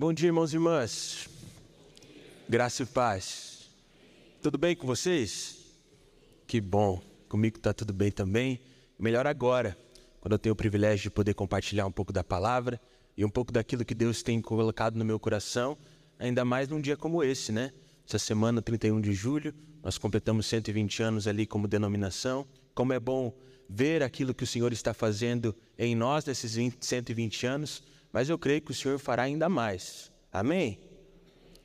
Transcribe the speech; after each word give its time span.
Bom 0.00 0.14
dia, 0.14 0.28
irmãos 0.28 0.54
e 0.54 0.56
irmãs. 0.56 1.28
Graça 2.48 2.84
e 2.84 2.86
paz. 2.86 3.68
Tudo 4.40 4.56
bem 4.56 4.74
com 4.74 4.86
vocês? 4.86 5.58
Que 6.46 6.58
bom. 6.58 7.02
Comigo 7.28 7.58
está 7.58 7.74
tudo 7.74 7.92
bem 7.92 8.10
também. 8.10 8.58
Melhor 8.98 9.26
agora, 9.26 9.76
quando 10.18 10.32
eu 10.32 10.38
tenho 10.38 10.54
o 10.54 10.56
privilégio 10.56 11.02
de 11.02 11.10
poder 11.10 11.34
compartilhar 11.34 11.84
um 11.84 11.92
pouco 11.92 12.14
da 12.14 12.24
palavra 12.24 12.80
e 13.14 13.26
um 13.26 13.28
pouco 13.28 13.52
daquilo 13.52 13.84
que 13.84 13.94
Deus 13.94 14.22
tem 14.22 14.40
colocado 14.40 14.96
no 14.96 15.04
meu 15.04 15.20
coração, 15.20 15.76
ainda 16.18 16.46
mais 16.46 16.66
num 16.66 16.80
dia 16.80 16.96
como 16.96 17.22
esse, 17.22 17.52
né? 17.52 17.70
Essa 18.08 18.18
semana, 18.18 18.62
31 18.62 19.02
de 19.02 19.12
julho, 19.12 19.54
nós 19.82 19.98
completamos 19.98 20.46
120 20.46 21.02
anos 21.02 21.26
ali 21.28 21.44
como 21.44 21.68
denominação. 21.68 22.46
Como 22.74 22.94
é 22.94 22.98
bom 22.98 23.34
ver 23.68 24.02
aquilo 24.02 24.32
que 24.32 24.44
o 24.44 24.46
Senhor 24.46 24.72
está 24.72 24.94
fazendo 24.94 25.54
em 25.76 25.94
nós 25.94 26.24
nesses 26.24 26.54
20, 26.54 26.78
120 26.80 27.46
anos, 27.46 27.82
mas 28.12 28.28
eu 28.28 28.38
creio 28.38 28.60
que 28.60 28.70
o 28.70 28.74
Senhor 28.74 28.98
fará 28.98 29.22
ainda 29.22 29.48
mais. 29.48 30.10
Amém? 30.32 30.78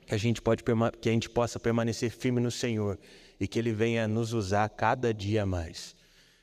Que 0.06 0.14
a 0.14 0.18
gente, 0.18 0.40
pode, 0.40 0.62
que 1.00 1.08
a 1.08 1.12
gente 1.12 1.28
possa 1.28 1.58
permanecer 1.58 2.10
firme 2.10 2.40
no 2.40 2.50
Senhor 2.50 2.98
e 3.40 3.46
que 3.46 3.58
Ele 3.58 3.72
venha 3.72 4.06
nos 4.06 4.32
usar 4.32 4.68
cada 4.68 5.12
dia 5.12 5.44
mais. 5.44 5.96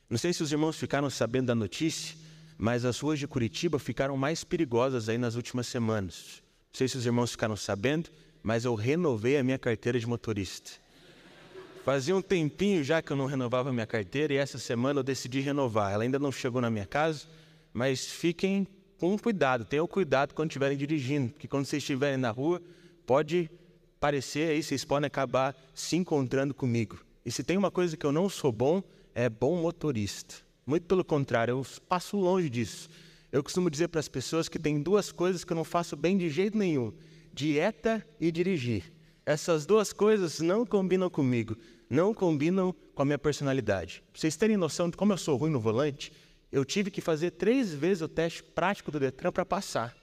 Não 0.10 0.18
sei 0.18 0.34
se 0.34 0.44
os 0.44 0.52
irmãos 0.52 0.78
ficaram 0.78 1.10
sabendo 1.10 1.48
da 1.48 1.56
notícia, 1.56 2.16
mas 2.58 2.86
as 2.86 3.00
ruas 3.00 3.18
de 3.18 3.28
Curitiba 3.28 3.80
ficaram 3.80 4.16
mais 4.18 4.44
perigosas 4.44 5.10
aí 5.10 5.18
nas 5.18 5.36
últimas 5.36 5.68
semanas. 5.68 6.44
Não 6.72 6.78
sei 6.78 6.88
se 6.88 6.98
os 6.98 7.06
irmãos 7.06 7.32
ficaram 7.32 7.56
sabendo, 7.56 8.10
mas 8.42 8.66
eu 8.66 8.76
renovei 8.76 9.38
a 9.38 9.44
minha 9.44 9.58
carteira 9.58 10.00
de 10.00 10.06
motorista. 10.06 10.72
Fazia 11.84 12.16
um 12.16 12.22
tempinho 12.22 12.84
já 12.84 13.02
que 13.02 13.12
eu 13.12 13.18
não 13.18 13.26
renovava 13.26 13.70
a 13.70 13.74
minha 13.74 13.86
carteira 13.86 14.34
e 14.34 14.38
essa 14.38 14.58
semana 14.58 15.00
eu 15.00 15.04
decidi 15.04 15.40
renovar. 15.40 15.92
Ela 15.92 16.04
ainda 16.04 16.20
não 16.20 16.32
chegou 16.32 16.62
na 16.62 16.70
minha 16.70 16.86
casa, 16.86 17.26
mas 17.74 18.06
fiquem 18.06 18.68
com 19.04 19.20
cuidado, 19.20 19.66
tenham 19.66 19.86
cuidado 19.86 20.34
quando 20.34 20.50
estiverem 20.50 20.78
dirigindo, 20.78 21.34
porque 21.34 21.46
quando 21.46 21.66
vocês 21.66 21.84
estiverem 21.84 22.16
na 22.16 22.32
rua, 22.32 22.62
pode 23.06 23.52
parecer 24.00 24.52
aí, 24.52 24.64
vocês 24.64 24.86
podem 24.86 25.08
acabar 25.08 25.54
se 25.76 25.98
encontrando 25.98 26.54
comigo. 26.54 26.98
E 27.26 27.30
se 27.30 27.44
tem 27.44 27.58
uma 27.58 27.70
coisa 27.70 27.98
que 27.98 28.06
eu 28.06 28.14
não 28.14 28.30
sou 28.30 28.50
bom, 28.50 28.82
é 29.14 29.28
bom 29.28 29.62
motorista. 29.62 30.36
Muito 30.66 30.86
pelo 30.86 31.04
contrário, 31.04 31.52
eu 31.52 31.66
passo 31.86 32.16
longe 32.16 32.50
disso. 32.50 32.88
Eu 33.30 33.44
costumo 33.44 33.70
dizer 33.70 33.90
para 33.90 34.00
as 34.00 34.08
pessoas 34.08 34.48
que 34.48 34.58
tem 34.58 34.82
duas 34.82 35.12
coisas 35.12 35.44
que 35.44 35.52
eu 35.52 35.56
não 35.58 35.66
faço 35.66 35.98
bem 35.98 36.18
de 36.18 36.30
jeito 36.30 36.58
nenhum: 36.58 36.94
dieta 37.34 38.08
e 38.22 38.32
dirigir. 38.32 38.90
Essas 39.26 39.66
duas 39.66 39.92
coisas 39.92 40.40
não 40.40 40.66
combinam 40.66 41.10
comigo, 41.10 41.58
não 41.90 42.14
combinam 42.14 42.74
com 42.96 43.02
a 43.02 43.06
minha 43.06 43.20
personalidade. 43.20 44.02
Pra 44.14 44.22
vocês 44.22 44.38
terem 44.38 44.56
noção 44.56 44.90
de 44.90 44.96
como 44.96 45.12
eu 45.12 45.18
sou 45.18 45.36
ruim 45.36 45.52
no 45.52 45.60
volante, 45.60 46.10
eu 46.54 46.64
tive 46.64 46.92
que 46.92 47.02
fazer 47.02 47.32
três 47.32 47.74
vezes 47.74 48.04
o 48.04 48.08
teste 48.08 48.44
prático 48.44 48.92
do 48.92 49.00
Detran 49.00 49.32
para 49.32 49.44
passar. 49.44 49.96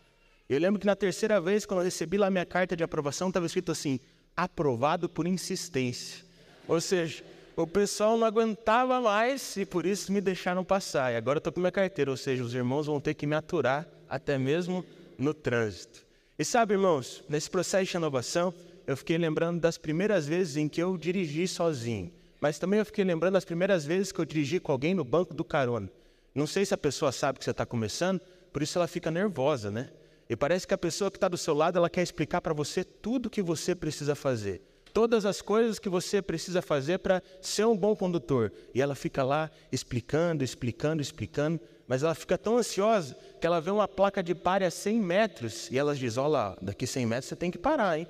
Eu 0.49 0.59
lembro 0.59 0.81
que 0.81 0.87
na 0.87 0.97
terceira 0.97 1.41
vez, 1.41 1.65
quando 1.65 1.79
eu 1.79 1.85
recebi 1.85 2.19
lá 2.19 2.29
minha 2.29 2.45
carta 2.45 2.77
de 2.77 2.83
aprovação, 2.83 3.29
estava 3.29 3.47
escrito 3.47 3.71
assim: 3.71 4.01
aprovado 4.37 5.09
por 5.09 5.29
insistência. 5.29 6.25
Ou 6.67 6.81
seja, 6.81 7.23
o 7.55 7.69
pessoal 7.69 8.19
não 8.19 8.27
aguentava 8.27 9.01
mais 9.01 9.57
e 9.57 9.65
por 9.65 9.87
isso 9.87 10.11
me 10.11 10.21
deixaram 10.21 10.65
passar. 10.65 11.13
E 11.13 11.17
agora 11.17 11.37
eu 11.37 11.39
estou 11.39 11.53
com 11.53 11.61
minha 11.61 11.71
carteira, 11.71 12.11
ou 12.11 12.17
seja, 12.17 12.43
os 12.43 12.53
irmãos 12.53 12.87
vão 12.89 13.01
ter 13.01 13.15
que 13.15 13.29
me 13.29 13.37
aturar 13.37 13.87
até 14.09 14.37
mesmo 14.37 14.85
no 15.17 15.33
trânsito. 15.33 16.05
E 16.37 16.45
sabe, 16.45 16.75
irmãos, 16.75 17.23
nesse 17.29 17.49
processo 17.49 17.85
de 17.85 17.93
renovação, 17.93 18.53
eu 18.89 18.97
fiquei 18.97 19.17
lembrando 19.17 19.61
das 19.61 19.79
primeiras 19.79 20.27
vezes 20.27 20.57
em 20.57 20.69
que 20.69 20.83
eu 20.83 20.99
dirigi 20.99 21.47
sozinho. 21.47 22.13
Mas 22.41 22.59
também 22.59 22.81
eu 22.81 22.85
fiquei 22.85 23.05
lembrando 23.05 23.35
das 23.35 23.45
primeiras 23.45 23.85
vezes 23.85 24.11
que 24.11 24.19
eu 24.19 24.25
dirigi 24.25 24.59
com 24.59 24.73
alguém 24.73 24.95
no 24.95 25.05
banco 25.05 25.33
do 25.33 25.45
carona. 25.45 25.89
Não 26.35 26.47
sei 26.47 26.65
se 26.65 26.75
a 26.75 26.79
pessoa 26.79 27.13
sabe 27.13 27.39
que 27.39 27.45
você 27.45 27.51
está 27.51 27.67
começando, 27.67 28.21
por 28.53 28.63
isso 28.63 28.79
ela 28.79 28.87
fica 28.87 29.11
nervosa, 29.11 29.71
né? 29.71 29.91
E 30.29 30.37
parece 30.37 30.67
que 30.67 30.75
a 30.75 30.79
pessoa 30.79 31.11
que 31.11 31.17
está 31.17 31.29
do 31.29 31.37
seu 31.37 31.55
lado, 31.55 31.77
ela 31.77 31.91
quer 31.91 32.03
explicar 32.03 32.41
para 32.41 32.55
você 32.55 32.85
tudo 32.85 33.27
o 33.27 33.31
que 33.31 33.43
você 33.43 33.75
precisa 33.75 34.15
fazer. 34.15 34.63
Todas 34.93 35.25
as 35.25 35.43
coisas 35.43 35.79
que 35.79 35.89
você 35.89 36.23
precisa 36.23 36.63
fazer 36.63 36.99
para 36.99 37.23
ser 37.41 37.65
um 37.65 37.77
bom 37.77 37.97
condutor. 37.97 38.53
E 38.75 38.81
ela 38.81 38.95
fica 38.95 39.25
lá 39.25 39.51
explicando, 39.73 40.45
explicando, 40.45 41.03
explicando, 41.03 41.61
mas 41.87 42.03
ela 42.05 42.15
fica 42.15 42.39
tão 42.39 42.59
ansiosa 42.59 43.17
que 43.41 43.47
ela 43.47 43.61
vê 43.61 43.71
uma 43.71 43.89
placa 43.89 44.23
de 44.23 44.35
pare 44.35 44.65
a 44.65 44.71
100 44.71 45.01
metros 45.01 45.71
e 45.71 45.79
ela 45.79 45.95
diz: 45.95 46.17
Olha, 46.17 46.57
daqui 46.63 46.87
100 46.87 47.07
metros 47.07 47.27
você 47.27 47.37
tem 47.37 47.51
que 47.51 47.59
parar, 47.59 47.99
hein? 47.99 48.07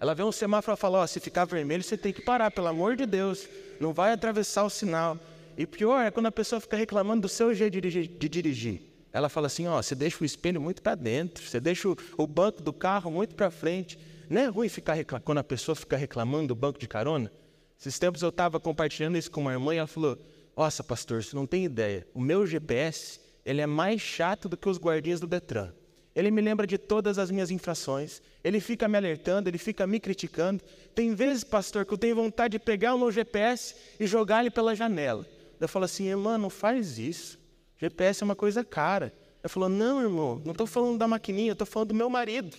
Ela 0.00 0.14
vê 0.14 0.22
um 0.22 0.32
semáforo 0.32 0.74
e 0.74 0.80
fala: 0.80 1.06
se 1.06 1.20
ficar 1.20 1.44
vermelho 1.44 1.82
você 1.82 1.96
tem 1.96 2.12
que 2.12 2.22
parar, 2.22 2.50
pelo 2.50 2.68
amor 2.68 2.96
de 2.96 3.04
Deus, 3.04 3.46
não 3.78 3.92
vai 3.92 4.12
atravessar 4.12 4.64
o 4.64 4.70
sinal. 4.70 5.18
E 5.60 5.66
pior 5.66 6.00
é 6.00 6.10
quando 6.10 6.24
a 6.24 6.32
pessoa 6.32 6.58
fica 6.58 6.74
reclamando 6.74 7.20
do 7.20 7.28
seu 7.28 7.52
jeito 7.52 7.78
de 7.82 8.28
dirigir. 8.30 8.80
Ela 9.12 9.28
fala 9.28 9.46
assim: 9.46 9.66
ó, 9.66 9.82
você 9.82 9.94
deixa 9.94 10.16
o 10.22 10.24
espelho 10.24 10.58
muito 10.58 10.80
para 10.80 10.94
dentro, 10.94 11.44
você 11.44 11.60
deixa 11.60 11.86
o, 11.86 12.26
banco 12.26 12.62
do 12.62 12.72
carro 12.72 13.10
muito 13.10 13.34
para 13.34 13.50
frente. 13.50 13.98
Não 14.30 14.40
é 14.40 14.46
ruim 14.46 14.70
ficar 14.70 14.96
quando 15.22 15.36
a 15.36 15.44
pessoa 15.44 15.76
fica 15.76 15.98
reclamando 15.98 16.46
do 16.46 16.54
banco 16.54 16.78
de 16.78 16.88
carona? 16.88 17.30
Esses 17.78 17.98
tempos 17.98 18.22
eu 18.22 18.30
estava 18.30 18.58
compartilhando 18.58 19.18
isso 19.18 19.30
com 19.30 19.42
uma 19.42 19.52
irmã 19.52 19.74
e 19.74 19.76
ela 19.76 19.86
falou: 19.86 20.18
Nossa, 20.56 20.82
pastor, 20.82 21.22
você 21.22 21.36
não 21.36 21.46
tem 21.46 21.66
ideia. 21.66 22.06
O 22.14 22.22
meu 22.22 22.46
GPS 22.46 23.20
ele 23.44 23.60
é 23.60 23.66
mais 23.66 24.00
chato 24.00 24.48
do 24.48 24.56
que 24.56 24.66
os 24.66 24.78
guardinhas 24.78 25.20
do 25.20 25.26
Detran. 25.26 25.74
Ele 26.16 26.30
me 26.30 26.40
lembra 26.40 26.66
de 26.66 26.78
todas 26.78 27.18
as 27.18 27.30
minhas 27.30 27.50
infrações. 27.50 28.22
Ele 28.42 28.60
fica 28.60 28.88
me 28.88 28.96
alertando, 28.96 29.50
ele 29.50 29.58
fica 29.58 29.86
me 29.86 30.00
criticando. 30.00 30.64
Tem 30.94 31.14
vezes, 31.14 31.44
pastor, 31.44 31.84
que 31.84 31.92
eu 31.92 31.98
tenho 31.98 32.16
vontade 32.16 32.52
de 32.52 32.58
pegar 32.58 32.94
o 32.94 32.98
meu 32.98 33.12
GPS 33.12 33.74
e 34.00 34.06
jogar 34.06 34.40
ele 34.40 34.50
pela 34.50 34.74
janela. 34.74 35.26
Eu 35.60 35.68
falo 35.68 35.84
assim, 35.84 36.08
irmã, 36.08 36.38
não 36.38 36.50
faz 36.50 36.98
isso. 36.98 37.38
GPS 37.76 38.22
é 38.22 38.24
uma 38.24 38.36
coisa 38.36 38.64
cara. 38.64 39.12
Ele 39.42 39.48
falou, 39.48 39.68
não, 39.68 40.02
irmão, 40.02 40.40
não 40.44 40.52
estou 40.52 40.66
falando 40.66 40.98
da 40.98 41.06
maquininha, 41.06 41.52
estou 41.52 41.66
falando 41.66 41.88
do 41.88 41.94
meu 41.94 42.10
marido. 42.10 42.56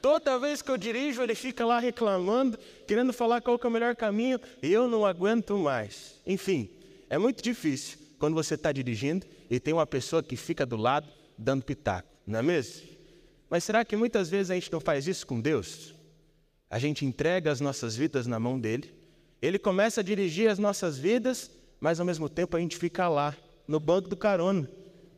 Toda 0.00 0.38
vez 0.38 0.60
que 0.60 0.70
eu 0.70 0.76
dirijo, 0.76 1.22
ele 1.22 1.34
fica 1.34 1.64
lá 1.64 1.78
reclamando, 1.78 2.58
querendo 2.86 3.12
falar 3.12 3.40
qual 3.40 3.58
é 3.62 3.66
o 3.66 3.70
melhor 3.70 3.96
caminho, 3.96 4.38
e 4.62 4.70
eu 4.70 4.86
não 4.86 5.06
aguento 5.06 5.56
mais. 5.56 6.20
Enfim, 6.26 6.68
é 7.08 7.16
muito 7.16 7.42
difícil 7.42 7.98
quando 8.18 8.34
você 8.34 8.54
está 8.54 8.70
dirigindo 8.70 9.26
e 9.48 9.58
tem 9.58 9.72
uma 9.72 9.86
pessoa 9.86 10.22
que 10.22 10.36
fica 10.36 10.66
do 10.66 10.76
lado 10.76 11.08
dando 11.38 11.64
pitaco, 11.64 12.08
não 12.26 12.38
é 12.38 12.42
mesmo? 12.42 12.86
Mas 13.48 13.64
será 13.64 13.84
que 13.84 13.96
muitas 13.96 14.28
vezes 14.28 14.50
a 14.50 14.54
gente 14.54 14.72
não 14.72 14.80
faz 14.80 15.06
isso 15.06 15.26
com 15.26 15.40
Deus? 15.40 15.94
A 16.68 16.78
gente 16.78 17.06
entrega 17.06 17.50
as 17.50 17.60
nossas 17.60 17.96
vidas 17.96 18.26
na 18.26 18.38
mão 18.38 18.58
dele, 18.58 18.92
ele 19.40 19.58
começa 19.58 20.00
a 20.00 20.04
dirigir 20.04 20.50
as 20.50 20.58
nossas 20.58 20.98
vidas, 20.98 21.50
mas 21.84 22.00
ao 22.00 22.06
mesmo 22.06 22.30
tempo 22.30 22.56
a 22.56 22.60
gente 22.60 22.78
fica 22.78 23.10
lá, 23.10 23.36
no 23.68 23.78
banco 23.78 24.08
do 24.08 24.16
carona, 24.16 24.66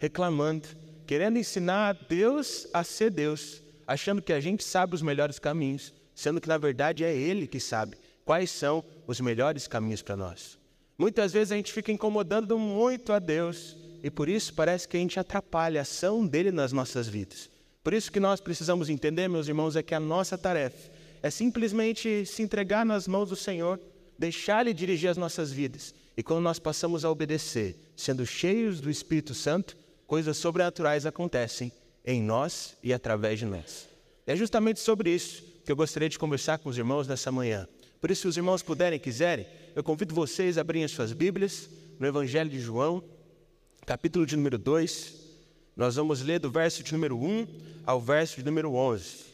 reclamando, 0.00 0.66
querendo 1.06 1.38
ensinar 1.38 1.90
a 1.90 1.92
Deus 1.92 2.66
a 2.72 2.82
ser 2.82 3.08
Deus, 3.08 3.62
achando 3.86 4.20
que 4.20 4.32
a 4.32 4.40
gente 4.40 4.64
sabe 4.64 4.92
os 4.92 5.00
melhores 5.00 5.38
caminhos, 5.38 5.94
sendo 6.12 6.40
que 6.40 6.48
na 6.48 6.58
verdade 6.58 7.04
é 7.04 7.16
Ele 7.16 7.46
que 7.46 7.60
sabe 7.60 7.96
quais 8.24 8.50
são 8.50 8.84
os 9.06 9.20
melhores 9.20 9.68
caminhos 9.68 10.02
para 10.02 10.16
nós. 10.16 10.58
Muitas 10.98 11.32
vezes 11.32 11.52
a 11.52 11.56
gente 11.56 11.72
fica 11.72 11.92
incomodando 11.92 12.58
muito 12.58 13.12
a 13.12 13.20
Deus 13.20 13.76
e 14.02 14.10
por 14.10 14.28
isso 14.28 14.52
parece 14.52 14.88
que 14.88 14.96
a 14.96 15.00
gente 15.00 15.20
atrapalha 15.20 15.80
a 15.80 15.82
ação 15.82 16.26
dele 16.26 16.50
nas 16.50 16.72
nossas 16.72 17.06
vidas. 17.06 17.48
Por 17.84 17.94
isso 17.94 18.10
que 18.10 18.18
nós 18.18 18.40
precisamos 18.40 18.88
entender, 18.90 19.28
meus 19.28 19.46
irmãos, 19.46 19.76
é 19.76 19.84
que 19.84 19.94
a 19.94 20.00
nossa 20.00 20.36
tarefa 20.36 20.90
é 21.22 21.30
simplesmente 21.30 22.26
se 22.26 22.42
entregar 22.42 22.84
nas 22.84 23.06
mãos 23.06 23.28
do 23.28 23.36
Senhor, 23.36 23.78
deixar 24.18 24.62
Ele 24.62 24.74
dirigir 24.74 25.08
as 25.08 25.16
nossas 25.16 25.52
vidas. 25.52 25.94
E 26.16 26.22
quando 26.22 26.42
nós 26.42 26.58
passamos 26.58 27.04
a 27.04 27.10
obedecer, 27.10 27.76
sendo 27.94 28.24
cheios 28.24 28.80
do 28.80 28.90
Espírito 28.90 29.34
Santo, 29.34 29.76
coisas 30.06 30.36
sobrenaturais 30.38 31.04
acontecem 31.04 31.70
em 32.04 32.22
nós 32.22 32.74
e 32.82 32.92
através 32.92 33.38
de 33.38 33.44
nós. 33.44 33.88
É 34.26 34.34
justamente 34.34 34.80
sobre 34.80 35.10
isso 35.10 35.42
que 35.64 35.70
eu 35.70 35.76
gostaria 35.76 36.08
de 36.08 36.18
conversar 36.18 36.58
com 36.58 36.70
os 36.70 36.78
irmãos 36.78 37.06
nessa 37.06 37.30
manhã. 37.30 37.68
Por 38.00 38.10
isso, 38.10 38.22
se 38.22 38.28
os 38.28 38.36
irmãos 38.36 38.62
puderem 38.62 38.98
quiserem, 38.98 39.46
eu 39.74 39.82
convido 39.82 40.14
vocês 40.14 40.56
a 40.56 40.62
abrirem 40.62 40.84
as 40.84 40.92
suas 40.92 41.12
Bíblias 41.12 41.68
no 41.98 42.06
Evangelho 42.06 42.48
de 42.48 42.60
João, 42.60 43.02
capítulo 43.84 44.24
de 44.24 44.36
número 44.36 44.56
2. 44.56 45.14
Nós 45.76 45.96
vamos 45.96 46.22
ler 46.22 46.38
do 46.38 46.50
verso 46.50 46.82
de 46.82 46.92
número 46.92 47.18
1 47.18 47.46
ao 47.84 48.00
verso 48.00 48.36
de 48.36 48.44
número 48.44 48.72
11. 48.72 49.26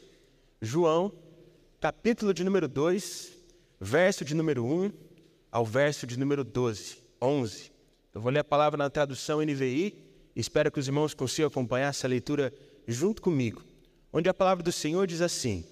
João, 0.61 1.13
capítulo 1.81 2.35
de 2.35 2.43
número 2.43 2.67
2, 2.67 3.33
verso 3.81 4.25
de 4.25 4.35
número 4.35 4.65
1 4.65 5.12
ao 5.53 5.67
verso 5.67 6.07
de 6.07 6.19
número 6.19 6.43
12, 6.43 6.97
11. 7.21 7.71
Eu 8.15 8.21
vou 8.23 8.33
ler 8.33 8.41
a 8.41 8.45
palavra 8.45 8.79
na 8.79 8.89
tradução 8.89 9.43
NVI 9.43 9.95
e 10.35 10.41
espero 10.41 10.73
que 10.73 10.81
os 10.81 10.89
irmãos 10.89 11.13
consigam 11.13 11.49
acompanhar 11.49 11.91
essa 11.91 12.09
leitura 12.09 12.53
junto 12.89 13.21
comigo. 13.21 13.63
Onde 14.11 14.31
a 14.31 14.35
palavra 14.35 14.65
do 14.65 14.73
Senhor 14.73 15.07
diz 15.07 15.21
assim: 15.21 15.65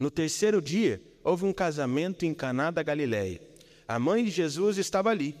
No 0.00 0.10
terceiro 0.10 0.62
dia 0.62 1.02
houve 1.22 1.44
um 1.44 1.52
casamento 1.52 2.24
em 2.24 2.32
Caná 2.32 2.70
da 2.70 2.82
Galiléia. 2.82 3.40
A 3.86 3.98
mãe 3.98 4.24
de 4.24 4.30
Jesus 4.30 4.78
estava 4.78 5.10
ali 5.10 5.34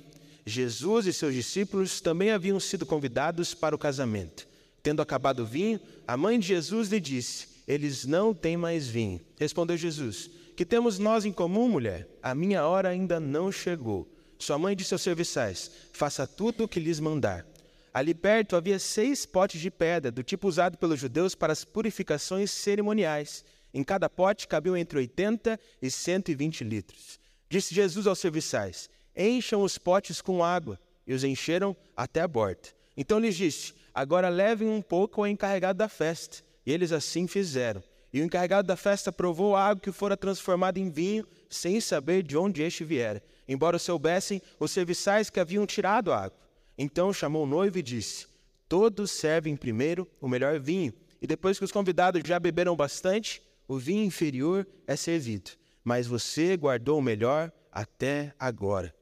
Jesus 0.48 1.06
e 1.06 1.12
seus 1.12 1.34
discípulos 1.34 2.00
também 2.00 2.30
haviam 2.30 2.58
sido 2.58 2.86
convidados 2.86 3.52
para 3.52 3.74
o 3.74 3.78
casamento. 3.78 4.48
Tendo 4.82 5.02
acabado 5.02 5.40
o 5.40 5.46
vinho, 5.46 5.78
a 6.06 6.16
mãe 6.16 6.38
de 6.38 6.48
Jesus 6.48 6.88
lhe 6.88 6.98
disse: 6.98 7.48
Eles 7.66 8.06
não 8.06 8.32
têm 8.32 8.56
mais 8.56 8.88
vinho. 8.88 9.20
Respondeu 9.38 9.76
Jesus: 9.76 10.30
Que 10.58 10.66
temos 10.66 10.98
nós 10.98 11.24
em 11.24 11.30
comum, 11.30 11.68
mulher? 11.68 12.08
A 12.20 12.34
minha 12.34 12.66
hora 12.66 12.88
ainda 12.88 13.20
não 13.20 13.52
chegou. 13.52 14.12
Sua 14.40 14.58
mãe 14.58 14.74
disse 14.74 14.92
aos 14.92 15.02
serviçais: 15.02 15.70
Faça 15.92 16.26
tudo 16.26 16.64
o 16.64 16.68
que 16.68 16.80
lhes 16.80 16.98
mandar. 16.98 17.46
Ali 17.94 18.12
perto 18.12 18.56
havia 18.56 18.76
seis 18.80 19.24
potes 19.24 19.60
de 19.60 19.70
pedra, 19.70 20.10
do 20.10 20.20
tipo 20.20 20.48
usado 20.48 20.76
pelos 20.76 20.98
judeus 20.98 21.36
para 21.36 21.52
as 21.52 21.64
purificações 21.64 22.50
cerimoniais. 22.50 23.44
Em 23.72 23.84
cada 23.84 24.10
pote 24.10 24.48
cabiam 24.48 24.76
entre 24.76 24.98
80 24.98 25.60
e 25.80 25.88
120 25.88 26.64
litros. 26.64 27.20
Disse 27.48 27.72
Jesus 27.72 28.08
aos 28.08 28.18
serviçais: 28.18 28.90
Encham 29.16 29.62
os 29.62 29.78
potes 29.78 30.20
com 30.20 30.42
água. 30.42 30.76
E 31.06 31.14
os 31.14 31.22
encheram 31.22 31.76
até 31.96 32.20
a 32.20 32.26
borda. 32.26 32.70
Então 32.96 33.20
lhes 33.20 33.36
disse: 33.36 33.74
Agora 33.94 34.28
levem 34.28 34.68
um 34.68 34.82
pouco 34.82 35.20
ao 35.20 35.28
encarregado 35.28 35.78
da 35.78 35.88
festa. 35.88 36.38
E 36.66 36.72
eles 36.72 36.90
assim 36.90 37.28
fizeram. 37.28 37.80
E 38.12 38.20
o 38.20 38.24
encarregado 38.24 38.66
da 38.66 38.76
festa 38.76 39.12
provou 39.12 39.54
a 39.54 39.68
água 39.68 39.82
que 39.82 39.92
fora 39.92 40.16
transformada 40.16 40.78
em 40.78 40.90
vinho, 40.90 41.26
sem 41.48 41.80
saber 41.80 42.22
de 42.22 42.36
onde 42.36 42.62
este 42.62 42.84
viera, 42.84 43.22
embora 43.46 43.78
soubessem 43.78 44.40
os 44.58 44.70
serviçais 44.70 45.28
que 45.28 45.40
haviam 45.40 45.66
tirado 45.66 46.12
a 46.12 46.24
água. 46.24 46.38
Então 46.76 47.12
chamou 47.12 47.44
o 47.44 47.46
noivo 47.46 47.78
e 47.78 47.82
disse: 47.82 48.26
Todos 48.68 49.10
servem 49.10 49.56
primeiro 49.56 50.08
o 50.20 50.28
melhor 50.28 50.58
vinho, 50.58 50.92
e 51.20 51.26
depois 51.26 51.58
que 51.58 51.64
os 51.64 51.72
convidados 51.72 52.22
já 52.24 52.38
beberam 52.38 52.74
bastante, 52.74 53.42
o 53.66 53.76
vinho 53.76 54.04
inferior 54.04 54.66
é 54.86 54.96
servido. 54.96 55.50
Mas 55.84 56.06
você 56.06 56.56
guardou 56.56 56.98
o 56.98 57.02
melhor 57.02 57.52
até 57.70 58.34
agora. 58.38 58.94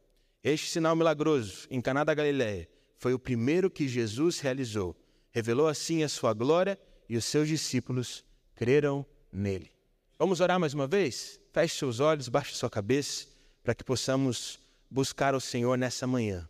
Este 0.42 0.70
sinal 0.70 0.96
milagroso 0.96 1.66
em 1.70 1.80
Caná 1.80 2.04
da 2.04 2.14
Galiléia 2.14 2.68
foi 2.98 3.14
o 3.14 3.18
primeiro 3.18 3.70
que 3.70 3.86
Jesus 3.86 4.40
realizou. 4.40 4.96
Revelou 5.30 5.68
assim 5.68 6.02
a 6.02 6.08
sua 6.08 6.32
glória 6.32 6.78
e 7.08 7.16
os 7.16 7.24
seus 7.24 7.48
discípulos 7.48 8.24
creram 8.56 9.06
nele. 9.30 9.70
Vamos 10.18 10.40
orar 10.40 10.58
mais 10.58 10.72
uma 10.72 10.86
vez? 10.86 11.38
Feche 11.52 11.76
seus 11.76 12.00
olhos, 12.00 12.28
baixe 12.28 12.54
sua 12.54 12.70
cabeça, 12.70 13.26
para 13.62 13.74
que 13.74 13.84
possamos 13.84 14.58
buscar 14.90 15.34
o 15.34 15.40
Senhor 15.40 15.76
nessa 15.76 16.06
manhã. 16.06 16.48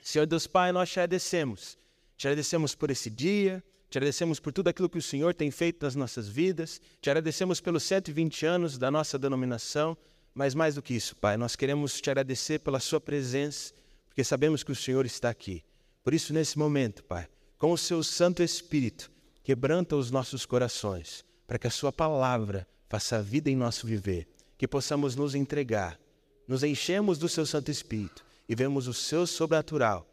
Senhor 0.00 0.26
Deus 0.26 0.46
Pai, 0.46 0.72
nós 0.72 0.90
te 0.90 1.00
agradecemos. 1.00 1.78
Te 2.16 2.28
agradecemos 2.28 2.74
por 2.74 2.90
esse 2.90 3.08
dia, 3.08 3.64
te 3.88 3.98
agradecemos 3.98 4.40
por 4.40 4.52
tudo 4.52 4.68
aquilo 4.68 4.88
que 4.88 4.98
o 4.98 5.02
Senhor 5.02 5.34
tem 5.34 5.50
feito 5.50 5.84
nas 5.84 5.94
nossas 5.94 6.28
vidas, 6.28 6.80
te 7.00 7.10
agradecemos 7.10 7.60
pelos 7.60 7.82
120 7.82 8.46
anos 8.46 8.78
da 8.78 8.90
nossa 8.90 9.18
denominação, 9.18 9.96
mas 10.34 10.54
mais 10.54 10.74
do 10.74 10.82
que 10.82 10.94
isso, 10.94 11.14
Pai, 11.16 11.36
nós 11.36 11.54
queremos 11.54 12.00
te 12.00 12.10
agradecer 12.10 12.60
pela 12.60 12.80
Sua 12.80 13.00
presença, 13.00 13.72
porque 14.06 14.24
sabemos 14.24 14.62
que 14.62 14.72
o 14.72 14.76
Senhor 14.76 15.04
está 15.04 15.28
aqui. 15.30 15.62
Por 16.02 16.14
isso, 16.14 16.32
nesse 16.32 16.58
momento, 16.58 17.04
Pai, 17.04 17.28
com 17.58 17.70
o 17.70 17.78
Seu 17.78 18.02
Santo 18.02 18.42
Espírito, 18.42 19.11
quebranta 19.42 19.96
os 19.96 20.10
nossos 20.10 20.46
corações, 20.46 21.24
para 21.46 21.58
que 21.58 21.66
a 21.66 21.70
Sua 21.70 21.92
palavra 21.92 22.66
faça 22.88 23.22
vida 23.22 23.50
em 23.50 23.56
nosso 23.56 23.86
viver, 23.86 24.28
que 24.56 24.68
possamos 24.68 25.16
nos 25.16 25.34
entregar, 25.34 25.98
nos 26.46 26.62
enchemos 26.62 27.18
do 27.18 27.28
Seu 27.28 27.46
Santo 27.46 27.70
Espírito 27.70 28.24
e 28.48 28.54
vemos 28.54 28.86
o 28.86 28.94
Seu 28.94 29.26
sobrenatural 29.26 30.08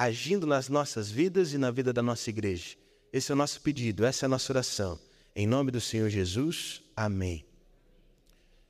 agindo 0.00 0.46
nas 0.46 0.70
nossas 0.70 1.10
vidas 1.10 1.52
e 1.52 1.58
na 1.58 1.70
vida 1.70 1.92
da 1.92 2.00
nossa 2.00 2.30
igreja. 2.30 2.74
Esse 3.12 3.32
é 3.32 3.34
o 3.34 3.36
nosso 3.36 3.60
pedido, 3.60 4.02
essa 4.02 4.24
é 4.24 4.26
a 4.26 4.30
nossa 4.30 4.50
oração. 4.50 4.98
Em 5.36 5.46
nome 5.46 5.70
do 5.70 5.78
Senhor 5.78 6.08
Jesus, 6.08 6.82
amém. 6.96 7.44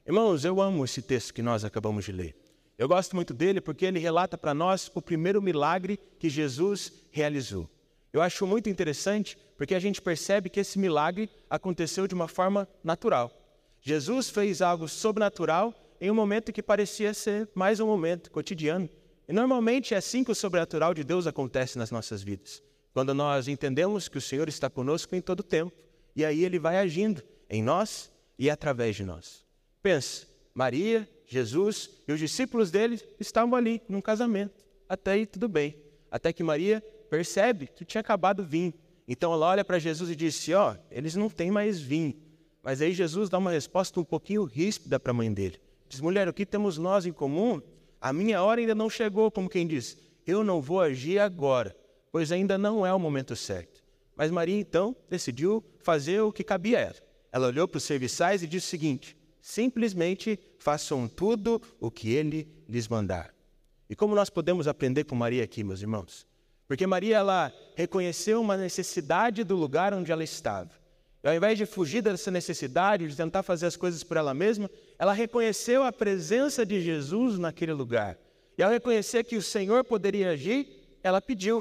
Irmãos, 0.05 0.45
eu 0.45 0.61
amo 0.61 0.85
esse 0.85 1.01
texto 1.01 1.33
que 1.33 1.41
nós 1.41 1.65
acabamos 1.65 2.05
de 2.05 2.11
ler. 2.11 2.37
Eu 2.77 2.89
gosto 2.89 3.15
muito 3.15 3.33
dele 3.33 3.61
porque 3.61 3.85
ele 3.85 4.01
relata 4.01 4.37
para 4.37 4.53
nós 4.53 4.91
o 4.93 5.01
primeiro 5.01 5.41
milagre 5.41 6.01
que 6.19 6.29
Jesus 6.29 6.93
realizou. 7.13 7.71
Eu 8.13 8.21
acho 8.21 8.47
muito 8.47 8.69
interessante 8.69 9.39
porque 9.57 9.75
a 9.75 9.79
gente 9.79 10.03
percebe 10.03 10.51
que 10.51 10.61
esse 10.61 10.79
milagre 10.79 11.31
aconteceu 11.49 12.07
de 12.07 12.15
uma 12.15 12.27
forma 12.27 12.69
natural. 12.83 13.31
Jesus 13.81 14.29
fez 14.31 14.61
algo 14.61 14.89
sobrenatural 14.89 15.75
em 16.01 16.11
um 16.11 16.15
momento 16.15 16.53
que 16.53 16.63
parecia 16.63 17.15
ser 17.15 17.49
mais 17.55 17.79
um 17.79 17.87
momento 17.87 18.31
cotidiano. 18.31 18.89
E 19.29 19.33
normalmente 19.33 19.95
é 19.95 19.97
assim 19.97 20.25
que 20.25 20.33
o 20.33 20.35
sobrenatural 20.35 20.93
de 20.93 21.05
Deus 21.05 21.27
acontece 21.27 21.79
nas 21.79 21.91
nossas 21.91 22.23
vidas. 22.23 22.63
Quando 22.93 23.15
nós 23.15 23.47
entendemos 23.47 24.09
que 24.09 24.19
o 24.19 24.21
Senhor 24.21 24.49
está 24.49 24.69
conosco 24.69 25.15
em 25.15 25.21
todo 25.21 25.41
o 25.41 25.45
tempo, 25.45 25.73
e 26.17 26.25
aí 26.25 26.45
ele 26.45 26.59
vai 26.59 26.79
agindo 26.79 27.23
em 27.49 27.63
nós 27.63 28.11
e 28.39 28.51
através 28.51 28.97
de 28.97 29.05
nós. 29.05 29.45
Pensa, 29.83 30.27
Maria, 30.53 31.09
Jesus 31.27 31.91
e 32.09 32.13
os 32.13 32.19
discípulos 32.19 32.71
dele 32.71 33.01
estavam 33.21 33.55
ali 33.55 33.81
num 33.89 34.01
casamento. 34.01 34.65
Até 34.89 35.13
aí 35.13 35.27
tudo 35.27 35.49
bem. 35.49 35.77
Até 36.11 36.33
que 36.33 36.43
Maria 36.43 36.83
percebe 37.11 37.67
que 37.67 37.85
tinha 37.85 38.01
acabado 38.01 38.41
o 38.41 38.47
vinho. 38.47 38.73
Então 39.07 39.33
ela 39.33 39.47
olha 39.47 39.65
para 39.65 39.79
Jesus 39.79 40.09
e 40.09 40.17
disse: 40.17 40.55
Ó, 40.55 40.73
oh, 40.73 40.77
eles 40.91 41.17
não 41.17 41.29
têm 41.29 41.51
mais 41.51 41.81
vinho. 41.81 42.15
Mas 42.63 42.81
aí 42.81 42.93
Jesus 42.93 43.29
dá 43.29 43.39
uma 43.39 43.51
resposta 43.51 43.99
um 43.99 44.05
pouquinho 44.05 44.45
ríspida 44.45 45.01
para 45.01 45.11
a 45.11 45.15
mãe 45.15 45.33
dele. 45.33 45.61
Diz: 45.89 46.01
Mulher, 46.01 46.29
o 46.29 46.33
que 46.33 46.47
temos 46.47 46.79
nós 46.79 47.05
em 47.05 47.13
comum? 47.13 47.61
A 48.01 48.13
minha 48.13 48.43
hora 48.43 48.61
ainda 48.61 48.75
não 48.75 48.89
chegou, 48.89 49.31
como 49.31 49.51
quem 49.51 49.67
diz: 49.67 49.99
Eu 50.25 50.45
não 50.45 50.63
vou 50.63 50.81
agir 50.81 51.19
agora, 51.19 51.77
pois 52.13 52.31
ainda 52.31 52.57
não 52.57 52.87
é 52.87 52.95
o 52.95 52.99
momento 52.99 53.35
certo. 53.35 53.83
Mas 54.17 54.31
Maria 54.31 54.59
então 54.59 54.95
decidiu 55.09 55.65
fazer 55.81 56.21
o 56.21 56.33
que 56.33 56.45
cabia 56.45 56.79
a 56.79 56.83
ela. 56.83 56.97
Ela 57.33 57.47
olhou 57.49 57.67
para 57.67 57.79
os 57.79 57.85
serviçais 57.85 58.43
e 58.43 58.47
disse 58.47 58.69
o 58.69 58.71
seguinte: 58.71 59.17
Simplesmente 59.41 60.39
façam 60.59 61.09
tudo 61.09 61.61
o 61.81 61.91
que 61.91 62.13
ele 62.13 62.49
lhes 62.69 62.87
mandar. 62.87 63.35
E 63.89 63.97
como 63.97 64.15
nós 64.15 64.31
podemos 64.31 64.69
aprender 64.69 65.03
com 65.03 65.17
Maria 65.17 65.43
aqui, 65.43 65.65
meus 65.65 65.81
irmãos? 65.81 66.30
Porque 66.71 66.87
Maria 66.87 67.17
ela 67.17 67.53
reconheceu 67.75 68.41
uma 68.41 68.57
necessidade 68.57 69.43
do 69.43 69.57
lugar 69.57 69.93
onde 69.93 70.13
ela 70.13 70.23
estava. 70.23 70.71
E 71.21 71.27
ao 71.27 71.35
invés 71.35 71.59
de 71.59 71.67
fugir 71.67 72.01
dessa 72.01 72.31
necessidade, 72.31 73.09
de 73.09 73.17
tentar 73.17 73.43
fazer 73.43 73.67
as 73.67 73.75
coisas 73.75 74.05
por 74.05 74.17
ela 74.17 74.33
mesma, 74.33 74.71
ela 74.97 75.13
reconheceu 75.13 75.83
a 75.83 75.91
presença 75.91 76.65
de 76.65 76.81
Jesus 76.81 77.41
naquele 77.41 77.73
lugar. 77.73 78.17
E 78.57 78.63
ao 78.63 78.71
reconhecer 78.71 79.25
que 79.25 79.35
o 79.35 79.43
Senhor 79.43 79.83
poderia 79.83 80.31
agir, 80.31 80.97
ela 81.03 81.21
pediu. 81.21 81.61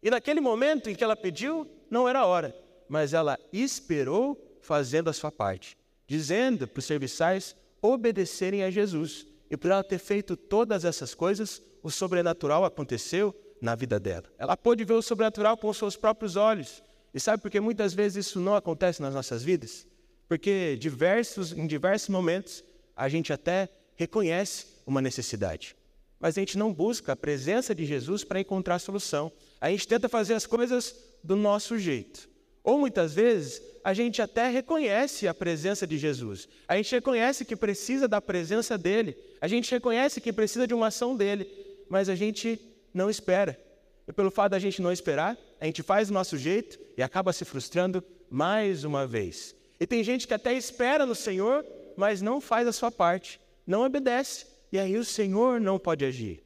E 0.00 0.08
naquele 0.10 0.40
momento 0.40 0.88
em 0.88 0.94
que 0.94 1.02
ela 1.02 1.16
pediu, 1.16 1.68
não 1.90 2.08
era 2.08 2.24
hora, 2.24 2.54
mas 2.88 3.12
ela 3.12 3.36
esperou 3.52 4.56
fazendo 4.60 5.10
a 5.10 5.12
sua 5.12 5.32
parte 5.32 5.76
dizendo 6.06 6.68
para 6.68 6.78
os 6.78 6.84
serviçais 6.84 7.56
obedecerem 7.82 8.62
a 8.62 8.70
Jesus. 8.70 9.26
E 9.50 9.56
por 9.56 9.72
ela 9.72 9.82
ter 9.82 9.98
feito 9.98 10.36
todas 10.36 10.84
essas 10.84 11.16
coisas, 11.16 11.60
o 11.82 11.90
sobrenatural 11.90 12.64
aconteceu 12.64 13.34
na 13.60 13.74
vida 13.74 14.00
dela. 14.00 14.24
Ela 14.38 14.56
pôde 14.56 14.84
ver 14.84 14.94
o 14.94 15.02
sobrenatural 15.02 15.56
com 15.56 15.68
os 15.68 15.76
seus 15.76 15.96
próprios 15.96 16.36
olhos. 16.36 16.82
E 17.12 17.20
sabe 17.20 17.42
por 17.42 17.50
que 17.50 17.60
muitas 17.60 17.92
vezes 17.92 18.26
isso 18.26 18.40
não 18.40 18.54
acontece 18.54 19.02
nas 19.02 19.14
nossas 19.14 19.42
vidas? 19.42 19.86
Porque 20.28 20.76
diversos, 20.78 21.52
em 21.52 21.66
diversos 21.66 22.08
momentos 22.08 22.64
a 22.96 23.08
gente 23.08 23.32
até 23.32 23.68
reconhece 23.96 24.66
uma 24.86 25.00
necessidade, 25.00 25.76
mas 26.18 26.36
a 26.36 26.40
gente 26.40 26.56
não 26.56 26.72
busca 26.72 27.12
a 27.12 27.16
presença 27.16 27.74
de 27.74 27.84
Jesus 27.84 28.22
para 28.24 28.40
encontrar 28.40 28.78
solução. 28.78 29.32
A 29.60 29.70
gente 29.70 29.88
tenta 29.88 30.08
fazer 30.08 30.34
as 30.34 30.46
coisas 30.46 30.94
do 31.24 31.34
nosso 31.34 31.78
jeito. 31.78 32.28
Ou 32.62 32.78
muitas 32.78 33.14
vezes 33.14 33.60
a 33.82 33.94
gente 33.94 34.20
até 34.20 34.48
reconhece 34.48 35.26
a 35.26 35.34
presença 35.34 35.86
de 35.86 35.96
Jesus. 35.96 36.46
A 36.68 36.76
gente 36.76 36.94
reconhece 36.94 37.44
que 37.44 37.56
precisa 37.56 38.06
da 38.06 38.20
presença 38.20 38.76
dele. 38.76 39.16
A 39.40 39.48
gente 39.48 39.70
reconhece 39.70 40.20
que 40.20 40.32
precisa 40.32 40.66
de 40.66 40.74
uma 40.74 40.88
ação 40.88 41.16
dele, 41.16 41.48
mas 41.88 42.08
a 42.08 42.14
gente 42.14 42.60
não 42.92 43.10
espera. 43.10 43.58
E 44.06 44.12
pelo 44.12 44.30
fato 44.30 44.52
da 44.52 44.58
gente 44.58 44.82
não 44.82 44.92
esperar, 44.92 45.36
a 45.60 45.66
gente 45.66 45.82
faz 45.82 46.08
do 46.08 46.14
nosso 46.14 46.36
jeito 46.36 46.78
e 46.96 47.02
acaba 47.02 47.32
se 47.32 47.44
frustrando 47.44 48.02
mais 48.28 48.84
uma 48.84 49.06
vez. 49.06 49.54
E 49.78 49.86
tem 49.86 50.02
gente 50.04 50.26
que 50.26 50.34
até 50.34 50.52
espera 50.52 51.06
no 51.06 51.14
Senhor, 51.14 51.64
mas 51.96 52.20
não 52.20 52.40
faz 52.40 52.66
a 52.66 52.72
sua 52.72 52.90
parte, 52.90 53.40
não 53.66 53.84
obedece, 53.84 54.46
e 54.72 54.78
aí 54.78 54.96
o 54.96 55.04
Senhor 55.04 55.60
não 55.60 55.78
pode 55.78 56.04
agir. 56.04 56.42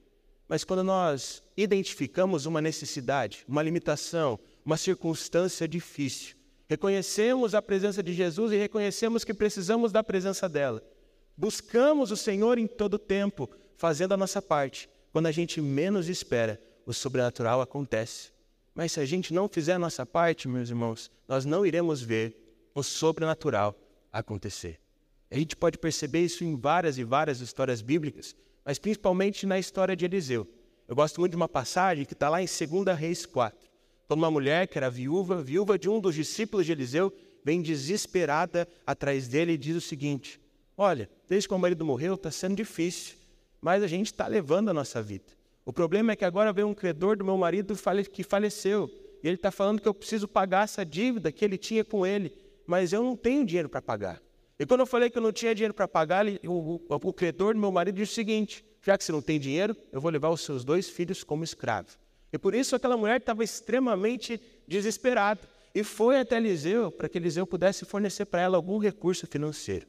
Mas 0.49 0.63
quando 0.63 0.85
nós 0.85 1.43
identificamos 1.57 2.47
uma 2.47 2.61
necessidade, 2.61 3.45
uma 3.49 3.63
limitação, 3.63 4.39
uma 4.65 4.77
circunstância 4.77 5.67
difícil, 5.67 6.37
reconhecemos 6.69 7.55
a 7.55 7.63
presença 7.63 8.03
de 8.03 8.13
Jesus 8.13 8.53
e 8.53 8.57
reconhecemos 8.57 9.25
que 9.25 9.35
precisamos 9.35 9.91
da 9.91 10.03
presença 10.03 10.49
dela. 10.49 10.83
Buscamos 11.37 12.11
o 12.11 12.17
Senhor 12.17 12.59
em 12.59 12.67
todo 12.67 12.99
tempo, 12.99 13.51
fazendo 13.77 14.13
a 14.13 14.17
nossa 14.17 14.41
parte. 14.41 14.89
Quando 15.15 15.27
a 15.27 15.31
gente 15.31 15.61
menos 15.61 16.09
espera, 16.09 16.61
o 16.85 16.93
sobrenatural 16.93 17.61
acontece. 17.61 18.33
Mas 18.75 18.91
se 18.91 18.99
a 18.99 19.07
gente 19.07 19.33
não 19.33 19.49
fizer 19.49 19.75
a 19.75 19.79
nossa 19.79 20.05
parte, 20.05 20.49
meus 20.49 20.69
irmãos, 20.69 21.09
nós 21.29 21.45
não 21.45 21.65
iremos 21.65 22.03
ver 22.03 22.37
o 22.75 22.83
sobrenatural 22.83 23.79
acontecer. 24.13 24.81
A 25.31 25.39
gente 25.39 25.55
pode 25.55 25.79
perceber 25.79 26.25
isso 26.25 26.43
em 26.43 26.57
várias 26.57 26.99
e 26.99 27.05
várias 27.05 27.41
histórias 27.41 27.81
bíblicas, 27.81 28.35
mas 28.65 28.81
principalmente 28.81 29.47
na 29.47 29.57
história 29.57 29.95
de 29.95 30.05
Eliseu. 30.05 30.49
Eu 30.89 30.97
gosto 30.97 31.21
muito 31.21 31.31
de 31.31 31.37
uma 31.37 31.49
passagem 31.49 32.05
que 32.05 32.15
está 32.15 32.29
lá 32.29 32.43
em 32.43 32.47
2 32.47 32.99
Reis 32.99 33.25
4 33.25 33.73
quando 34.09 34.19
uma 34.19 34.33
mulher 34.33 34.67
que 34.67 34.77
era 34.77 34.91
viúva, 34.91 35.41
viúva 35.41 35.79
de 35.79 35.89
um 35.89 36.01
dos 36.01 36.17
discípulos 36.17 36.67
de 36.67 36.73
Eliseu, 36.73 37.13
vem 37.45 37.63
desesperada 37.63 38.69
atrás 38.85 39.29
dele 39.29 39.53
e 39.53 39.57
diz 39.57 39.77
o 39.77 39.81
seguinte: 39.81 40.41
Olha, 40.77 41.09
desde 41.29 41.49
que 41.49 41.55
o 41.55 41.59
marido 41.59 41.85
morreu, 41.85 42.15
está 42.15 42.33
sendo 42.33 42.57
difícil, 42.57 43.15
mas 43.65 43.83
a 43.83 43.87
gente 43.87 44.09
está 44.09 44.27
levando 44.27 44.69
a 44.69 44.75
nossa 44.75 45.01
vida. 45.01 45.33
O 45.65 45.73
problema 45.73 46.13
é 46.13 46.17
que 46.17 46.25
agora 46.27 46.53
veio 46.53 46.69
um 46.69 46.75
credor 46.75 47.17
do 47.17 47.25
meu 47.25 47.39
marido 47.39 47.75
que 48.13 48.23
faleceu, 48.23 48.91
e 49.23 49.27
ele 49.27 49.37
está 49.37 49.51
falando 49.51 49.81
que 49.81 49.89
eu 49.89 49.95
preciso 49.95 50.29
pagar 50.29 50.65
essa 50.65 50.85
dívida 50.85 51.33
que 51.33 51.43
ele 51.43 51.57
tinha 51.57 51.83
com 51.83 52.05
ele, 52.05 52.37
mas 52.67 52.93
eu 52.93 53.03
não 53.03 53.17
tenho 53.17 53.43
dinheiro 53.43 53.71
para 53.71 53.81
pagar. 53.81 54.21
E 54.59 54.67
quando 54.67 54.81
eu 54.81 54.87
falei 54.87 55.09
que 55.09 55.17
eu 55.17 55.23
não 55.23 55.33
tinha 55.33 55.55
dinheiro 55.55 55.73
para 55.73 55.89
pagar, 55.89 56.27
o, 56.47 56.75
o, 56.77 56.81
o 56.91 57.13
credor 57.15 57.55
do 57.55 57.61
meu 57.61 57.73
marido 57.73 57.95
disse 57.95 58.13
o 58.13 58.15
seguinte: 58.15 58.63
já 58.83 58.99
que 58.99 59.03
você 59.03 59.13
não 59.13 59.23
tem 59.23 59.41
dinheiro, 59.41 59.75
eu 59.91 59.99
vou 59.99 60.11
levar 60.11 60.29
os 60.29 60.43
seus 60.43 60.63
dois 60.63 60.91
filhos 60.91 61.25
como 61.25 61.43
escravo. 61.43 61.89
E 62.31 62.37
por 62.37 62.55
isso 62.55 62.77
aquela 62.77 62.99
mulher 62.99 63.17
estava 63.17 63.43
extremamente 63.43 64.39
desesperada 64.69 65.41
e 65.75 65.83
foi 65.83 66.21
até 66.21 66.37
Eliseu 66.37 66.93
para 66.93 67.09
que 67.09 67.17
Eliseu 67.17 67.47
pudesse 67.47 67.87
fornecer 67.87 68.27
para 68.27 68.43
ela 68.43 68.59
algum 68.59 68.77
recurso 68.77 69.27
financeiro. 69.27 69.87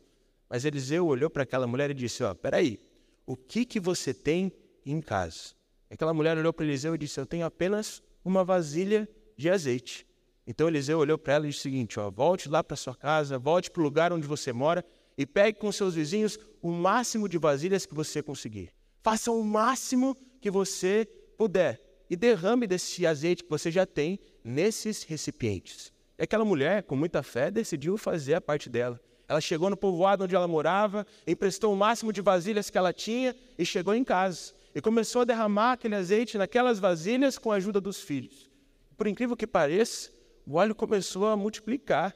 Mas 0.50 0.64
Eliseu 0.64 1.06
olhou 1.06 1.30
para 1.30 1.44
aquela 1.44 1.68
mulher 1.68 1.92
e 1.92 1.94
disse: 1.94 2.24
Ó, 2.24 2.32
oh, 2.32 2.36
peraí, 2.36 2.80
o 3.26 3.36
que, 3.36 3.66
que 3.66 3.80
você 3.80 4.14
tem 4.14 4.52
em 4.86 5.02
casa? 5.02 5.56
Aquela 5.90 6.14
mulher 6.14 6.38
olhou 6.38 6.54
para 6.54 6.66
Eliseu 6.66 6.96
e 6.96 6.98
disse: 6.98 7.20
Eu 7.20 7.26
tenho 7.26 7.46
apenas 7.46 8.02
uma 8.24 8.44
vasilha 8.44 9.08
de 9.38 9.50
azeite. 9.50 10.06
Então 10.48 10.68
Eliseu 10.68 11.00
olhou 11.00 11.18
para 11.18 11.34
ela 11.34 11.46
e 11.46 11.50
disse 11.50 11.60
o 11.60 11.64
seguinte: 11.64 12.00
ó, 12.00 12.10
volte 12.10 12.50
lá 12.50 12.64
para 12.64 12.76
sua 12.76 12.96
casa, 12.96 13.38
volte 13.38 13.72
para 13.72 13.82
o 13.82 13.84
lugar 13.84 14.14
onde 14.14 14.28
você 14.28 14.54
mora 14.54 14.86
e 15.18 15.26
pegue 15.26 15.60
com 15.60 15.72
seus 15.72 15.96
vizinhos 15.96 16.38
o 16.62 16.72
máximo 16.72 17.28
de 17.28 17.38
vasilhas 17.38 17.86
que 17.86 17.96
você 17.96 18.22
conseguir. 18.22 18.72
Faça 19.02 19.32
o 19.32 19.44
máximo 19.44 20.16
que 20.42 20.52
você 20.52 21.08
puder 21.38 21.82
e 22.10 22.16
derrame 22.16 22.68
desse 22.68 23.06
azeite 23.06 23.44
que 23.44 23.50
você 23.50 23.72
já 23.72 23.86
tem 23.86 24.20
nesses 24.44 25.04
recipientes. 25.04 25.92
E 26.18 26.24
aquela 26.24 26.46
mulher, 26.46 26.84
com 26.84 26.96
muita 26.96 27.24
fé, 27.24 27.50
decidiu 27.50 27.98
fazer 27.98 28.36
a 28.36 28.42
parte 28.42 28.70
dela. 28.70 29.00
Ela 29.28 29.42
chegou 29.42 29.70
no 29.70 29.78
povoado 29.78 30.24
onde 30.24 30.36
ela 30.36 30.48
morava, 30.48 31.06
emprestou 31.26 31.74
o 31.74 31.76
máximo 31.76 32.14
de 32.14 32.22
vasilhas 32.22 32.70
que 32.70 32.78
ela 32.78 32.94
tinha 32.94 33.36
e 33.58 33.66
chegou 33.66 33.96
em 33.96 34.04
casa. 34.04 34.54
E 34.74 34.82
começou 34.82 35.22
a 35.22 35.26
derramar 35.26 35.74
aquele 35.74 35.96
azeite 35.96 36.38
naquelas 36.38 36.80
vasilhas 36.80 37.38
com 37.38 37.52
a 37.52 37.56
ajuda 37.56 37.82
dos 37.82 38.02
filhos. 38.02 38.50
Por 38.98 39.08
incrível 39.08 39.36
que 39.36 39.48
pareça, 39.48 40.12
o 40.46 40.56
óleo 40.56 40.76
começou 40.76 41.28
a 41.28 41.36
multiplicar. 41.36 42.14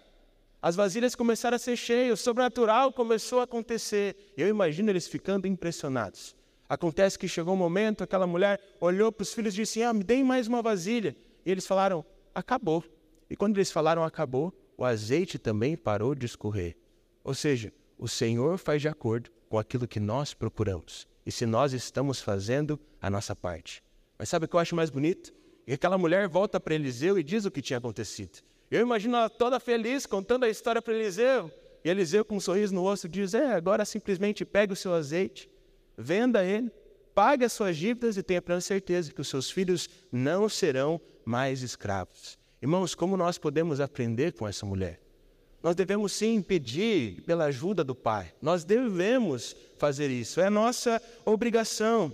As 0.62 0.76
vasilhas 0.76 1.16
começaram 1.16 1.56
a 1.56 1.60
ser 1.60 1.76
cheias, 1.76 2.20
o 2.20 2.24
sobrenatural 2.24 2.92
começou 2.92 3.40
a 3.40 3.44
acontecer. 3.44 4.34
Eu 4.38 4.48
imagino 4.48 4.90
eles 4.90 5.08
ficando 5.08 5.48
impressionados. 5.48 6.36
Acontece 6.68 7.18
que 7.18 7.28
chegou 7.28 7.56
um 7.56 7.58
momento, 7.58 8.04
aquela 8.04 8.28
mulher 8.28 8.60
olhou 8.80 9.12
para 9.12 9.24
os 9.24 9.34
filhos 9.34 9.54
e 9.54 9.58
disse: 9.58 9.82
Ah, 9.82 9.94
me 9.94 10.04
deem 10.04 10.24
mais 10.24 10.48
uma 10.48 10.62
vasilha. 10.62 11.16
E 11.46 11.50
eles 11.50 11.66
falaram: 11.66 12.06
Acabou. 12.36 12.84
E 13.30 13.36
quando 13.36 13.58
eles 13.58 13.72
falaram 13.72 14.04
acabou, 14.04 14.54
o 14.78 14.86
azeite 14.86 15.40
também 15.40 15.76
parou 15.76 16.14
de 16.14 16.26
escorrer. 16.26 16.78
Ou 17.30 17.36
seja, 17.36 17.72
o 17.96 18.08
Senhor 18.08 18.58
faz 18.58 18.82
de 18.82 18.88
acordo 18.88 19.30
com 19.48 19.60
aquilo 19.60 19.88
que 19.88 20.00
nós 20.00 20.34
procuramos. 20.34 21.08
E 21.24 21.32
se 21.32 21.46
nós 21.46 21.74
estamos 21.74 22.20
fazendo 22.20 22.80
a 23.00 23.08
nossa 23.08 23.36
parte. 23.36 23.84
Mas 24.18 24.30
sabe 24.30 24.46
o 24.46 24.48
que 24.48 24.56
eu 24.56 24.60
acho 24.60 24.76
mais 24.76 24.90
bonito? 24.90 25.32
E 25.68 25.74
aquela 25.74 25.96
mulher 25.96 26.28
volta 26.28 26.60
para 26.60 26.74
Eliseu 26.74 27.20
e 27.20 27.24
diz 27.24 27.46
o 27.46 27.52
que 27.52 27.62
tinha 27.62 27.78
acontecido. 27.78 28.40
Eu 28.72 28.82
imagino 28.82 29.16
ela 29.16 29.30
toda 29.30 29.60
feliz 29.60 30.08
contando 30.08 30.46
a 30.46 30.50
história 30.50 30.82
para 30.82 30.92
Eliseu. 30.92 31.52
E 31.86 31.90
Eliseu, 31.92 32.26
com 32.26 32.38
um 32.38 32.40
sorriso 32.40 32.74
no 32.74 32.82
rosto, 32.82 33.08
diz: 33.08 33.36
É, 33.36 33.54
agora 33.54 33.86
simplesmente 33.86 34.44
pegue 34.44 34.74
o 34.74 34.76
seu 34.76 34.92
azeite 34.96 35.48
venda 35.96 36.44
ele, 36.44 36.72
pague 37.14 37.46
as 37.46 37.54
suas 37.54 37.78
dívidas 37.78 38.18
e 38.18 38.24
tenha 38.24 38.42
plena 38.42 38.60
certeza 38.60 39.14
que 39.14 39.22
os 39.22 39.28
seus 39.28 39.52
filhos 39.52 39.88
não 40.12 40.50
serão 40.50 41.00
mais 41.24 41.62
escravos. 41.62 42.40
Irmãos, 42.60 42.96
como 42.96 43.16
nós 43.16 43.38
podemos 43.38 43.80
aprender 43.80 44.34
com 44.34 44.48
essa 44.48 44.66
mulher? 44.66 45.00
Nós 45.62 45.76
devemos 45.76 46.14
sim 46.14 46.42
pedir 46.42 47.22
pela 47.24 47.46
ajuda 47.46 47.84
do 47.84 47.94
Pai. 47.94 48.34
Nós 48.42 48.64
devemos 48.64 49.56
fazer 49.78 50.10
isso, 50.10 50.40
é 50.40 50.50
nossa 50.50 51.02
obrigação. 51.26 52.12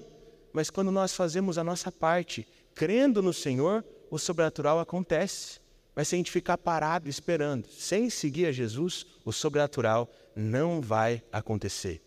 Mas 0.52 0.70
quando 0.70 0.92
nós 0.92 1.14
fazemos 1.14 1.58
a 1.58 1.64
nossa 1.64 1.92
parte, 1.92 2.48
crendo 2.74 3.22
no 3.22 3.34
Senhor, 3.34 3.84
o 4.10 4.18
sobrenatural 4.18 4.80
acontece. 4.80 5.60
Mas 5.96 6.08
se 6.08 6.16
a 6.16 6.18
gente 6.18 6.32
ficar 6.32 6.58
parado 6.58 7.08
esperando, 7.08 7.68
sem 7.70 8.10
seguir 8.10 8.48
a 8.48 8.52
Jesus, 8.52 9.06
o 9.24 9.32
sobrenatural 9.32 10.10
não 10.36 10.82
vai 10.82 11.24
acontecer. 11.32 12.02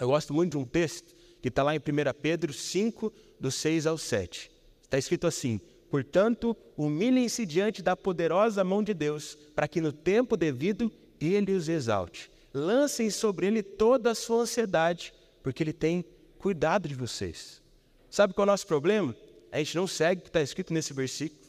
Eu 0.00 0.08
gosto 0.08 0.34
muito 0.34 0.52
de 0.52 0.58
um 0.58 0.64
texto 0.64 1.14
que 1.40 1.48
está 1.48 1.62
lá 1.62 1.74
em 1.74 1.78
1 1.78 1.82
Pedro 2.20 2.52
5, 2.52 3.12
do 3.38 3.50
6 3.50 3.86
ao 3.86 3.98
7. 3.98 4.50
Está 4.82 4.98
escrito 4.98 5.26
assim: 5.26 5.60
Portanto, 5.94 6.56
humilhem-se 6.76 7.46
diante 7.46 7.80
da 7.80 7.94
poderosa 7.94 8.64
mão 8.64 8.82
de 8.82 8.92
Deus, 8.92 9.38
para 9.54 9.68
que 9.68 9.80
no 9.80 9.92
tempo 9.92 10.36
devido 10.36 10.90
ele 11.20 11.52
os 11.52 11.68
exalte. 11.68 12.28
Lancem 12.52 13.08
sobre 13.10 13.46
ele 13.46 13.62
toda 13.62 14.10
a 14.10 14.14
sua 14.16 14.42
ansiedade, 14.42 15.14
porque 15.40 15.62
ele 15.62 15.72
tem 15.72 16.04
cuidado 16.36 16.88
de 16.88 16.96
vocês. 16.96 17.62
Sabe 18.10 18.34
qual 18.34 18.42
é 18.44 18.48
o 18.48 18.50
nosso 18.50 18.66
problema? 18.66 19.14
A 19.52 19.58
gente 19.58 19.76
não 19.76 19.86
segue 19.86 20.18
o 20.18 20.22
que 20.24 20.30
está 20.30 20.42
escrito 20.42 20.74
nesse 20.74 20.92
versículo. 20.92 21.48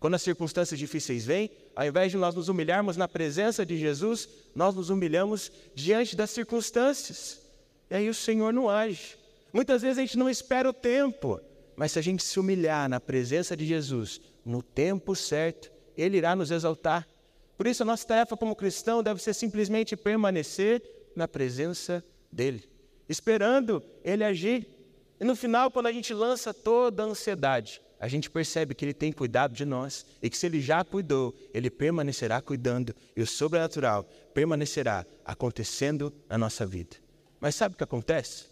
Quando 0.00 0.14
as 0.14 0.22
circunstâncias 0.22 0.76
difíceis 0.76 1.24
vêm, 1.24 1.48
ao 1.76 1.86
invés 1.86 2.10
de 2.10 2.18
nós 2.18 2.34
nos 2.34 2.48
humilharmos 2.48 2.96
na 2.96 3.06
presença 3.06 3.64
de 3.64 3.76
Jesus, 3.76 4.28
nós 4.52 4.74
nos 4.74 4.90
humilhamos 4.90 5.52
diante 5.76 6.16
das 6.16 6.30
circunstâncias. 6.30 7.40
E 7.88 7.94
aí 7.94 8.08
o 8.08 8.14
Senhor 8.14 8.52
não 8.52 8.68
age. 8.68 9.16
Muitas 9.52 9.82
vezes 9.82 9.98
a 9.98 10.00
gente 10.00 10.18
não 10.18 10.28
espera 10.28 10.68
o 10.68 10.72
tempo, 10.72 11.40
mas 11.80 11.92
se 11.92 11.98
a 11.98 12.02
gente 12.02 12.22
se 12.22 12.38
humilhar 12.38 12.90
na 12.90 13.00
presença 13.00 13.56
de 13.56 13.64
Jesus, 13.64 14.20
no 14.44 14.62
tempo 14.62 15.16
certo, 15.16 15.72
Ele 15.96 16.18
irá 16.18 16.36
nos 16.36 16.50
exaltar. 16.50 17.08
Por 17.56 17.66
isso, 17.66 17.82
a 17.82 17.86
nossa 17.86 18.06
tarefa 18.06 18.36
como 18.36 18.54
cristão 18.54 19.02
deve 19.02 19.22
ser 19.22 19.32
simplesmente 19.32 19.96
permanecer 19.96 20.82
na 21.16 21.26
presença 21.26 22.04
dEle, 22.30 22.68
esperando 23.08 23.82
Ele 24.04 24.22
agir. 24.22 24.68
E 25.18 25.24
no 25.24 25.34
final, 25.34 25.70
quando 25.70 25.86
a 25.86 25.92
gente 25.92 26.12
lança 26.12 26.52
toda 26.52 27.02
a 27.02 27.06
ansiedade, 27.06 27.80
a 27.98 28.06
gente 28.08 28.28
percebe 28.28 28.74
que 28.74 28.84
Ele 28.84 28.92
tem 28.92 29.10
cuidado 29.10 29.54
de 29.54 29.64
nós 29.64 30.04
e 30.20 30.28
que 30.28 30.36
se 30.36 30.44
Ele 30.44 30.60
já 30.60 30.84
cuidou, 30.84 31.34
Ele 31.54 31.70
permanecerá 31.70 32.42
cuidando 32.42 32.94
e 33.16 33.22
o 33.22 33.26
sobrenatural 33.26 34.04
permanecerá 34.34 35.06
acontecendo 35.24 36.12
na 36.28 36.36
nossa 36.36 36.66
vida. 36.66 36.98
Mas 37.40 37.54
sabe 37.54 37.74
o 37.74 37.78
que 37.78 37.84
acontece? 37.84 38.49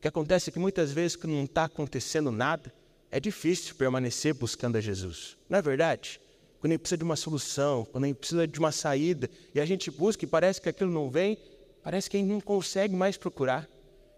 O 0.00 0.02
que 0.02 0.08
acontece 0.08 0.48
é 0.48 0.52
que 0.54 0.58
muitas 0.58 0.92
vezes, 0.92 1.14
quando 1.14 1.34
não 1.34 1.44
está 1.44 1.64
acontecendo 1.64 2.32
nada, 2.32 2.72
é 3.10 3.20
difícil 3.20 3.74
permanecer 3.74 4.32
buscando 4.32 4.76
a 4.76 4.80
Jesus. 4.80 5.36
Não 5.46 5.58
é 5.58 5.62
verdade? 5.62 6.18
Quando 6.58 6.70
a 6.70 6.72
gente 6.72 6.80
precisa 6.80 6.96
de 6.96 7.04
uma 7.04 7.16
solução, 7.16 7.84
quando 7.84 8.04
a 8.04 8.06
gente 8.06 8.16
precisa 8.16 8.48
de 8.48 8.58
uma 8.58 8.72
saída, 8.72 9.28
e 9.54 9.60
a 9.60 9.66
gente 9.66 9.90
busca 9.90 10.24
e 10.24 10.26
parece 10.26 10.58
que 10.58 10.70
aquilo 10.70 10.90
não 10.90 11.10
vem, 11.10 11.36
parece 11.82 12.08
que 12.08 12.16
a 12.16 12.20
gente 12.20 12.30
não 12.30 12.40
consegue 12.40 12.96
mais 12.96 13.18
procurar. 13.18 13.68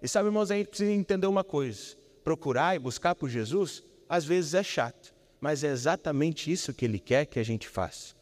E 0.00 0.06
sabe, 0.06 0.28
irmãos, 0.28 0.52
a 0.52 0.54
gente 0.54 0.68
precisa 0.68 0.92
entender 0.92 1.26
uma 1.26 1.42
coisa: 1.42 1.96
procurar 2.22 2.76
e 2.76 2.78
buscar 2.78 3.16
por 3.16 3.28
Jesus, 3.28 3.82
às 4.08 4.24
vezes 4.24 4.54
é 4.54 4.62
chato, 4.62 5.12
mas 5.40 5.64
é 5.64 5.72
exatamente 5.72 6.48
isso 6.48 6.72
que 6.72 6.84
Ele 6.84 7.00
quer 7.00 7.26
que 7.26 7.40
a 7.40 7.44
gente 7.44 7.68
faça. 7.68 8.14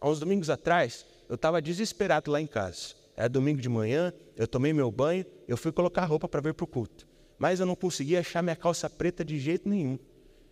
Há 0.00 0.08
uns 0.08 0.18
domingos 0.18 0.48
atrás, 0.48 1.04
eu 1.28 1.34
estava 1.34 1.60
desesperado 1.60 2.30
lá 2.30 2.40
em 2.40 2.46
casa. 2.46 3.01
Era 3.22 3.28
domingo 3.28 3.60
de 3.60 3.68
manhã, 3.68 4.12
eu 4.36 4.48
tomei 4.48 4.72
meu 4.72 4.90
banho, 4.90 5.24
eu 5.46 5.56
fui 5.56 5.70
colocar 5.70 6.04
roupa 6.06 6.26
para 6.28 6.40
vir 6.40 6.54
para 6.54 6.64
o 6.64 6.66
culto. 6.66 7.06
Mas 7.38 7.60
eu 7.60 7.66
não 7.66 7.76
conseguia 7.76 8.18
achar 8.18 8.42
minha 8.42 8.56
calça 8.56 8.90
preta 8.90 9.24
de 9.24 9.38
jeito 9.38 9.68
nenhum. 9.68 9.96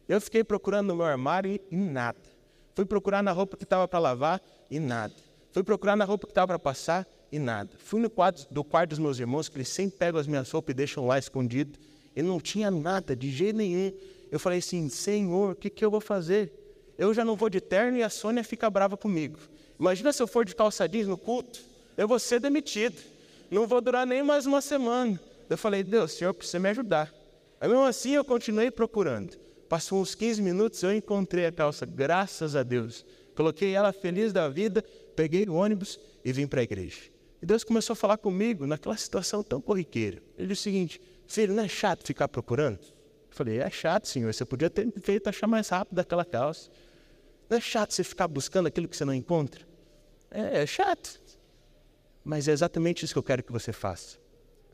Eu 0.09 0.21
fiquei 0.21 0.45
procurando 0.45 0.87
no 0.87 0.95
meu 0.95 1.05
armário 1.05 1.59
e, 1.69 1.77
nada. 1.77 2.21
Fui 2.77 2.85
procurar 2.85 3.25
na 3.25 3.33
roupa 3.33 3.57
que 3.57 3.65
estava 3.65 3.89
para 3.89 3.99
lavar 3.99 4.41
e 4.71 4.79
nada. 4.79 5.13
Fui 5.51 5.65
procurar 5.65 5.97
na 5.97 6.05
roupa 6.05 6.29
que 6.29 6.31
estava 6.31 6.47
para 6.47 6.61
passar 6.61 7.09
e 7.33 7.41
nada. 7.41 7.71
Fui 7.77 8.01
no 8.01 8.09
quadro 8.09 8.47
do 8.53 8.63
quarto 8.63 8.91
dos 8.91 9.01
meus 9.01 9.19
irmãos, 9.19 9.49
que 9.49 9.57
eles 9.57 9.69
sempre 9.69 9.99
pegam 9.99 10.21
as 10.21 10.29
minhas 10.29 10.49
roupas 10.49 10.73
e 10.73 10.77
deixam 10.77 11.09
lá 11.09 11.19
escondido. 11.19 11.77
E 12.15 12.23
não 12.23 12.39
tinha 12.39 12.71
nada, 12.71 13.17
de 13.17 13.33
jeito 13.33 13.57
nenhum. 13.57 13.93
Eu 14.31 14.39
falei 14.39 14.61
assim, 14.61 14.89
Senhor, 14.89 15.55
o 15.55 15.57
que, 15.57 15.69
que 15.69 15.85
eu 15.85 15.91
vou 15.91 16.01
fazer? 16.01 16.53
Eu 16.97 17.13
já 17.13 17.25
não 17.25 17.35
vou 17.35 17.51
de 17.51 17.61
terno 17.61 17.99
e 17.99 18.05
a 18.05 18.09
Sônia 18.09 18.45
fica 18.45 18.71
brava 18.71 18.97
comigo. 18.97 19.41
Imagina 19.77 20.13
se 20.13 20.23
eu 20.23 20.29
for 20.29 20.45
de 20.45 20.55
calça 20.55 20.89
jeans 20.89 21.09
no 21.09 21.19
culto 21.19 21.69
eu 22.01 22.09
vou 22.09 22.19
ser 22.19 22.41
demitido. 22.41 22.99
Não 23.51 23.67
vou 23.67 23.79
durar 23.79 24.07
nem 24.07 24.23
mais 24.23 24.47
uma 24.47 24.63
semana. 24.63 25.21
Eu 25.51 25.59
falei, 25.59 25.83
Deus, 25.83 26.13
Senhor, 26.13 26.33
precisa 26.33 26.59
me 26.59 26.71
ajudar. 26.71 27.13
Aí 27.61 27.69
mesmo 27.69 27.85
assim 27.85 28.13
eu 28.13 28.25
continuei 28.25 28.71
procurando. 28.71 29.37
Passou 29.69 30.01
uns 30.01 30.15
15 30.15 30.41
minutos, 30.41 30.83
eu 30.83 30.95
encontrei 30.95 31.45
a 31.45 31.53
calça, 31.53 31.85
graças 31.85 32.57
a 32.57 32.63
Deus. 32.63 33.05
Coloquei 33.37 33.75
ela 33.75 33.93
feliz 33.93 34.33
da 34.33 34.49
vida, 34.49 34.83
peguei 35.15 35.45
o 35.45 35.53
ônibus 35.53 36.01
e 36.25 36.33
vim 36.33 36.47
para 36.47 36.61
a 36.61 36.63
igreja. 36.63 37.03
E 37.43 37.45
Deus 37.45 37.65
começou 37.65 37.93
a 37.93 37.97
falar 37.97 38.17
comigo 38.17 38.67
naquela 38.67 38.97
situação 38.97 39.43
tão 39.43 39.61
corriqueira. 39.61 40.23
Ele 40.39 40.49
disse 40.49 40.61
o 40.61 40.65
seguinte: 40.65 41.03
Filho, 41.27 41.53
não 41.53 41.65
é 41.65 41.69
chato 41.69 42.07
ficar 42.07 42.29
procurando? 42.29 42.79
Eu 42.81 43.37
falei: 43.37 43.59
É 43.59 43.69
chato, 43.69 44.09
senhor. 44.09 44.33
Você 44.33 44.47
podia 44.47 44.71
ter 44.71 44.91
feito 45.03 45.29
achar 45.29 45.47
mais 45.47 45.69
rápido 45.69 45.99
aquela 45.99 46.25
calça. 46.25 46.71
Não 47.51 47.59
é 47.59 47.61
chato 47.61 47.93
você 47.93 48.03
ficar 48.03 48.27
buscando 48.27 48.69
aquilo 48.69 48.89
que 48.89 48.97
você 48.97 49.05
não 49.05 49.13
encontra? 49.13 49.67
É, 50.31 50.63
é 50.63 50.67
chato. 50.67 51.21
Mas 52.25 52.49
é 52.49 52.53
exatamente 52.53 53.05
isso 53.05 53.15
que 53.15 53.19
eu 53.19 53.23
quero 53.23 53.43
que 53.43 53.53
você 53.53 53.73
faça. 53.73 54.19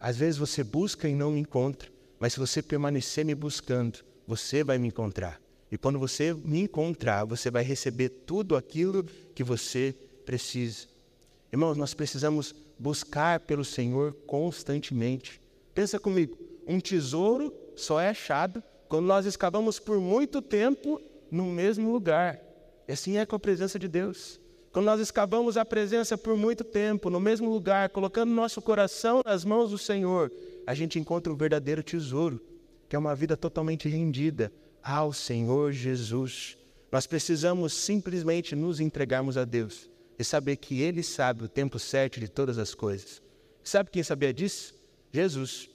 Às 0.01 0.17
vezes 0.17 0.39
você 0.39 0.63
busca 0.63 1.09
e 1.09 1.15
não 1.15 1.33
me 1.33 1.41
encontra, 1.41 1.91
mas 2.19 2.35
se 2.35 2.39
você 2.39 2.63
permanecer 2.63 3.25
me 3.25 3.35
buscando, 3.35 4.01
você 4.27 4.63
vai 4.63 4.79
me 4.79 4.89
encontrar. 4.89 5.41
E 5.71 5.79
quando 5.79 5.99
você 5.99 6.33
me 6.33 6.61
encontrar, 6.61 7.25
você 7.25 7.51
vai 7.51 7.63
receber 7.63 8.09
tudo 8.09 8.57
aquilo 8.57 9.05
que 9.35 9.43
você 9.43 9.95
precisa. 10.25 10.87
Irmãos, 11.53 11.77
nós 11.77 11.95
precisamos 11.95 12.55
buscar 12.79 13.41
pelo 13.41 13.65
Senhor 13.65 14.13
constantemente. 14.27 15.41
Pensa 15.75 15.99
comigo, 15.99 16.37
um 16.67 16.81
tesouro 16.81 17.53
só 17.75 18.01
é 18.01 18.09
achado 18.09 18.63
quando 18.89 19.07
nós 19.07 19.27
escavamos 19.27 19.79
por 19.79 20.01
muito 20.01 20.41
tempo 20.41 21.01
no 21.31 21.45
mesmo 21.47 21.93
lugar. 21.93 22.41
E 22.87 22.93
assim 22.93 23.19
é 23.19 23.27
com 23.27 23.37
a 23.37 23.41
presença 23.41 23.79
de 23.79 23.89
Deus. 23.89 24.41
Quando 24.77 24.85
nós 24.89 25.01
escavamos 25.01 25.57
a 25.57 25.65
presença 25.65 26.19
por 26.19 26.37
muito 26.37 26.63
tempo, 26.63 27.09
no 27.09 27.19
mesmo 27.19 27.49
lugar, 27.49 27.89
colocando 27.89 28.31
nosso 28.31 28.61
coração 28.61 29.23
nas 29.25 29.43
mãos 29.43 29.71
do 29.71 29.79
Senhor, 29.79 30.31
a 30.67 30.75
gente 30.75 30.99
encontra 30.99 31.33
o 31.33 31.35
verdadeiro 31.35 31.83
tesouro, 31.83 32.39
que 32.87 32.95
é 32.95 32.99
uma 32.99 33.15
vida 33.15 33.39
totalmente 33.39 33.89
rendida 33.89 34.53
ao 34.83 35.15
Senhor 35.15 35.73
Jesus. 35.73 36.59
Nós 36.93 37.07
precisamos 37.07 37.73
simplesmente 37.73 38.55
nos 38.55 38.79
entregarmos 38.79 39.39
a 39.39 39.47
Deus 39.47 39.89
e 40.19 40.23
saber 40.23 40.57
que 40.57 40.83
Ele 40.83 41.03
sabe 41.03 41.45
o 41.45 41.49
tempo 41.49 41.79
certo 41.79 42.21
de 42.21 42.29
todas 42.29 42.59
as 42.59 42.75
coisas. 42.75 43.23
Sabe 43.65 43.89
quem 43.91 44.03
sabia 44.03 44.35
disso? 44.35 44.75
Jesus. 45.11 45.71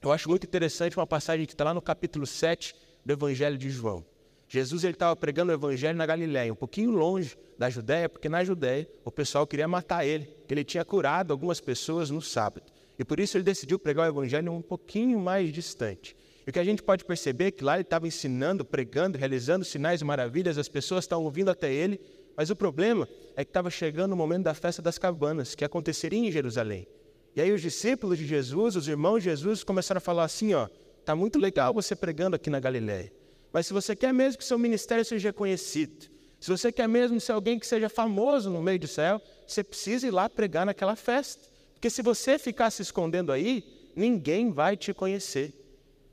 Eu 0.00 0.12
acho 0.12 0.28
muito 0.28 0.46
interessante 0.46 0.96
uma 0.96 1.04
passagem 1.04 1.46
que 1.46 1.52
está 1.52 1.64
lá 1.64 1.74
no 1.74 1.82
capítulo 1.82 2.24
7 2.24 2.76
do 3.04 3.12
Evangelho 3.12 3.58
de 3.58 3.70
João. 3.70 4.04
Jesus 4.48 4.84
estava 4.84 5.16
pregando 5.16 5.50
o 5.50 5.54
Evangelho 5.54 5.98
na 5.98 6.06
Galiléia, 6.06 6.52
um 6.52 6.56
pouquinho 6.56 6.90
longe 6.90 7.36
da 7.58 7.68
Judéia, 7.68 8.08
porque 8.08 8.28
na 8.28 8.44
Judéia 8.44 8.88
o 9.04 9.10
pessoal 9.10 9.46
queria 9.46 9.66
matar 9.66 10.06
ele, 10.06 10.28
que 10.46 10.54
ele 10.54 10.64
tinha 10.64 10.84
curado 10.84 11.32
algumas 11.32 11.60
pessoas 11.60 12.10
no 12.10 12.22
sábado. 12.22 12.64
E 12.98 13.04
por 13.04 13.18
isso 13.18 13.36
ele 13.36 13.44
decidiu 13.44 13.78
pregar 13.78 14.06
o 14.06 14.12
Evangelho 14.12 14.52
um 14.52 14.62
pouquinho 14.62 15.18
mais 15.18 15.52
distante. 15.52 16.16
E 16.46 16.50
o 16.50 16.52
que 16.52 16.60
a 16.60 16.64
gente 16.64 16.82
pode 16.82 17.04
perceber 17.04 17.46
é 17.46 17.50
que 17.50 17.64
lá 17.64 17.74
ele 17.74 17.82
estava 17.82 18.06
ensinando, 18.06 18.64
pregando, 18.64 19.18
realizando 19.18 19.64
sinais 19.64 20.00
e 20.00 20.04
maravilhas, 20.04 20.56
as 20.56 20.68
pessoas 20.68 21.04
estavam 21.04 21.28
vindo 21.28 21.50
até 21.50 21.72
ele, 21.72 22.00
mas 22.36 22.50
o 22.50 22.56
problema 22.56 23.08
é 23.34 23.44
que 23.44 23.50
estava 23.50 23.68
chegando 23.68 24.12
o 24.12 24.16
momento 24.16 24.44
da 24.44 24.54
festa 24.54 24.80
das 24.80 24.96
cabanas, 24.96 25.56
que 25.56 25.64
aconteceria 25.64 26.20
em 26.20 26.30
Jerusalém. 26.30 26.86
E 27.34 27.40
aí 27.40 27.52
os 27.52 27.60
discípulos 27.60 28.16
de 28.16 28.26
Jesus, 28.26 28.76
os 28.76 28.86
irmãos 28.86 29.18
de 29.18 29.24
Jesus, 29.24 29.64
começaram 29.64 29.98
a 29.98 30.00
falar 30.00 30.24
assim, 30.24 30.54
ó, 30.54 30.68
tá 31.04 31.16
muito 31.16 31.38
legal 31.38 31.74
você 31.74 31.96
pregando 31.96 32.36
aqui 32.36 32.48
na 32.48 32.60
Galiléia, 32.60 33.12
mas 33.52 33.66
se 33.66 33.72
você 33.72 33.96
quer 33.96 34.12
mesmo 34.12 34.38
que 34.38 34.44
seu 34.44 34.58
ministério 34.58 35.04
seja 35.04 35.32
conhecido, 35.32 36.06
se 36.38 36.50
você 36.50 36.70
quer 36.70 36.88
mesmo 36.88 37.20
ser 37.20 37.32
alguém 37.32 37.58
que 37.58 37.66
seja 37.66 37.88
famoso 37.88 38.50
no 38.50 38.62
meio 38.62 38.78
do 38.78 38.86
céu, 38.86 39.20
você 39.46 39.64
precisa 39.64 40.06
ir 40.06 40.10
lá 40.10 40.28
pregar 40.28 40.66
naquela 40.66 40.94
festa. 40.94 41.42
Porque 41.74 41.90
se 41.90 42.02
você 42.02 42.38
ficar 42.38 42.70
se 42.70 42.82
escondendo 42.82 43.32
aí, 43.32 43.64
ninguém 43.94 44.52
vai 44.52 44.76
te 44.76 44.92
conhecer. 44.92 45.52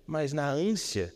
Mas 0.08 0.34
na 0.34 0.50
ânsia 0.50 1.14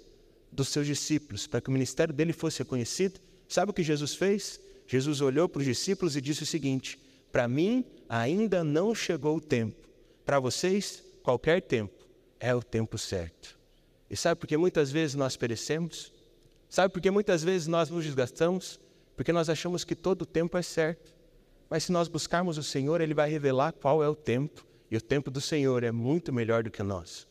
dos 0.51 0.69
seus 0.69 0.85
discípulos, 0.85 1.47
para 1.47 1.61
que 1.61 1.69
o 1.69 1.71
ministério 1.71 2.13
dele 2.13 2.33
fosse 2.33 2.59
reconhecido, 2.59 3.19
sabe 3.47 3.71
o 3.71 3.73
que 3.73 3.83
Jesus 3.83 4.15
fez? 4.15 4.59
Jesus 4.87 5.21
olhou 5.21 5.49
para 5.49 5.59
os 5.59 5.65
discípulos 5.65 6.15
e 6.15 6.21
disse 6.21 6.43
o 6.43 6.45
seguinte: 6.45 6.99
Para 7.31 7.47
mim 7.47 7.85
ainda 8.07 8.63
não 8.63 8.93
chegou 8.93 9.37
o 9.37 9.41
tempo 9.41 9.87
para 10.25 10.39
vocês, 10.39 11.03
qualquer 11.23 11.61
tempo 11.61 12.05
é 12.39 12.53
o 12.53 12.61
tempo 12.61 12.97
certo. 12.97 13.56
E 14.09 14.15
sabe 14.15 14.39
por 14.39 14.47
que 14.47 14.57
muitas 14.57 14.91
vezes 14.91 15.15
nós 15.15 15.35
perecemos? 15.35 16.13
Sabe 16.69 16.93
por 16.93 17.01
que 17.01 17.11
muitas 17.11 17.43
vezes 17.43 17.67
nós 17.67 17.89
nos 17.89 18.05
desgastamos? 18.05 18.79
Porque 19.15 19.33
nós 19.33 19.49
achamos 19.49 19.83
que 19.83 19.95
todo 19.95 20.21
o 20.21 20.25
tempo 20.25 20.57
é 20.57 20.61
certo. 20.61 21.15
Mas 21.69 21.85
se 21.85 21.91
nós 21.91 22.07
buscarmos 22.07 22.57
o 22.57 22.63
Senhor, 22.63 23.01
Ele 23.01 23.13
vai 23.13 23.29
revelar 23.29 23.73
qual 23.73 24.03
é 24.03 24.07
o 24.07 24.15
tempo. 24.15 24.65
E 24.89 24.95
o 24.95 25.01
tempo 25.01 25.29
do 25.29 25.41
Senhor 25.41 25.83
é 25.83 25.91
muito 25.91 26.31
melhor 26.31 26.63
do 26.63 26.71
que 26.71 26.81
o 26.81 26.85
nosso. 26.85 27.27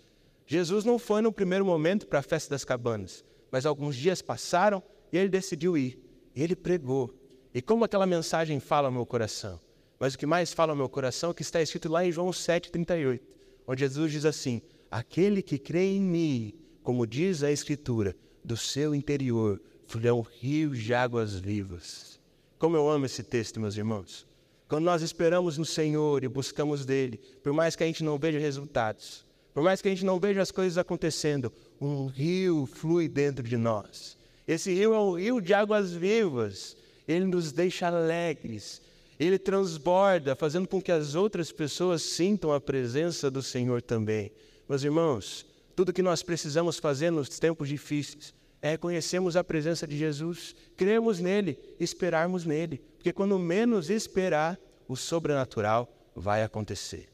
Jesus 0.46 0.84
não 0.84 0.98
foi 0.98 1.22
no 1.22 1.32
primeiro 1.32 1.64
momento 1.64 2.06
para 2.06 2.20
a 2.20 2.22
festa 2.22 2.50
das 2.50 2.64
cabanas, 2.64 3.24
mas 3.50 3.66
alguns 3.66 3.96
dias 3.96 4.22
passaram 4.22 4.82
e 5.12 5.16
ele 5.16 5.28
decidiu 5.28 5.76
ir. 5.76 5.98
E 6.34 6.42
ele 6.42 6.54
pregou. 6.54 7.14
E 7.54 7.62
como 7.62 7.84
aquela 7.84 8.06
mensagem 8.06 8.60
fala 8.60 8.88
ao 8.88 8.92
meu 8.92 9.06
coração? 9.06 9.58
Mas 9.98 10.14
o 10.14 10.18
que 10.18 10.26
mais 10.26 10.52
fala 10.52 10.72
ao 10.72 10.76
meu 10.76 10.88
coração 10.88 11.30
é 11.30 11.32
o 11.32 11.34
que 11.34 11.42
está 11.42 11.60
escrito 11.62 11.88
lá 11.88 12.04
em 12.04 12.12
João 12.12 12.28
7,38, 12.28 13.20
onde 13.66 13.80
Jesus 13.80 14.12
diz 14.12 14.24
assim: 14.26 14.60
Aquele 14.90 15.40
que 15.40 15.58
crê 15.58 15.96
em 15.96 16.02
mim, 16.02 16.52
como 16.86 17.04
diz 17.04 17.42
a 17.42 17.50
Escritura, 17.50 18.14
do 18.44 18.56
seu 18.56 18.94
interior 18.94 19.60
fluirão 19.88 20.20
rios 20.20 20.78
de 20.78 20.94
águas 20.94 21.34
vivas. 21.34 22.20
Como 22.60 22.76
eu 22.76 22.88
amo 22.88 23.06
esse 23.06 23.24
texto, 23.24 23.58
meus 23.58 23.76
irmãos. 23.76 24.24
Quando 24.68 24.84
nós 24.84 25.02
esperamos 25.02 25.58
no 25.58 25.64
Senhor 25.64 26.22
e 26.22 26.28
buscamos 26.28 26.86
dele, 26.86 27.20
por 27.42 27.52
mais 27.52 27.74
que 27.74 27.82
a 27.82 27.86
gente 27.88 28.04
não 28.04 28.16
veja 28.16 28.38
resultados, 28.38 29.24
por 29.52 29.64
mais 29.64 29.82
que 29.82 29.88
a 29.88 29.90
gente 29.90 30.04
não 30.04 30.20
veja 30.20 30.40
as 30.40 30.52
coisas 30.52 30.78
acontecendo, 30.78 31.52
um 31.80 32.06
rio 32.06 32.66
flui 32.66 33.08
dentro 33.08 33.42
de 33.42 33.56
nós. 33.56 34.16
Esse 34.46 34.72
rio 34.72 34.94
é 34.94 35.00
um 35.00 35.18
rio 35.18 35.40
de 35.40 35.52
águas 35.52 35.92
vivas. 35.92 36.76
Ele 37.08 37.24
nos 37.24 37.50
deixa 37.50 37.88
alegres, 37.88 38.80
ele 39.18 39.40
transborda, 39.40 40.36
fazendo 40.36 40.68
com 40.68 40.80
que 40.80 40.92
as 40.92 41.16
outras 41.16 41.50
pessoas 41.50 42.02
sintam 42.02 42.52
a 42.52 42.60
presença 42.60 43.28
do 43.28 43.42
Senhor 43.42 43.82
também. 43.82 44.30
Meus 44.68 44.84
irmãos, 44.84 45.44
tudo 45.76 45.92
que 45.92 46.02
nós 46.02 46.22
precisamos 46.22 46.78
fazer 46.78 47.10
nos 47.10 47.28
tempos 47.28 47.68
difíceis 47.68 48.34
é 48.62 48.70
reconhecermos 48.70 49.36
a 49.36 49.44
presença 49.44 49.86
de 49.86 49.96
Jesus, 49.96 50.56
cremos 50.74 51.20
nele, 51.20 51.58
esperarmos 51.78 52.46
nele, 52.46 52.78
porque 52.96 53.12
quando 53.12 53.38
menos 53.38 53.90
esperar, 53.90 54.58
o 54.88 54.96
sobrenatural 54.96 55.86
vai 56.14 56.42
acontecer. 56.42 57.08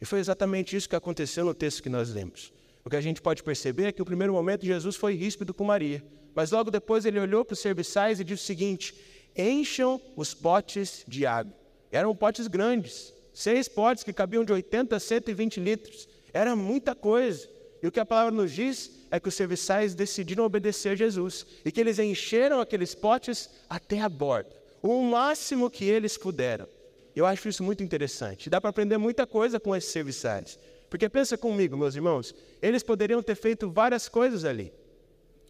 E 0.00 0.04
foi 0.04 0.18
exatamente 0.18 0.76
isso 0.76 0.88
que 0.88 0.96
aconteceu 0.96 1.44
no 1.44 1.54
texto 1.54 1.82
que 1.82 1.88
nós 1.88 2.12
lemos. 2.12 2.52
O 2.84 2.90
que 2.90 2.96
a 2.96 3.00
gente 3.00 3.22
pode 3.22 3.44
perceber 3.44 3.84
é 3.84 3.92
que 3.92 4.00
no 4.00 4.04
primeiro 4.04 4.32
momento 4.32 4.66
Jesus 4.66 4.96
foi 4.96 5.14
ríspido 5.14 5.54
com 5.54 5.62
Maria, 5.62 6.02
mas 6.34 6.50
logo 6.50 6.70
depois 6.70 7.04
ele 7.04 7.20
olhou 7.20 7.44
para 7.44 7.54
os 7.54 7.60
serviçais 7.60 8.18
e 8.18 8.24
disse 8.24 8.42
o 8.42 8.46
seguinte: 8.46 8.94
encham 9.36 10.00
os 10.16 10.34
potes 10.34 11.04
de 11.06 11.26
água. 11.26 11.54
Eram 11.92 12.16
potes 12.16 12.48
grandes, 12.48 13.14
seis 13.32 13.68
potes 13.68 14.02
que 14.02 14.12
cabiam 14.12 14.44
de 14.44 14.52
80 14.52 14.96
a 14.96 15.00
120 15.00 15.60
litros. 15.60 16.08
Era 16.32 16.56
muita 16.56 16.94
coisa. 16.94 17.59
E 17.82 17.86
o 17.86 17.92
que 17.92 18.00
a 18.00 18.06
palavra 18.06 18.30
nos 18.30 18.52
diz 18.52 18.90
é 19.10 19.18
que 19.18 19.28
os 19.28 19.34
serviçais 19.34 19.94
decidiram 19.94 20.44
obedecer 20.44 20.90
a 20.90 20.94
Jesus 20.94 21.46
e 21.64 21.72
que 21.72 21.80
eles 21.80 21.98
encheram 21.98 22.60
aqueles 22.60 22.94
potes 22.94 23.50
até 23.68 24.00
a 24.00 24.08
borda, 24.08 24.50
o 24.82 25.02
máximo 25.02 25.70
que 25.70 25.84
eles 25.84 26.16
puderam. 26.16 26.66
Eu 27.14 27.26
acho 27.26 27.48
isso 27.48 27.62
muito 27.62 27.82
interessante. 27.82 28.48
Dá 28.48 28.60
para 28.60 28.70
aprender 28.70 28.98
muita 28.98 29.26
coisa 29.26 29.58
com 29.58 29.74
esses 29.74 29.90
serviçais. 29.90 30.58
Porque 30.88 31.08
pensa 31.08 31.36
comigo, 31.36 31.76
meus 31.76 31.94
irmãos, 31.94 32.34
eles 32.60 32.82
poderiam 32.82 33.22
ter 33.22 33.34
feito 33.34 33.70
várias 33.70 34.08
coisas 34.08 34.44
ali. 34.44 34.72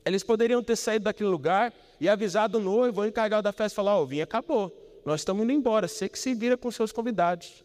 Eles 0.04 0.22
poderiam 0.22 0.62
ter 0.62 0.76
saído 0.76 1.04
daquele 1.04 1.28
lugar 1.28 1.72
e 2.00 2.08
avisado 2.08 2.58
o 2.58 2.60
noivo, 2.60 3.04
encarregado 3.04 3.42
da 3.42 3.52
festa, 3.52 3.76
falar: 3.76 3.96
Ó, 3.96 4.00
oh, 4.00 4.02
o 4.04 4.06
vinho 4.06 4.24
acabou, 4.24 4.72
nós 5.04 5.20
estamos 5.20 5.44
indo 5.44 5.52
embora, 5.52 5.86
você 5.86 6.08
que 6.08 6.18
se 6.18 6.34
vira 6.34 6.56
com 6.56 6.70
seus 6.70 6.92
convidados. 6.92 7.64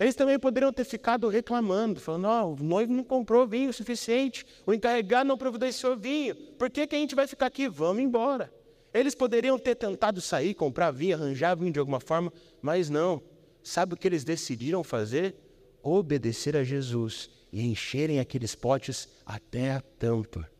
Eles 0.00 0.14
também 0.14 0.38
poderiam 0.38 0.72
ter 0.72 0.84
ficado 0.84 1.28
reclamando, 1.28 2.00
falando: 2.00 2.26
oh, 2.26 2.54
o 2.54 2.64
noivo 2.64 2.90
não 2.90 3.04
comprou 3.04 3.46
vinho 3.46 3.68
o 3.68 3.72
suficiente, 3.72 4.46
o 4.64 4.72
encarregado 4.72 5.28
não 5.28 5.36
providenciou 5.36 5.94
vinho, 5.94 6.34
por 6.58 6.70
que, 6.70 6.86
que 6.86 6.96
a 6.96 6.98
gente 6.98 7.14
vai 7.14 7.26
ficar 7.26 7.46
aqui? 7.46 7.68
Vamos 7.68 8.02
embora. 8.02 8.50
Eles 8.94 9.14
poderiam 9.14 9.58
ter 9.58 9.74
tentado 9.74 10.18
sair, 10.22 10.54
comprar 10.54 10.90
vinho, 10.90 11.16
arranjar 11.16 11.54
vinho 11.54 11.70
de 11.70 11.78
alguma 11.78 12.00
forma, 12.00 12.32
mas 12.62 12.88
não. 12.88 13.22
Sabe 13.62 13.92
o 13.92 13.96
que 13.96 14.08
eles 14.08 14.24
decidiram 14.24 14.82
fazer? 14.82 15.36
Obedecer 15.82 16.56
a 16.56 16.64
Jesus 16.64 17.28
e 17.52 17.62
encherem 17.62 18.20
aqueles 18.20 18.54
potes 18.54 19.06
até 19.26 19.72
a 19.72 19.80
tampa. 19.80 20.50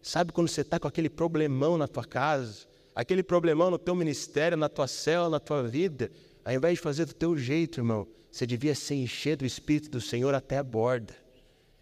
Sabe 0.00 0.32
quando 0.32 0.48
você 0.48 0.62
está 0.62 0.80
com 0.80 0.88
aquele 0.88 1.10
problemão 1.10 1.76
na 1.76 1.86
tua 1.86 2.04
casa, 2.04 2.66
aquele 2.94 3.22
problemão 3.22 3.70
no 3.70 3.78
teu 3.78 3.94
ministério, 3.94 4.56
na 4.56 4.70
tua 4.70 4.88
célula, 4.88 5.30
na 5.30 5.40
tua 5.40 5.62
vida, 5.62 6.10
ao 6.42 6.54
invés 6.54 6.74
de 6.76 6.80
fazer 6.80 7.04
do 7.04 7.14
teu 7.14 7.36
jeito, 7.36 7.80
irmão, 7.80 8.08
você 8.30 8.46
devia 8.46 8.74
se 8.74 8.94
encher 8.94 9.36
do 9.36 9.44
Espírito 9.44 9.90
do 9.90 10.00
Senhor 10.00 10.34
até 10.34 10.58
a 10.58 10.62
borda. 10.62 11.14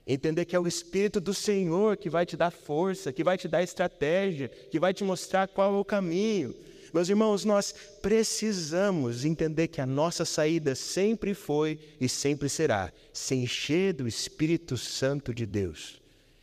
Entender 0.07 0.47
que 0.47 0.57
é 0.57 0.59
o 0.59 0.67
Espírito 0.67 1.21
do 1.21 1.35
Senhor 1.35 1.97
que 1.97 2.09
vai 2.09 2.25
te 2.25 2.37
dar 2.37 2.51
força, 2.51 3.13
que 3.13 3.23
vai 3.23 3.37
te 3.37 3.47
dar 3.47 3.63
estratégia, 3.63 4.49
que 4.49 4.81
vai 4.81 4.95
te 4.95 5.05
mostrar 5.05 5.47
qual 5.49 5.75
é 5.75 5.79
o 5.79 5.85
caminho. 5.85 6.55
Meus 6.95 7.11
irmãos, 7.11 7.45
nós 7.45 7.75
precisamos 8.01 9.27
entender 9.27 9.69
que 9.69 9.83
a 9.83 9.87
nossa 9.87 10.25
saída 10.25 10.75
sempre 10.75 11.35
foi 11.35 11.79
e 12.01 12.09
sempre 12.09 12.49
será 12.49 12.91
se 13.13 13.35
encher 13.35 13.93
do 13.93 14.09
Espírito 14.09 14.79
Santo 14.79 15.35
de 15.35 15.45
Deus. 15.45 16.01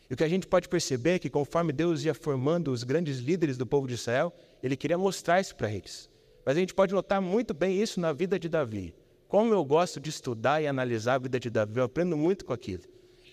E 0.07 0.13
o 0.13 0.17
que 0.17 0.23
a 0.23 0.29
gente 0.29 0.45
pode 0.45 0.69
perceber 0.69 1.15
é 1.15 1.19
que 1.19 1.31
conforme 1.31 1.73
Deus 1.73 2.03
ia 2.03 2.13
formando 2.13 2.71
os 2.71 2.83
grandes 2.83 3.17
líderes 3.17 3.57
do 3.57 3.65
povo 3.65 3.87
de 3.87 3.95
Israel, 3.95 4.31
ele 4.61 4.77
queria 4.77 4.99
mostrar 4.99 5.41
isso 5.41 5.55
para 5.55 5.71
eles. 5.71 6.07
Mas 6.45 6.55
a 6.55 6.59
gente 6.59 6.75
pode 6.75 6.93
notar 6.93 7.19
muito 7.19 7.55
bem 7.55 7.81
isso 7.81 7.99
na 7.99 8.13
vida 8.13 8.37
de 8.37 8.47
Davi. 8.47 8.93
Como 9.35 9.53
eu 9.53 9.65
gosto 9.65 9.99
de 9.99 10.09
estudar 10.09 10.61
e 10.61 10.67
analisar 10.67 11.15
a 11.15 11.17
vida 11.17 11.37
de 11.37 11.49
Davi, 11.49 11.77
eu 11.77 11.83
aprendo 11.83 12.15
muito 12.15 12.45
com 12.45 12.53
aquilo. 12.53 12.83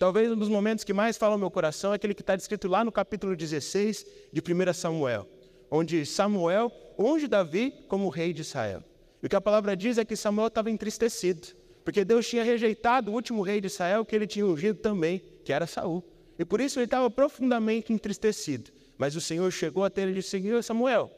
Talvez 0.00 0.32
um 0.32 0.36
dos 0.36 0.48
momentos 0.48 0.82
que 0.82 0.92
mais 0.92 1.16
fala 1.16 1.34
ao 1.34 1.38
meu 1.38 1.48
coração 1.48 1.92
é 1.92 1.94
aquele 1.94 2.12
que 2.12 2.22
está 2.22 2.34
descrito 2.34 2.66
lá 2.66 2.84
no 2.84 2.90
capítulo 2.90 3.36
16 3.36 4.04
de 4.32 4.40
1 4.40 4.72
Samuel, 4.72 5.28
onde 5.70 6.04
Samuel 6.04 6.72
unge 6.98 7.28
Davi 7.28 7.72
como 7.86 8.08
rei 8.08 8.32
de 8.32 8.40
Israel. 8.40 8.82
E 9.22 9.26
o 9.26 9.28
que 9.28 9.36
a 9.36 9.40
palavra 9.40 9.76
diz 9.76 9.96
é 9.96 10.04
que 10.04 10.16
Samuel 10.16 10.48
estava 10.48 10.72
entristecido, 10.72 11.46
porque 11.84 12.04
Deus 12.04 12.26
tinha 12.26 12.42
rejeitado 12.42 13.12
o 13.12 13.14
último 13.14 13.40
rei 13.40 13.60
de 13.60 13.68
Israel 13.68 14.04
que 14.04 14.16
ele 14.16 14.26
tinha 14.26 14.44
ungido 14.44 14.80
também, 14.80 15.22
que 15.44 15.52
era 15.52 15.68
Saul. 15.68 16.02
E 16.36 16.44
por 16.44 16.60
isso 16.60 16.80
ele 16.80 16.86
estava 16.86 17.08
profundamente 17.12 17.92
entristecido. 17.92 18.72
Mas 18.98 19.14
o 19.14 19.20
Senhor 19.20 19.48
chegou 19.52 19.84
até 19.84 20.02
ele 20.02 20.10
e 20.10 20.14
disse: 20.14 20.62
Samuel, 20.64 21.12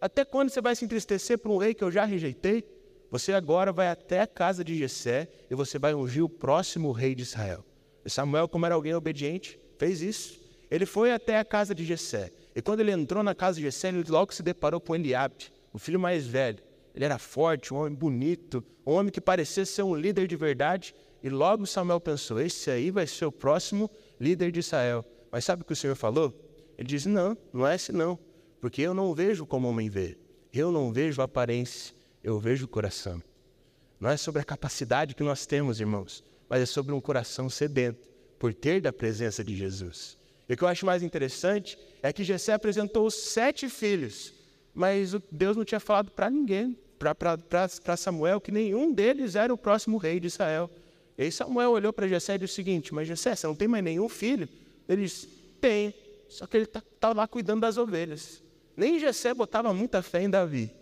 até 0.00 0.24
quando 0.24 0.50
você 0.50 0.60
vai 0.60 0.76
se 0.76 0.84
entristecer 0.84 1.38
por 1.38 1.50
um 1.50 1.56
rei 1.56 1.74
que 1.74 1.82
eu 1.82 1.90
já 1.90 2.04
rejeitei? 2.04 2.77
Você 3.10 3.32
agora 3.32 3.72
vai 3.72 3.88
até 3.88 4.20
a 4.20 4.26
casa 4.26 4.62
de 4.62 4.76
Jessé 4.76 5.28
e 5.50 5.54
você 5.54 5.78
vai 5.78 5.94
ungir 5.94 6.22
o 6.22 6.28
próximo 6.28 6.92
rei 6.92 7.14
de 7.14 7.22
Israel. 7.22 7.64
E 8.04 8.10
Samuel, 8.10 8.48
como 8.48 8.66
era 8.66 8.74
alguém 8.74 8.94
obediente, 8.94 9.58
fez 9.78 10.02
isso. 10.02 10.40
Ele 10.70 10.84
foi 10.84 11.12
até 11.12 11.38
a 11.38 11.44
casa 11.44 11.74
de 11.74 11.84
Jessé. 11.84 12.30
E 12.54 12.60
quando 12.60 12.80
ele 12.80 12.92
entrou 12.92 13.22
na 13.22 13.34
casa 13.34 13.56
de 13.56 13.62
Jessé, 13.62 13.88
ele 13.88 14.04
logo 14.08 14.34
se 14.34 14.42
deparou 14.42 14.80
com 14.80 14.94
Eliabe, 14.94 15.50
o 15.72 15.78
filho 15.78 15.98
mais 15.98 16.26
velho. 16.26 16.62
Ele 16.94 17.04
era 17.04 17.18
forte, 17.18 17.72
um 17.72 17.78
homem 17.78 17.94
bonito, 17.94 18.62
um 18.86 18.92
homem 18.92 19.12
que 19.12 19.20
parecia 19.20 19.64
ser 19.64 19.82
um 19.82 19.94
líder 19.94 20.26
de 20.26 20.36
verdade. 20.36 20.94
E 21.22 21.30
logo 21.30 21.66
Samuel 21.66 22.00
pensou: 22.00 22.40
esse 22.40 22.70
aí 22.70 22.90
vai 22.90 23.06
ser 23.06 23.24
o 23.24 23.32
próximo 23.32 23.90
líder 24.20 24.50
de 24.50 24.60
Israel. 24.60 25.04
Mas 25.30 25.44
sabe 25.44 25.62
o 25.62 25.64
que 25.64 25.72
o 25.72 25.76
Senhor 25.76 25.94
falou? 25.94 26.34
Ele 26.76 26.88
diz: 26.88 27.06
Não, 27.06 27.36
não 27.52 27.66
é 27.66 27.74
esse 27.74 27.92
não, 27.92 28.18
porque 28.60 28.82
eu 28.82 28.92
não 28.92 29.14
vejo 29.14 29.46
como 29.46 29.68
homem 29.68 29.88
vê. 29.88 30.18
Eu 30.52 30.72
não 30.72 30.92
vejo 30.92 31.20
a 31.20 31.24
aparência, 31.24 31.94
eu 32.22 32.38
vejo 32.38 32.64
o 32.64 32.68
coração. 32.68 33.22
Não 34.00 34.10
é 34.10 34.16
sobre 34.16 34.40
a 34.40 34.44
capacidade 34.44 35.14
que 35.14 35.22
nós 35.22 35.46
temos, 35.46 35.80
irmãos, 35.80 36.24
mas 36.48 36.62
é 36.62 36.66
sobre 36.66 36.92
um 36.92 37.00
coração 37.00 37.48
sedento 37.50 38.08
por 38.38 38.54
ter 38.54 38.80
da 38.80 38.92
presença 38.92 39.42
de 39.42 39.56
Jesus. 39.56 40.16
E 40.48 40.54
o 40.54 40.56
que 40.56 40.62
eu 40.62 40.68
acho 40.68 40.86
mais 40.86 41.02
interessante 41.02 41.78
é 42.02 42.12
que 42.12 42.24
Jessé 42.24 42.52
apresentou 42.52 43.10
sete 43.10 43.68
filhos, 43.68 44.32
mas 44.72 45.14
Deus 45.30 45.56
não 45.56 45.64
tinha 45.64 45.80
falado 45.80 46.10
para 46.10 46.30
ninguém, 46.30 46.78
para 46.98 47.96
Samuel, 47.96 48.40
que 48.40 48.50
nenhum 48.50 48.92
deles 48.92 49.34
era 49.34 49.52
o 49.52 49.58
próximo 49.58 49.98
rei 49.98 50.18
de 50.18 50.28
Israel. 50.28 50.70
E 51.16 51.24
aí 51.24 51.32
Samuel 51.32 51.72
olhou 51.72 51.92
para 51.92 52.08
Jessé 52.08 52.36
e 52.36 52.38
disse 52.38 52.52
o 52.52 52.54
seguinte, 52.54 52.94
mas 52.94 53.08
Jessé, 53.08 53.34
você 53.34 53.46
não 53.46 53.54
tem 53.54 53.68
mais 53.68 53.84
nenhum 53.84 54.08
filho? 54.08 54.48
Ele 54.88 55.02
disse, 55.02 55.26
tem, 55.60 55.92
só 56.28 56.46
que 56.46 56.56
ele 56.56 56.64
está 56.64 56.82
tá 57.00 57.12
lá 57.12 57.26
cuidando 57.26 57.60
das 57.60 57.76
ovelhas. 57.76 58.42
Nem 58.76 58.98
Jessé 58.98 59.34
botava 59.34 59.74
muita 59.74 60.00
fé 60.02 60.22
em 60.22 60.30
Davi. 60.30 60.77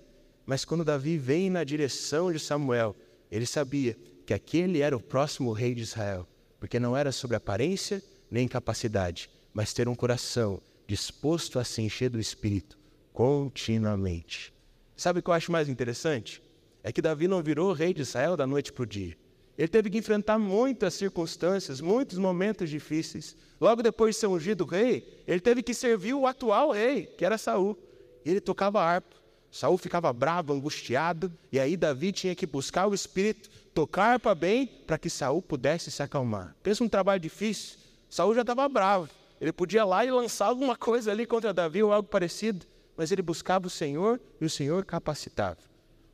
Mas 0.46 0.64
quando 0.64 0.84
Davi 0.84 1.18
vem 1.18 1.50
na 1.50 1.64
direção 1.64 2.32
de 2.32 2.38
Samuel, 2.38 2.94
ele 3.30 3.44
sabia 3.44 3.96
que 4.24 4.32
aquele 4.32 4.80
era 4.80 4.96
o 4.96 5.02
próximo 5.02 5.52
rei 5.52 5.74
de 5.74 5.82
Israel, 5.82 6.26
porque 6.60 6.78
não 6.78 6.96
era 6.96 7.10
sobre 7.10 7.36
aparência 7.36 8.02
nem 8.30 8.46
capacidade, 8.46 9.28
mas 9.52 9.72
ter 9.72 9.88
um 9.88 9.94
coração 9.94 10.62
disposto 10.86 11.58
a 11.58 11.64
se 11.64 11.82
encher 11.82 12.08
do 12.08 12.20
Espírito 12.20 12.78
continuamente. 13.12 14.54
Sabe 14.96 15.18
o 15.18 15.22
que 15.22 15.30
eu 15.30 15.34
acho 15.34 15.50
mais 15.50 15.68
interessante? 15.68 16.42
É 16.82 16.92
que 16.92 17.02
Davi 17.02 17.26
não 17.26 17.42
virou 17.42 17.72
rei 17.72 17.92
de 17.92 18.02
Israel 18.02 18.36
da 18.36 18.46
noite 18.46 18.72
para 18.72 18.82
o 18.84 18.86
dia. 18.86 19.16
Ele 19.58 19.68
teve 19.68 19.90
que 19.90 19.98
enfrentar 19.98 20.38
muitas 20.38 20.94
circunstâncias, 20.94 21.80
muitos 21.80 22.18
momentos 22.18 22.68
difíceis. 22.68 23.36
Logo 23.60 23.82
depois 23.82 24.14
de 24.14 24.20
ser 24.20 24.26
ungido 24.26 24.64
rei, 24.64 25.22
ele 25.26 25.40
teve 25.40 25.62
que 25.62 25.72
servir 25.74 26.14
o 26.14 26.26
atual 26.26 26.70
rei, 26.70 27.06
que 27.06 27.24
era 27.24 27.38
Saul. 27.38 27.76
E 28.24 28.30
ele 28.30 28.40
tocava 28.40 28.82
harpa. 28.82 29.16
Saul 29.56 29.78
ficava 29.78 30.12
bravo, 30.12 30.52
angustiado, 30.52 31.32
e 31.50 31.58
aí 31.58 31.78
Davi 31.78 32.12
tinha 32.12 32.34
que 32.34 32.46
buscar 32.46 32.86
o 32.86 32.92
espírito, 32.92 33.48
tocar 33.72 34.12
harpa 34.12 34.34
bem, 34.34 34.66
para 34.66 34.98
que 34.98 35.08
Saul 35.08 35.40
pudesse 35.40 35.90
se 35.90 36.02
acalmar. 36.02 36.54
Pensa 36.62 36.84
um 36.84 36.88
trabalho 36.90 37.18
difícil. 37.18 37.78
Saul 38.10 38.34
já 38.34 38.42
estava 38.42 38.68
bravo. 38.68 39.08
Ele 39.40 39.52
podia 39.52 39.80
ir 39.80 39.84
lá 39.84 40.04
e 40.04 40.10
lançar 40.10 40.48
alguma 40.48 40.76
coisa 40.76 41.10
ali 41.10 41.24
contra 41.24 41.54
Davi 41.54 41.82
ou 41.82 41.90
algo 41.90 42.06
parecido, 42.06 42.66
mas 42.98 43.10
ele 43.10 43.22
buscava 43.22 43.66
o 43.66 43.70
Senhor 43.70 44.20
e 44.38 44.44
o 44.44 44.50
Senhor 44.50 44.84
capacitava. 44.84 45.56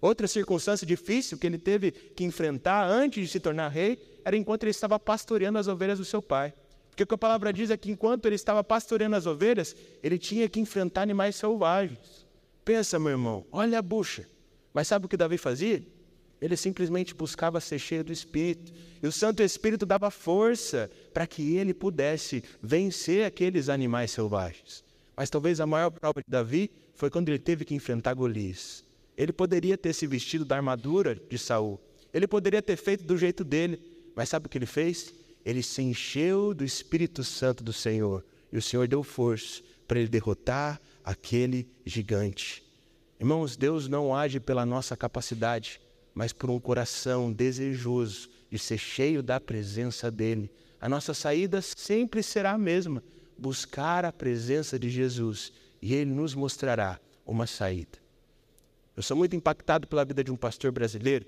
Outra 0.01 0.29
circunstância 0.29 0.87
difícil 0.87 1.37
que 1.37 1.47
ele 1.49 1.59
teve 1.59 1.91
que 1.91 2.23
enfrentar 2.23 2.89
antes 2.89 3.27
de 3.27 3.33
se 3.33 3.41
tornar 3.41 3.71
rei 3.71 4.21
era 4.25 4.37
enquanto 4.37 4.63
ele 4.63 4.71
estava 4.71 5.01
pastoreando 5.01 5.59
as 5.59 5.67
ovelhas 5.67 5.99
do 5.99 6.05
seu 6.05 6.23
pai. 6.23 6.55
Porque 6.91 7.03
o 7.03 7.07
que 7.09 7.15
a 7.15 7.19
palavra 7.19 7.53
diz 7.53 7.71
é 7.71 7.77
que 7.77 7.91
enquanto 7.91 8.25
ele 8.27 8.37
estava 8.37 8.63
pastoreando 8.63 9.17
as 9.17 9.27
ovelhas, 9.27 9.75
ele 10.01 10.17
tinha 10.17 10.49
que 10.49 10.61
enfrentar 10.61 11.03
animais 11.03 11.35
selvagens. 11.35 12.22
Pensa, 12.65 12.99
meu 12.99 13.11
irmão, 13.11 13.47
olha 13.51 13.79
a 13.79 13.83
bucha. 13.83 14.27
Mas 14.73 14.89
sabe 14.89 15.07
o 15.07 15.09
que 15.09 15.17
Davi 15.17 15.37
fazia? 15.37 15.83
Ele 16.41 16.57
simplesmente 16.57 17.15
buscava 17.15 17.61
ser 17.61 17.79
cheio 17.79 18.03
do 18.03 18.13
Espírito. 18.13 18.73
E 19.03 19.07
o 19.07 19.13
Santo 19.13 19.43
Espírito 19.43 19.87
dava 19.87 20.11
força 20.11 20.91
para 21.13 21.27
que 21.27 21.57
ele 21.57 21.73
pudesse 21.73 22.43
vencer 22.61 23.25
aqueles 23.25 23.69
animais 23.69 24.11
selvagens. 24.11 24.85
Mas 25.17 25.31
talvez 25.31 25.61
a 25.61 25.67
maior 25.67 25.91
prova 25.91 26.21
de 26.21 26.29
Davi 26.29 26.71
foi 26.95 27.11
quando 27.11 27.29
ele 27.29 27.39
teve 27.39 27.65
que 27.65 27.75
enfrentar 27.75 28.15
Golias. 28.15 28.85
Ele 29.17 29.33
poderia 29.33 29.77
ter 29.77 29.93
se 29.93 30.07
vestido 30.07 30.45
da 30.45 30.57
armadura 30.57 31.15
de 31.15 31.39
Saul. 31.39 31.81
Ele 32.13 32.27
poderia 32.27 32.63
ter 32.63 32.77
feito 32.77 33.05
do 33.05 33.17
jeito 33.17 33.45
dele. 33.45 33.81
Mas 34.17 34.29
sabe 34.29 34.47
o 34.47 34.49
que 34.49 34.59
ele 34.59 34.67
fez? 34.67 35.13
Ele 35.45 35.63
se 35.63 35.83
encheu 35.83 36.55
do 36.55 36.65
Espírito 36.65 37.23
Santo 37.23 37.63
do 37.63 37.73
Senhor. 37.73 38.25
E 38.53 38.59
o 38.59 38.63
Senhor 38.63 38.89
deu 38.89 39.03
força 39.03 39.63
para 39.87 39.99
ele 39.99 40.09
derrotar 40.09 40.81
aquele 41.05 41.69
gigante. 41.85 42.63
Irmãos, 43.19 43.57
Deus 43.57 43.89
não 43.89 44.15
age 44.15 44.41
pela 44.41 44.67
nossa 44.67 44.97
capacidade, 44.97 45.81
mas 46.15 46.33
por 46.33 46.51
um 46.51 46.59
coração 46.59 47.33
desejoso 47.33 48.29
de 48.51 48.59
ser 48.59 48.79
cheio 48.79 49.23
da 49.23 49.41
presença 49.41 50.11
dEle. 50.11 50.51
A 50.81 50.89
nossa 50.89 51.15
saída 51.15 51.63
sempre 51.63 52.23
será 52.23 52.53
a 52.53 52.59
mesma: 52.59 53.03
buscar 53.39 54.05
a 54.05 54.13
presença 54.13 54.79
de 54.79 54.91
Jesus 54.91 55.53
e 55.81 55.95
Ele 55.95 56.11
nos 56.11 56.35
mostrará 56.35 57.01
uma 57.25 57.47
saída. 57.47 57.99
Eu 58.97 59.03
sou 59.03 59.17
muito 59.17 59.35
impactado 59.35 59.87
pela 59.87 60.05
vida 60.05 60.23
de 60.23 60.31
um 60.31 60.37
pastor 60.37 60.71
brasileiro 60.71 61.25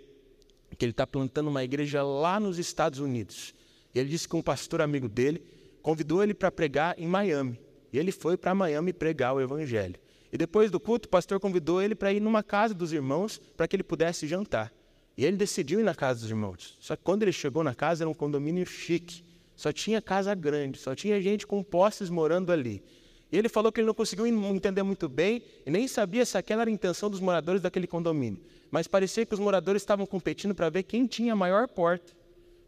que 0.75 0.85
ele 0.85 0.91
está 0.91 1.07
plantando 1.07 1.49
uma 1.49 1.65
igreja 1.65 2.03
lá 2.03 2.39
nos 2.41 2.59
Estados 2.59 2.99
Unidos. 2.99 3.55
E 3.95 3.99
ele 3.99 4.09
disse 4.09 4.29
que 4.29 4.37
um 4.37 4.43
pastor 4.43 4.81
amigo 4.81 5.09
dele 5.09 5.43
convidou 5.83 6.23
ele 6.23 6.35
para 6.35 6.51
pregar 6.51 6.99
em 6.99 7.07
Miami. 7.07 7.59
E 7.95 7.99
ele 7.99 8.11
foi 8.11 8.37
para 8.37 8.53
Miami 8.57 8.93
pregar 8.93 9.37
o 9.37 9.41
evangelho. 9.41 9.95
E 10.33 10.37
depois 10.37 10.69
do 10.69 10.81
culto, 10.81 11.07
o 11.07 11.09
pastor 11.09 11.39
convidou 11.39 11.81
ele 11.81 11.95
para 11.95 12.13
ir 12.13 12.19
numa 12.19 12.43
casa 12.43 12.75
dos 12.75 12.93
irmãos 12.93 13.41
para 13.57 13.69
que 13.69 13.77
ele 13.77 13.85
pudesse 13.85 14.27
jantar. 14.27 14.73
E 15.17 15.25
ele 15.25 15.37
decidiu 15.37 15.79
ir 15.79 15.85
na 15.85 15.95
casa 15.95 16.19
dos 16.19 16.29
irmãos. 16.29 16.77
Só 16.81 16.97
que 16.97 17.05
quando 17.05 17.23
ele 17.23 17.31
chegou 17.31 17.63
na 17.63 17.73
casa, 17.73 18.03
era 18.03 18.11
um 18.11 18.15
condomínio 18.15 18.67
chique. 18.67 19.23
Só 19.55 19.71
tinha 19.71 20.03
casa 20.03 20.35
grande, 20.35 20.77
só 20.77 20.93
tinha 20.93 21.23
gente 21.23 21.47
com 21.47 21.63
posses 21.63 22.11
morando 22.11 22.51
ali. 22.51 22.83
E 23.31 23.39
ele 23.39 23.49
falou 23.49 23.71
que 23.71 23.79
ele 23.79 23.87
não 23.87 23.95
conseguiu 23.95 24.27
entender 24.27 24.83
muito 24.83 25.09
bem 25.09 25.45
e 25.65 25.71
nem 25.71 25.87
sabia 25.87 26.27
se 26.27 26.37
aquela 26.37 26.63
era 26.63 26.71
a 26.73 26.75
intenção 26.75 27.09
dos 27.09 27.21
moradores 27.21 27.63
daquele 27.63 27.87
condomínio. 27.87 28.41
Mas 28.73 28.89
parecia 28.89 29.25
que 29.25 29.35
os 29.35 29.39
moradores 29.39 29.83
estavam 29.83 30.05
competindo 30.05 30.53
para 30.53 30.69
ver 30.69 30.83
quem 30.83 31.07
tinha 31.07 31.33
a 31.33 31.37
maior 31.37 31.69
porta. 31.69 32.13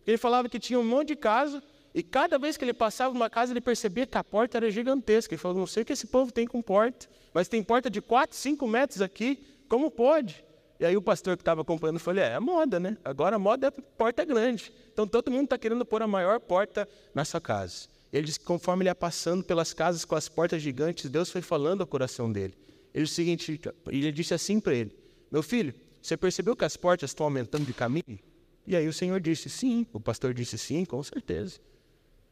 Ele 0.06 0.18
falava 0.18 0.48
que 0.48 0.60
tinha 0.60 0.78
um 0.78 0.84
monte 0.84 1.08
de 1.08 1.16
casa 1.16 1.60
e 1.96 2.02
cada 2.02 2.38
vez 2.38 2.58
que 2.58 2.64
ele 2.64 2.74
passava 2.74 3.14
uma 3.14 3.30
casa, 3.30 3.54
ele 3.54 3.60
percebia 3.62 4.06
que 4.06 4.18
a 4.18 4.22
porta 4.22 4.58
era 4.58 4.70
gigantesca. 4.70 5.32
Ele 5.32 5.40
falou: 5.40 5.56
Não 5.56 5.66
sei 5.66 5.82
o 5.82 5.86
que 5.86 5.94
esse 5.94 6.06
povo 6.06 6.30
tem 6.30 6.46
com 6.46 6.60
porta, 6.60 7.08
mas 7.32 7.48
tem 7.48 7.62
porta 7.62 7.88
de 7.88 8.02
4, 8.02 8.36
5 8.36 8.68
metros 8.68 9.00
aqui, 9.00 9.42
como 9.66 9.90
pode? 9.90 10.44
E 10.78 10.84
aí 10.84 10.94
o 10.94 11.00
pastor 11.00 11.38
que 11.38 11.40
estava 11.40 11.62
acompanhando 11.62 11.98
falou: 11.98 12.20
É, 12.20 12.34
é 12.34 12.38
moda, 12.38 12.78
né? 12.78 12.98
Agora 13.02 13.36
a 13.36 13.38
moda 13.38 13.68
é 13.68 13.70
porta 13.70 14.26
grande. 14.26 14.70
Então 14.92 15.08
todo 15.08 15.30
mundo 15.30 15.44
está 15.44 15.56
querendo 15.56 15.86
pôr 15.86 16.02
a 16.02 16.06
maior 16.06 16.38
porta 16.38 16.86
na 17.14 17.24
sua 17.24 17.40
casa. 17.40 17.88
Ele 18.12 18.26
disse 18.26 18.40
que 18.40 18.44
conforme 18.44 18.82
ele 18.82 18.90
ia 18.90 18.94
passando 18.94 19.42
pelas 19.42 19.72
casas 19.72 20.04
com 20.04 20.14
as 20.14 20.28
portas 20.28 20.60
gigantes, 20.60 21.08
Deus 21.10 21.30
foi 21.30 21.40
falando 21.40 21.80
ao 21.80 21.86
coração 21.86 22.30
dele. 22.30 22.52
Ele 22.92 23.04
o 23.04 23.08
seguinte: 23.08 23.58
ele 23.86 24.12
disse 24.12 24.34
assim 24.34 24.60
para 24.60 24.74
ele: 24.74 24.94
Meu 25.32 25.42
filho, 25.42 25.72
você 26.02 26.14
percebeu 26.14 26.54
que 26.54 26.64
as 26.66 26.76
portas 26.76 27.08
estão 27.08 27.24
aumentando 27.24 27.64
de 27.64 27.72
caminho? 27.72 28.18
E 28.66 28.76
aí 28.76 28.86
o 28.86 28.92
Senhor 28.92 29.18
disse: 29.18 29.48
Sim. 29.48 29.86
O 29.94 29.98
pastor 29.98 30.34
disse: 30.34 30.58
Sim, 30.58 30.84
com 30.84 31.02
certeza. 31.02 31.58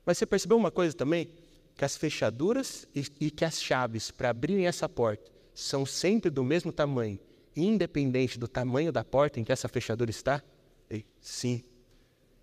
Mas 0.05 0.19
você 0.19 0.27
percebeu 0.27 0.57
uma 0.57 0.71
coisa 0.71 0.95
também? 0.95 1.29
Que 1.77 1.85
as 1.85 1.97
fechaduras 1.97 2.87
e, 2.95 3.05
e 3.21 3.31
que 3.31 3.45
as 3.45 3.61
chaves 3.61 4.11
para 4.11 4.31
abrirem 4.31 4.67
essa 4.67 4.89
porta 4.89 5.31
são 5.55 5.87
sempre 5.87 6.31
do 6.31 6.45
mesmo 6.45 6.73
tamanho, 6.73 7.19
independente 7.57 8.39
do 8.39 8.49
tamanho 8.49 8.93
da 8.93 9.05
porta 9.05 9.41
em 9.41 9.45
que 9.45 9.53
essa 9.53 9.69
fechadura 9.69 10.11
está? 10.11 10.43
E, 10.91 11.05
sim. 11.21 11.63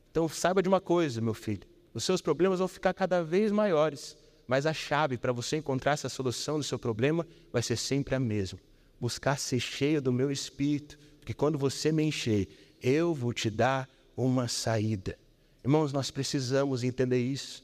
Então 0.10 0.28
saiba 0.28 0.62
de 0.62 0.68
uma 0.68 0.82
coisa, 0.82 1.22
meu 1.22 1.34
filho: 1.34 1.68
os 1.94 2.04
seus 2.04 2.22
problemas 2.22 2.60
vão 2.60 2.68
ficar 2.68 2.94
cada 2.94 3.24
vez 3.24 3.52
maiores, 3.52 4.18
mas 4.48 4.66
a 4.66 4.74
chave 4.74 5.18
para 5.18 5.32
você 5.32 5.58
encontrar 5.58 5.94
essa 5.94 6.10
solução 6.10 6.58
do 6.58 6.64
seu 6.64 6.80
problema 6.80 7.26
vai 7.52 7.62
ser 7.62 7.78
sempre 7.78 8.16
a 8.16 8.20
mesma: 8.20 8.60
buscar 9.00 9.38
ser 9.38 9.60
cheio 9.60 10.02
do 10.02 10.12
meu 10.12 10.32
espírito, 10.32 10.98
porque 11.20 11.34
quando 11.34 11.58
você 11.58 11.92
me 11.92 12.04
encher, 12.04 12.48
eu 12.82 13.14
vou 13.14 13.34
te 13.34 13.50
dar 13.50 13.90
uma 14.16 14.48
saída. 14.48 15.18
Irmãos, 15.64 15.94
nós 15.94 16.10
precisamos 16.10 16.84
entender 16.84 17.20
isso. 17.20 17.64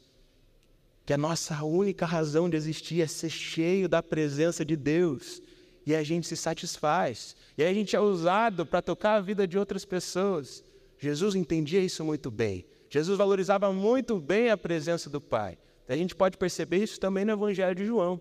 Que 1.06 1.14
a 1.14 1.18
nossa 1.18 1.64
única 1.64 2.06
razão 2.06 2.50
de 2.50 2.58
existir 2.58 3.02
é 3.02 3.08
ser 3.08 3.30
cheio 3.30 3.88
da 3.88 4.04
presença 4.04 4.64
de 4.64 4.76
Deus. 4.76 5.42
E 5.86 5.96
a 5.96 6.04
gente 6.04 6.28
se 6.28 6.36
satisfaz. 6.36 7.36
E 7.58 7.64
a 7.64 7.74
gente 7.74 7.96
é 7.96 8.00
usado 8.00 8.66
para 8.66 8.82
tocar 8.82 9.16
a 9.16 9.22
vida 9.22 9.48
de 9.48 9.58
outras 9.58 9.86
pessoas. 9.86 10.64
Jesus 11.00 11.36
entendia 11.36 11.80
isso 11.80 12.04
muito 12.04 12.30
bem. 12.30 12.66
Jesus 12.90 13.18
valorizava 13.18 13.72
muito 13.72 14.20
bem 14.20 14.50
a 14.50 14.58
presença 14.58 15.10
do 15.10 15.22
Pai. 15.22 15.58
A 15.88 15.96
gente 15.96 16.16
pode 16.16 16.38
perceber 16.38 16.84
isso 16.84 17.00
também 17.00 17.24
no 17.24 17.32
Evangelho 17.32 17.76
de 17.76 17.86
João. 17.86 18.20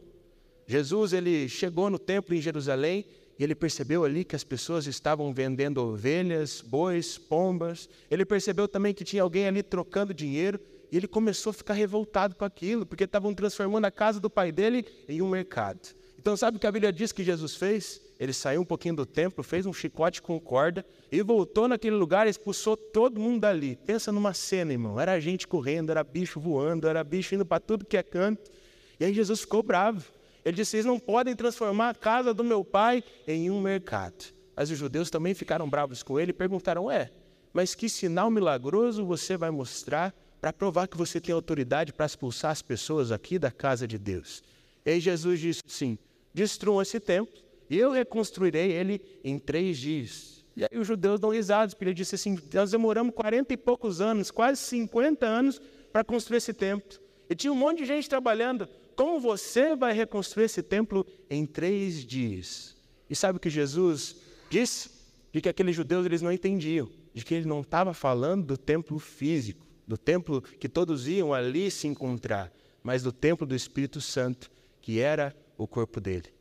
Jesus 0.67 1.13
ele 1.13 1.49
chegou 1.49 1.91
no 1.91 1.99
templo 1.99 2.35
em 2.35 2.41
Jerusalém 2.41 3.05
e 3.39 3.45
ele 3.45 3.55
percebeu 3.55 4.05
ali 4.05 4.25
que 4.25 4.35
as 4.35 4.45
pessoas 4.45 4.87
estavam 4.87 5.33
vendendo 5.33 5.79
ovelhas, 5.79 6.63
bois, 6.63 7.19
pombas. 7.19 7.89
Ele 8.11 8.25
percebeu 8.25 8.67
também 8.67 8.95
que 8.95 9.05
tinha 9.05 9.23
alguém 9.23 9.47
ali 9.47 9.63
trocando 9.63 10.15
dinheiro. 10.15 10.59
E 10.91 10.97
ele 10.97 11.09
começou 11.09 11.51
a 11.51 11.55
ficar 11.55 11.75
revoltado 11.75 12.35
com 12.35 12.45
aquilo, 12.45 12.87
porque 12.87 13.05
estavam 13.05 13.35
transformando 13.35 13.85
a 13.85 13.91
casa 13.91 14.21
do 14.21 14.31
pai 14.31 14.53
dele 14.53 14.87
em 15.09 15.21
um 15.21 15.29
mercado. 15.29 15.81
Então, 16.19 16.37
sabe 16.37 16.57
o 16.57 16.61
que 16.61 16.67
a 16.67 16.73
Bíblia 16.73 16.93
diz 16.93 17.13
que 17.13 17.23
Jesus 17.23 17.57
fez? 17.57 18.01
Ele 18.19 18.33
saiu 18.33 18.63
um 18.63 18.65
pouquinho 18.65 18.97
do 18.97 19.05
templo, 19.05 19.45
fez 19.45 19.67
um 19.67 19.73
chicote 19.73 20.23
com 20.23 20.41
corda 20.41 20.87
e 21.13 21.21
voltou 21.23 21.69
naquele 21.69 21.97
lugar 21.97 22.27
e 22.27 22.31
expulsou 22.31 22.77
todo 22.77 23.21
mundo 23.21 23.41
dali. 23.41 23.77
Pensa 23.85 24.11
numa 24.11 24.33
cena, 24.33 24.73
irmão. 24.73 24.99
Era 24.99 25.21
gente 25.21 25.47
correndo, 25.47 25.91
era 25.91 26.03
bicho 26.03 26.41
voando, 26.41 26.89
era 26.89 27.05
bicho 27.05 27.35
indo 27.35 27.45
para 27.45 27.61
tudo 27.61 27.85
que 27.85 27.97
é 27.97 28.03
canto. 28.03 28.51
E 28.99 29.05
aí 29.05 29.13
Jesus 29.13 29.41
ficou 29.41 29.63
bravo. 29.63 30.03
Ele 30.47 30.55
disse: 30.55 30.71
Vocês 30.71 30.85
não 30.85 30.97
podem 30.97 31.35
transformar 31.35 31.91
a 31.91 31.95
casa 31.95 32.33
do 32.33 32.45
meu 32.45 32.65
pai 32.65 33.03
em 33.27 33.51
um 33.51 33.61
mercado. 33.61 34.33
Mas 34.55 34.71
os 34.71 34.79
judeus 34.79 35.11
também 35.11 35.35
ficaram 35.35 35.69
bravos 35.69 36.05
com 36.05 36.21
ele 36.21 36.31
e 36.31 36.33
perguntaram: 36.33 36.89
É, 36.89 37.11
mas 37.53 37.75
que 37.75 37.89
sinal 37.89 38.31
milagroso 38.31 39.05
você 39.05 39.37
vai 39.37 39.51
mostrar 39.51 40.15
para 40.41 40.53
provar 40.53 40.87
que 40.87 40.97
você 40.97 41.21
tem 41.21 41.35
autoridade 41.35 41.93
para 41.93 42.07
expulsar 42.07 42.53
as 42.53 42.63
pessoas 42.63 43.11
aqui 43.11 43.41
da 43.41 43.51
casa 43.51 43.89
de 43.89 43.99
Deus? 43.99 44.41
E 44.85 44.91
aí 44.91 45.01
Jesus 45.01 45.41
disse 45.41 45.63
assim: 45.67 45.99
destruam 46.33 46.81
esse 46.81 47.01
templo 47.01 47.35
e 47.69 47.77
eu 47.77 47.91
reconstruirei 47.91 48.71
ele 48.71 49.03
em 49.25 49.41
três 49.41 49.77
dias. 49.77 50.47
E 50.57 50.63
aí 50.63 50.79
os 50.79 50.87
judeus 50.87 51.19
dão 51.19 51.31
risadas, 51.31 51.75
porque 51.75 51.87
ele 51.87 51.95
disse 51.95 52.15
assim: 52.15 52.39
nós 52.55 52.71
demoramos 52.71 53.13
40 53.17 53.53
e 53.53 53.57
poucos 53.57 54.01
anos, 54.01 54.31
quase 54.31 54.61
50 54.61 55.27
anos, 55.27 55.61
para 55.93 56.05
construir 56.05 56.37
esse 56.37 56.55
templo. 56.55 57.01
E 57.29 57.35
tinha 57.35 57.53
um 57.53 57.57
monte 57.57 57.79
de 57.79 57.87
gente 57.87 58.09
trabalhando. 58.09 58.69
Como 58.97 59.21
você 59.21 59.77
vai 59.77 59.93
reconstruir 59.93 60.47
esse 60.47 60.63
templo 60.63 61.07
em 61.29 61.45
três 61.45 62.05
dias? 62.05 62.75
E 63.11 63.15
sabe 63.15 63.37
o 63.37 63.41
que 63.41 63.51
Jesus 63.51 64.17
disse? 64.49 64.91
De 65.31 65.41
que 65.43 65.51
aqueles 65.51 65.77
judeus 65.77 66.07
eles 66.07 66.23
não 66.23 66.33
entendiam, 66.33 66.89
de 67.13 67.23
que 67.23 67.35
ele 67.35 67.47
não 67.47 67.61
estava 67.61 67.93
falando 67.93 68.47
do 68.47 68.57
templo 68.57 68.99
físico, 68.99 69.67
do 69.87 69.99
templo 69.99 70.41
que 70.41 70.69
todos 70.69 71.07
iam 71.07 71.35
ali 71.35 71.71
se 71.71 71.87
encontrar, 71.87 72.51
mas 72.83 73.03
do 73.03 73.13
templo 73.13 73.47
do 73.47 73.55
Espírito 73.55 74.01
Santo, 74.01 74.51
que 74.81 74.99
era 74.99 75.37
o 75.59 75.69
corpo 75.69 76.01
dele. 76.01 76.33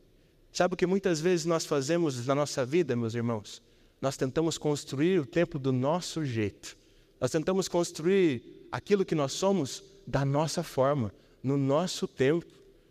Sabe 0.50 0.72
o 0.72 0.76
que 0.76 0.86
muitas 0.86 1.20
vezes 1.20 1.44
nós 1.44 1.66
fazemos 1.66 2.26
na 2.26 2.34
nossa 2.34 2.64
vida, 2.64 2.96
meus 2.96 3.14
irmãos? 3.14 3.62
Nós 4.00 4.16
tentamos 4.16 4.56
construir 4.56 5.20
o 5.20 5.26
templo 5.26 5.60
do 5.60 5.72
nosso 5.72 6.24
jeito. 6.24 6.74
Nós 7.20 7.30
tentamos 7.30 7.68
construir 7.68 8.66
aquilo 8.72 9.04
que 9.04 9.14
nós 9.14 9.32
somos 9.32 9.82
da 10.06 10.24
nossa 10.24 10.62
forma, 10.62 11.12
no 11.46 11.56
nosso 11.56 12.08
tempo. 12.08 12.44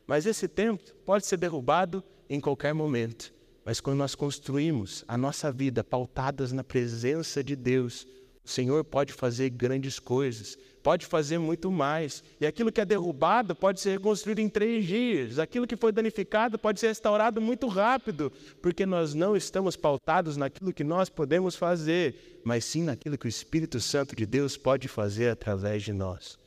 Mas 0.08 0.26
esse 0.26 0.48
templo 0.48 0.86
pode 1.06 1.26
ser 1.26 1.38
derrubado 1.38 2.04
em 2.30 2.39
qualquer 2.39 2.74
momento. 2.74 3.34
Mas 3.65 3.82
quando 3.82 3.98
nós 3.98 4.15
construímos 4.15 5.04
a 5.08 5.18
nossa 5.18 5.52
vida 5.52 5.84
pautadas 5.84 6.52
na 6.52 6.63
presença 6.63 7.44
de 7.44 7.56
Deus, 7.56 8.08
o 8.46 8.50
Senhor 8.50 8.84
pode 8.84 9.12
fazer 9.12 9.50
grandes 9.50 10.00
coisas, 10.00 10.56
pode 10.84 11.08
fazer 11.08 11.39
muito 11.39 11.72
mais. 11.72 12.24
E 12.39 12.46
aquilo 12.46 12.72
que 12.72 12.80
é 12.80 12.86
derrubado 12.86 13.56
pode 13.56 13.82
ser 13.82 13.94
reconstruído 13.94 14.39
em 14.39 14.48
três 14.48 14.86
dias. 14.86 15.39
Aquilo 15.39 15.65
que 15.65 15.76
foi 15.76 15.91
danificado 15.91 16.60
pode 16.60 16.80
ser 16.80 16.89
restaurado 16.89 17.41
muito 17.41 17.68
rápido, 17.68 18.32
porque 18.62 18.86
nós 18.86 19.15
não 19.15 19.36
estamos 19.36 19.76
pautados 19.76 20.38
naquilo 20.38 20.72
que 20.72 20.84
nós 20.84 21.10
podemos 21.10 21.56
fazer, 21.56 22.41
mas 22.46 22.63
sim 22.63 22.84
naquilo 22.84 23.18
que 23.18 23.26
o 23.26 23.28
Espírito 23.28 23.82
Santo 23.82 24.15
de 24.15 24.28
Deus 24.28 24.56
pode 24.56 24.88
fazer 24.88 25.30
através 25.30 25.82
de 25.82 25.91
nós. 25.91 26.45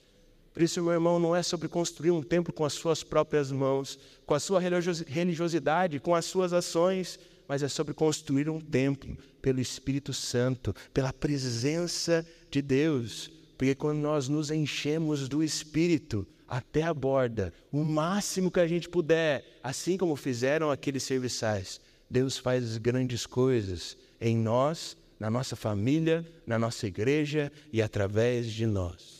Por 0.53 0.63
isso, 0.63 0.83
meu 0.83 0.93
irmão, 0.93 1.19
não 1.19 1.37
é 1.37 1.43
sobre 1.43 1.69
construir 1.69 2.11
um 2.11 2.23
templo 2.23 2.53
com 2.53 2.65
as 2.65 2.73
suas 2.73 3.03
próprias 3.03 3.53
mãos, 3.53 3.99
com 4.27 4.35
a 4.35 4.41
sua 4.41 4.61
religiosidade, 4.61 6.01
com 6.01 6.15
as 6.15 6.25
suas 6.25 6.53
ações, 6.53 7.19
mas 7.47 7.63
é 7.63 7.69
sobre 7.69 7.95
construir 7.95 8.49
um 8.49 8.61
templo 8.61 9.17
pelo 9.41 9.61
Espírito 9.61 10.13
Santo, 10.13 10.75
pela 10.93 11.13
presença 11.13 12.27
de 12.51 12.61
Deus. 12.61 13.31
Porque 13.57 13.75
quando 13.75 13.99
nós 13.99 14.29
nos 14.29 14.51
enchemos 14.51 15.29
do 15.29 15.43
Espírito 15.43 16.27
até 16.47 16.83
a 16.83 16.95
borda, 16.95 17.53
o 17.71 17.85
máximo 17.85 18.51
que 18.51 18.61
a 18.61 18.67
gente 18.67 18.89
puder, 18.89 19.45
assim 19.63 19.97
como 19.97 20.17
fizeram 20.17 20.71
aqueles 20.71 21.03
serviçais, 21.03 21.81
Deus 22.11 22.39
faz 22.39 22.79
grandes 22.79 23.27
coisas 23.27 23.97
em 24.21 24.37
nós, 24.37 24.97
na 25.21 25.31
nossa 25.31 25.57
família, 25.57 26.25
na 26.47 26.59
nossa 26.59 26.87
igreja 26.87 27.53
e 27.73 27.83
através 27.83 28.47
de 28.47 28.67
nós. 28.67 29.18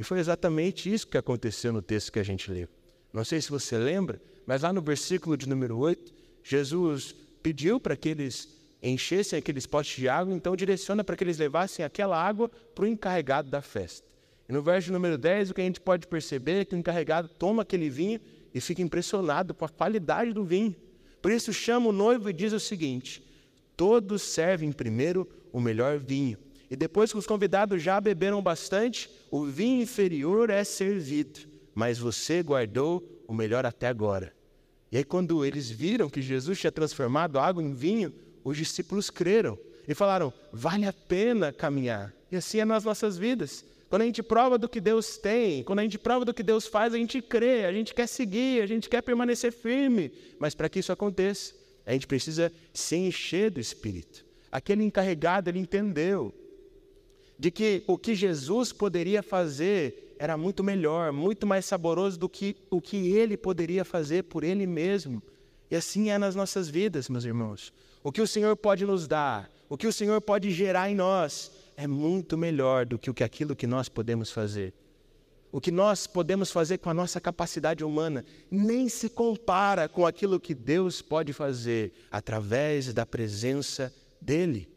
E 0.00 0.02
foi 0.02 0.18
exatamente 0.18 0.90
isso 0.90 1.06
que 1.06 1.18
aconteceu 1.18 1.74
no 1.74 1.82
texto 1.82 2.10
que 2.10 2.18
a 2.18 2.22
gente 2.22 2.50
leu. 2.50 2.66
Não 3.12 3.22
sei 3.22 3.38
se 3.38 3.50
você 3.50 3.76
lembra, 3.76 4.18
mas 4.46 4.62
lá 4.62 4.72
no 4.72 4.80
versículo 4.80 5.36
de 5.36 5.46
número 5.46 5.76
8, 5.76 6.14
Jesus 6.42 7.14
pediu 7.42 7.78
para 7.78 7.94
que 7.94 8.08
eles 8.08 8.48
enchessem 8.82 9.38
aqueles 9.38 9.66
potes 9.66 9.98
de 9.98 10.08
água, 10.08 10.34
então 10.34 10.56
direciona 10.56 11.04
para 11.04 11.14
que 11.14 11.22
eles 11.22 11.36
levassem 11.36 11.84
aquela 11.84 12.18
água 12.18 12.50
para 12.74 12.86
o 12.86 12.88
encarregado 12.88 13.50
da 13.50 13.60
festa. 13.60 14.08
E 14.48 14.52
no 14.54 14.62
verso 14.62 14.90
número 14.90 15.18
10, 15.18 15.50
o 15.50 15.54
que 15.54 15.60
a 15.60 15.64
gente 15.64 15.82
pode 15.82 16.06
perceber 16.06 16.62
é 16.62 16.64
que 16.64 16.74
o 16.74 16.78
encarregado 16.78 17.28
toma 17.28 17.60
aquele 17.60 17.90
vinho 17.90 18.22
e 18.54 18.58
fica 18.58 18.80
impressionado 18.80 19.52
com 19.52 19.66
a 19.66 19.68
qualidade 19.68 20.32
do 20.32 20.42
vinho. 20.42 20.74
Por 21.20 21.30
isso 21.30 21.52
chama 21.52 21.90
o 21.90 21.92
noivo 21.92 22.30
e 22.30 22.32
diz 22.32 22.54
o 22.54 22.58
seguinte: 22.58 23.22
Todos 23.76 24.22
servem 24.22 24.72
primeiro 24.72 25.28
o 25.52 25.60
melhor 25.60 25.98
vinho 25.98 26.38
e 26.70 26.76
depois 26.76 27.10
que 27.10 27.18
os 27.18 27.26
convidados 27.26 27.82
já 27.82 28.00
beberam 28.00 28.40
bastante, 28.40 29.10
o 29.28 29.44
vinho 29.44 29.82
inferior 29.82 30.50
é 30.50 30.62
servido, 30.62 31.40
mas 31.74 31.98
você 31.98 32.42
guardou 32.44 33.24
o 33.26 33.34
melhor 33.34 33.66
até 33.66 33.88
agora. 33.88 34.32
E 34.92 34.96
aí, 34.96 35.04
quando 35.04 35.44
eles 35.44 35.68
viram 35.68 36.08
que 36.08 36.22
Jesus 36.22 36.60
tinha 36.60 36.70
transformado 36.70 37.38
água 37.38 37.62
em 37.62 37.74
vinho, 37.74 38.12
os 38.44 38.56
discípulos 38.56 39.10
creram 39.10 39.58
e 39.86 39.94
falaram: 39.94 40.32
vale 40.52 40.86
a 40.86 40.92
pena 40.92 41.52
caminhar. 41.52 42.14
E 42.30 42.36
assim 42.36 42.60
é 42.60 42.64
nas 42.64 42.84
nossas 42.84 43.18
vidas. 43.18 43.64
Quando 43.88 44.02
a 44.02 44.04
gente 44.04 44.22
prova 44.22 44.56
do 44.56 44.68
que 44.68 44.80
Deus 44.80 45.16
tem, 45.16 45.64
quando 45.64 45.80
a 45.80 45.82
gente 45.82 45.98
prova 45.98 46.24
do 46.24 46.32
que 46.32 46.44
Deus 46.44 46.68
faz, 46.68 46.94
a 46.94 46.96
gente 46.96 47.20
crê, 47.20 47.64
a 47.64 47.72
gente 47.72 47.92
quer 47.92 48.06
seguir, 48.06 48.62
a 48.62 48.66
gente 48.66 48.88
quer 48.88 49.02
permanecer 49.02 49.52
firme. 49.52 50.12
Mas 50.38 50.54
para 50.54 50.68
que 50.68 50.78
isso 50.78 50.92
aconteça, 50.92 51.52
a 51.84 51.92
gente 51.92 52.06
precisa 52.06 52.52
se 52.72 52.94
encher 52.94 53.50
do 53.50 53.58
Espírito. 53.58 54.24
Aquele 54.52 54.84
encarregado, 54.84 55.50
ele 55.50 55.58
entendeu 55.58 56.32
de 57.40 57.50
que 57.50 57.82
o 57.86 57.96
que 57.96 58.14
Jesus 58.14 58.70
poderia 58.70 59.22
fazer 59.22 60.14
era 60.18 60.36
muito 60.36 60.62
melhor, 60.62 61.10
muito 61.10 61.46
mais 61.46 61.64
saboroso 61.64 62.18
do 62.18 62.28
que 62.28 62.54
o 62.68 62.82
que 62.82 63.12
ele 63.12 63.34
poderia 63.34 63.82
fazer 63.82 64.24
por 64.24 64.44
ele 64.44 64.66
mesmo. 64.66 65.22
E 65.70 65.74
assim 65.74 66.10
é 66.10 66.18
nas 66.18 66.34
nossas 66.34 66.68
vidas, 66.68 67.08
meus 67.08 67.24
irmãos. 67.24 67.72
O 68.04 68.12
que 68.12 68.20
o 68.20 68.26
Senhor 68.26 68.54
pode 68.58 68.84
nos 68.84 69.08
dar, 69.08 69.50
o 69.70 69.78
que 69.78 69.86
o 69.86 69.92
Senhor 69.92 70.20
pode 70.20 70.50
gerar 70.50 70.90
em 70.90 70.94
nós, 70.94 71.50
é 71.78 71.86
muito 71.86 72.36
melhor 72.36 72.84
do 72.84 72.98
que 72.98 73.24
aquilo 73.24 73.56
que 73.56 73.66
nós 73.66 73.88
podemos 73.88 74.30
fazer. 74.30 74.74
O 75.50 75.62
que 75.62 75.70
nós 75.70 76.06
podemos 76.06 76.50
fazer 76.50 76.76
com 76.76 76.90
a 76.90 76.94
nossa 76.94 77.22
capacidade 77.22 77.82
humana 77.82 78.22
nem 78.50 78.86
se 78.86 79.08
compara 79.08 79.88
com 79.88 80.04
aquilo 80.04 80.38
que 80.38 80.54
Deus 80.54 81.00
pode 81.00 81.32
fazer 81.32 81.90
através 82.12 82.92
da 82.92 83.06
presença 83.06 83.90
dEle. 84.20 84.68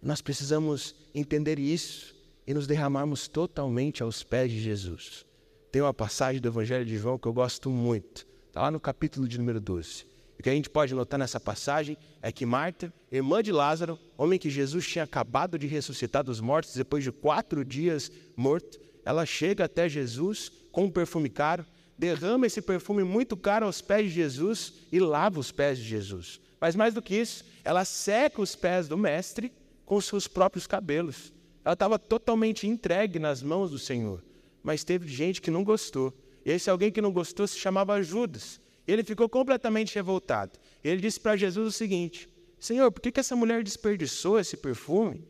Nós 0.00 0.20
precisamos 0.20 0.94
entender 1.12 1.58
isso 1.58 2.14
e 2.46 2.54
nos 2.54 2.66
derramarmos 2.66 3.26
totalmente 3.26 4.02
aos 4.02 4.22
pés 4.22 4.50
de 4.50 4.60
Jesus. 4.60 5.26
Tem 5.72 5.82
uma 5.82 5.92
passagem 5.92 6.40
do 6.40 6.48
Evangelho 6.48 6.84
de 6.84 6.96
João 6.96 7.18
que 7.18 7.26
eu 7.26 7.32
gosto 7.32 7.68
muito, 7.68 8.26
está 8.46 8.62
lá 8.62 8.70
no 8.70 8.78
capítulo 8.78 9.26
de 9.26 9.36
número 9.36 9.60
12. 9.60 10.06
O 10.38 10.42
que 10.42 10.48
a 10.48 10.52
gente 10.52 10.70
pode 10.70 10.94
notar 10.94 11.18
nessa 11.18 11.40
passagem 11.40 11.96
é 12.22 12.30
que 12.30 12.46
Marta, 12.46 12.94
irmã 13.10 13.42
de 13.42 13.50
Lázaro, 13.50 13.98
homem 14.16 14.38
que 14.38 14.48
Jesus 14.48 14.86
tinha 14.86 15.02
acabado 15.02 15.58
de 15.58 15.66
ressuscitar 15.66 16.22
dos 16.22 16.40
mortos 16.40 16.74
depois 16.74 17.02
de 17.02 17.10
quatro 17.10 17.64
dias 17.64 18.10
morto, 18.36 18.80
ela 19.04 19.26
chega 19.26 19.64
até 19.64 19.88
Jesus 19.88 20.52
com 20.70 20.84
um 20.84 20.90
perfume 20.90 21.28
caro, 21.28 21.66
derrama 21.98 22.46
esse 22.46 22.62
perfume 22.62 23.02
muito 23.02 23.36
caro 23.36 23.66
aos 23.66 23.82
pés 23.82 24.04
de 24.04 24.10
Jesus 24.14 24.74
e 24.92 25.00
lava 25.00 25.40
os 25.40 25.50
pés 25.50 25.76
de 25.76 25.84
Jesus. 25.84 26.40
Mas 26.60 26.76
mais 26.76 26.94
do 26.94 27.02
que 27.02 27.16
isso, 27.16 27.44
ela 27.64 27.84
seca 27.84 28.40
os 28.40 28.54
pés 28.54 28.86
do 28.86 28.96
Mestre 28.96 29.52
com 29.88 29.98
seus 30.02 30.28
próprios 30.28 30.66
cabelos. 30.66 31.32
Ela 31.64 31.72
estava 31.72 31.98
totalmente 31.98 32.66
entregue 32.66 33.18
nas 33.18 33.42
mãos 33.42 33.70
do 33.70 33.78
Senhor. 33.78 34.22
Mas 34.62 34.84
teve 34.84 35.08
gente 35.08 35.40
que 35.40 35.50
não 35.50 35.64
gostou. 35.64 36.12
Esse 36.44 36.68
alguém 36.68 36.92
que 36.92 37.00
não 37.00 37.10
gostou 37.10 37.46
se 37.46 37.58
chamava 37.58 38.02
Judas. 38.02 38.60
Ele 38.86 39.02
ficou 39.02 39.30
completamente 39.30 39.94
revoltado. 39.94 40.58
Ele 40.84 41.00
disse 41.00 41.18
para 41.18 41.36
Jesus 41.36 41.68
o 41.68 41.76
seguinte: 41.76 42.28
Senhor, 42.60 42.92
por 42.92 43.00
que, 43.00 43.10
que 43.10 43.20
essa 43.20 43.34
mulher 43.34 43.64
desperdiçou 43.64 44.38
esse 44.38 44.58
perfume? 44.58 45.26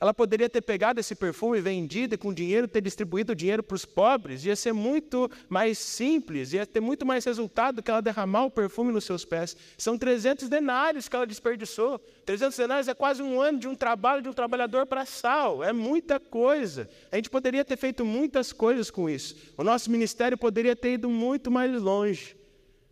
Ela 0.00 0.14
poderia 0.14 0.48
ter 0.48 0.60
pegado 0.60 1.00
esse 1.00 1.14
perfume 1.14 1.60
vendido 1.60 2.14
e 2.14 2.18
com 2.18 2.32
dinheiro 2.32 2.68
ter 2.68 2.80
distribuído 2.80 3.32
o 3.32 3.34
dinheiro 3.34 3.64
para 3.64 3.74
os 3.74 3.84
pobres. 3.84 4.44
Ia 4.44 4.54
ser 4.54 4.72
muito 4.72 5.28
mais 5.48 5.76
simples, 5.76 6.52
ia 6.52 6.64
ter 6.64 6.78
muito 6.78 7.04
mais 7.04 7.24
resultado 7.24 7.76
do 7.76 7.82
que 7.82 7.90
ela 7.90 8.00
derramar 8.00 8.44
o 8.44 8.50
perfume 8.50 8.92
nos 8.92 9.04
seus 9.04 9.24
pés. 9.24 9.56
São 9.76 9.98
300 9.98 10.48
denários 10.48 11.08
que 11.08 11.16
ela 11.16 11.26
desperdiçou. 11.26 11.98
300 12.24 12.56
denários 12.56 12.86
é 12.86 12.94
quase 12.94 13.22
um 13.22 13.40
ano 13.40 13.58
de 13.58 13.66
um 13.66 13.74
trabalho 13.74 14.22
de 14.22 14.28
um 14.28 14.32
trabalhador 14.32 14.86
para 14.86 15.04
sal. 15.04 15.64
É 15.64 15.72
muita 15.72 16.20
coisa. 16.20 16.88
A 17.10 17.16
gente 17.16 17.28
poderia 17.28 17.64
ter 17.64 17.76
feito 17.76 18.04
muitas 18.04 18.52
coisas 18.52 18.92
com 18.92 19.10
isso. 19.10 19.34
O 19.56 19.64
nosso 19.64 19.90
ministério 19.90 20.38
poderia 20.38 20.76
ter 20.76 20.92
ido 20.92 21.10
muito 21.10 21.50
mais 21.50 21.72
longe. 21.82 22.36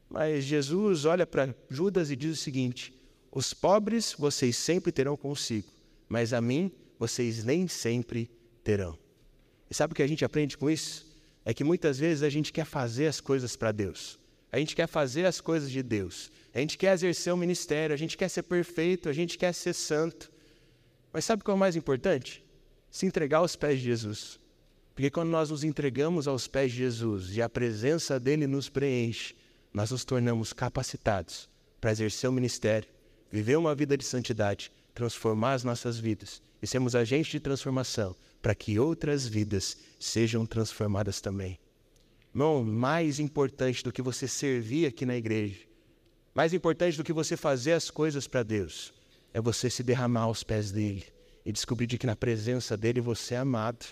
Mas 0.09 0.43
Jesus 0.43 1.05
olha 1.05 1.27
para 1.27 1.55
Judas 1.71 2.11
e 2.11 2.17
diz 2.17 2.33
o 2.33 2.43
seguinte: 2.43 2.93
Os 3.31 3.55
pobres 3.55 4.15
vocês 4.19 4.57
sempre 4.57 4.91
terão 4.91 5.17
consigo, 5.17 5.69
mas 6.09 6.33
a 6.33 6.41
mim 6.41 6.73
vocês 6.99 7.45
nem 7.45 7.69
sempre 7.69 8.31
terão. 8.63 8.99
E 9.71 9.75
sabe 9.75 9.93
o 9.93 9.97
que 9.97 10.03
a 10.03 10.07
gente 10.07 10.25
aprende 10.25 10.57
com 10.57 10.71
isso? 10.71 11.07
É 11.45 11.53
que 11.53 11.65
muitas 11.65 11.99
vezes 11.99 12.23
a 12.23 12.29
gente 12.29 12.53
quer 12.53 12.65
fazer 12.65 13.07
as 13.07 13.21
coisas 13.21 13.57
para 13.57 13.73
Deus. 13.73 14.19
A 14.51 14.59
gente 14.59 14.75
quer 14.75 14.87
fazer 14.87 15.27
as 15.27 15.41
coisas 15.41 15.71
de 15.71 15.83
Deus. 15.83 16.31
A 16.55 16.61
gente 16.61 16.79
quer 16.79 16.95
exercer 16.95 17.33
o 17.33 17.37
ministério, 17.37 17.93
a 17.95 17.97
gente 17.97 18.17
quer 18.17 18.29
ser 18.29 18.43
perfeito, 18.43 19.09
a 19.09 19.13
gente 19.13 19.37
quer 19.37 19.53
ser 19.53 19.75
santo. 19.75 20.33
Mas 21.13 21.25
sabe 21.25 21.43
o 21.43 21.45
que 21.45 21.51
é 21.51 21.55
o 21.55 21.59
mais 21.59 21.77
importante? 21.77 22.45
Se 22.91 23.07
entregar 23.07 23.39
aos 23.39 23.55
pés 23.55 23.79
de 23.79 23.85
Jesus. 23.85 24.41
Porque 24.95 25.11
quando 25.11 25.29
nós 25.29 25.51
nos 25.51 25.63
entregamos 25.63 26.27
aos 26.27 26.49
pés 26.49 26.73
de 26.73 26.79
Jesus 26.79 27.37
e 27.37 27.43
a 27.43 27.49
presença 27.49 28.19
dele 28.19 28.47
nos 28.47 28.69
preenche, 28.69 29.35
nós 29.73 29.91
nos 29.91 30.05
tornamos 30.05 30.53
capacitados 30.53 31.51
para 31.81 31.93
exercer 31.93 32.31
o 32.31 32.33
ministério, 32.33 32.89
viver 33.31 33.57
uma 33.57 33.75
vida 33.75 33.97
de 33.97 34.05
santidade, 34.05 34.73
transformar 34.95 35.53
as 35.53 35.65
nossas 35.65 35.99
vidas 35.99 36.41
e 36.63 36.67
sermos 36.67 36.95
agentes 36.95 37.33
de 37.33 37.41
transformação 37.41 38.17
para 38.41 38.55
que 38.55 38.79
outras 38.79 39.27
vidas 39.27 39.77
sejam 39.99 40.47
transformadas 40.47 41.21
também. 41.21 41.59
Irmão, 42.33 42.63
mais 42.63 43.19
importante 43.19 43.83
do 43.83 43.93
que 43.93 44.03
você 44.03 44.29
servir 44.29 44.87
aqui 44.87 45.07
na 45.07 45.17
igreja, 45.17 45.61
mais 46.35 46.53
importante 46.53 46.97
do 46.97 47.05
que 47.05 47.13
você 47.13 47.37
fazer 47.37 47.73
as 47.73 47.91
coisas 47.91 48.27
para 48.27 48.43
Deus, 48.43 48.93
é 49.33 49.41
você 49.41 49.71
se 49.71 49.83
derramar 49.83 50.23
aos 50.23 50.43
pés 50.43 50.71
dele 50.71 51.05
e 51.45 51.53
descobrir 51.53 51.87
de 51.87 51.97
que 51.97 52.07
na 52.07 52.15
presença 52.15 52.77
dele 52.77 53.01
você 53.01 53.35
é 53.35 53.39
amado, 53.39 53.87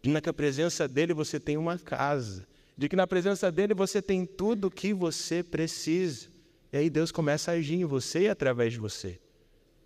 de 0.00 0.08
que 0.08 0.10
na 0.10 0.32
presença 0.32 0.86
dele 0.86 1.12
você 1.12 1.40
tem 1.40 1.56
uma 1.56 1.78
casa, 1.78 2.46
de 2.76 2.88
que 2.88 2.96
na 2.96 3.06
presença 3.06 3.50
dele 3.50 3.74
você 3.74 4.00
tem 4.00 4.24
tudo 4.24 4.66
o 4.66 4.70
que 4.70 4.94
você 4.94 5.42
precisa. 5.42 6.28
E 6.72 6.76
aí 6.76 6.90
Deus 6.90 7.12
começa 7.12 7.50
a 7.50 7.54
agir 7.54 7.74
em 7.74 7.84
você 7.84 8.22
e 8.22 8.28
através 8.28 8.72
de 8.72 8.78
você. 8.78 9.20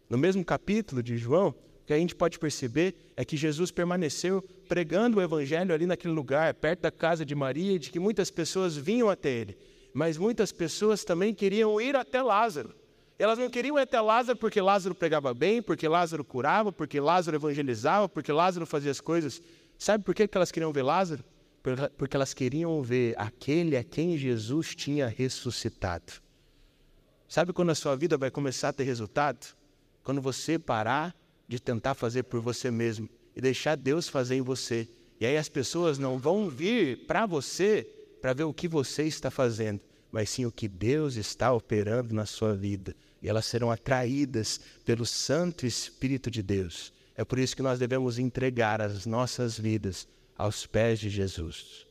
No 0.09 0.17
mesmo 0.17 0.45
capítulo 0.45 1.03
de 1.03 1.17
João, 1.17 1.55
que 1.87 1.92
a 1.92 1.99
gente 1.99 2.14
pode 2.14 2.38
perceber 2.38 3.12
é 3.16 3.25
que 3.25 3.37
Jesus 3.37 3.70
permaneceu 3.70 4.42
pregando 4.68 5.18
o 5.18 5.22
evangelho 5.22 5.72
ali 5.72 5.87
naquele 5.87 6.12
lugar, 6.12 6.53
perto 6.55 6.81
da 6.81 6.90
casa 6.90 7.25
de 7.25 7.35
Maria, 7.35 7.79
de 7.79 7.90
que 7.90 8.01
muitas 8.01 8.31
pessoas 8.31 8.77
vinham 8.77 9.09
até 9.09 9.31
ele, 9.31 9.57
mas 9.94 10.18
muitas 10.18 10.51
pessoas 10.51 11.05
também 11.05 11.33
queriam 11.33 11.81
ir 11.81 11.94
até 11.94 12.20
Lázaro. 12.20 12.75
Elas 13.18 13.38
não 13.38 13.49
queriam 13.49 13.79
ir 13.79 13.83
até 13.83 14.01
Lázaro 14.01 14.37
porque 14.37 14.61
Lázaro 14.61 14.94
pregava 14.94 15.33
bem, 15.33 15.62
porque 15.62 15.87
Lázaro 15.87 16.25
curava, 16.25 16.72
porque 16.72 17.01
Lázaro 17.01 17.37
evangelizava, 17.37 18.09
porque 18.09 18.33
Lázaro 18.33 18.66
fazia 18.66 18.90
as 18.90 19.01
coisas. 19.01 19.40
Sabe 19.79 20.05
por 20.05 20.14
que 20.14 20.29
elas 20.33 20.51
queriam 20.51 20.72
ver 20.72 20.83
Lázaro? 20.83 21.25
Porque 21.96 22.16
elas 22.16 22.35
queriam 22.35 22.83
ver 22.83 23.14
aquele 23.16 23.77
a 23.77 23.85
quem 23.85 24.18
Jesus 24.18 24.75
tinha 24.75 25.07
ressuscitado. 25.07 26.12
Sabe 27.29 27.53
quando 27.53 27.70
a 27.70 27.75
sua 27.75 27.96
vida 27.96 28.16
vai 28.16 28.31
começar 28.31 28.68
a 28.68 28.72
ter 28.72 28.85
resultado? 28.85 29.57
Quando 30.03 30.20
você 30.20 30.59
parar 30.59 31.14
de 31.49 31.61
tentar 31.61 31.95
fazer 31.95 32.25
por 32.25 32.41
você 32.41 32.71
mesmo 32.71 33.09
e 33.35 33.41
deixar 33.41 33.77
Deus 33.77 34.09
fazer 34.09 34.37
em 34.37 34.43
você. 34.43 34.89
E 35.21 35.27
aí 35.27 35.37
as 35.37 35.49
pessoas 35.49 35.99
não 35.99 36.19
vão 36.19 36.49
vir 36.49 37.07
para 37.07 37.27
você 37.27 37.87
para 38.21 38.33
ver 38.33 38.45
o 38.45 38.53
que 38.53 38.67
você 38.67 39.05
está 39.05 39.31
fazendo, 39.31 39.81
mas 40.11 40.31
sim 40.31 40.47
o 40.47 40.53
que 40.53 40.67
Deus 40.67 41.17
está 41.17 41.53
operando 41.53 42.15
na 42.15 42.27
sua 42.27 42.55
vida. 42.55 42.95
E 43.23 43.29
elas 43.29 43.47
serão 43.47 43.71
atraídas 43.71 44.61
pelo 44.85 45.07
Santo 45.07 45.67
Espírito 45.67 46.31
de 46.31 46.43
Deus. 46.43 46.93
É 47.15 47.25
por 47.25 47.39
isso 47.39 47.57
que 47.57 47.63
nós 47.63 47.79
devemos 47.79 48.19
entregar 48.19 48.81
as 48.81 49.07
nossas 49.07 49.59
vidas 49.59 50.07
aos 50.37 50.67
pés 50.67 50.99
de 50.99 51.09
Jesus. 51.09 51.87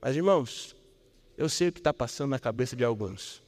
Mas, 0.00 0.16
irmãos, 0.16 0.74
eu 1.36 1.48
sei 1.48 1.68
o 1.68 1.72
que 1.72 1.80
está 1.80 1.92
passando 1.92 2.30
na 2.30 2.38
cabeça 2.38 2.74
de 2.74 2.84
alguns. 2.84 3.42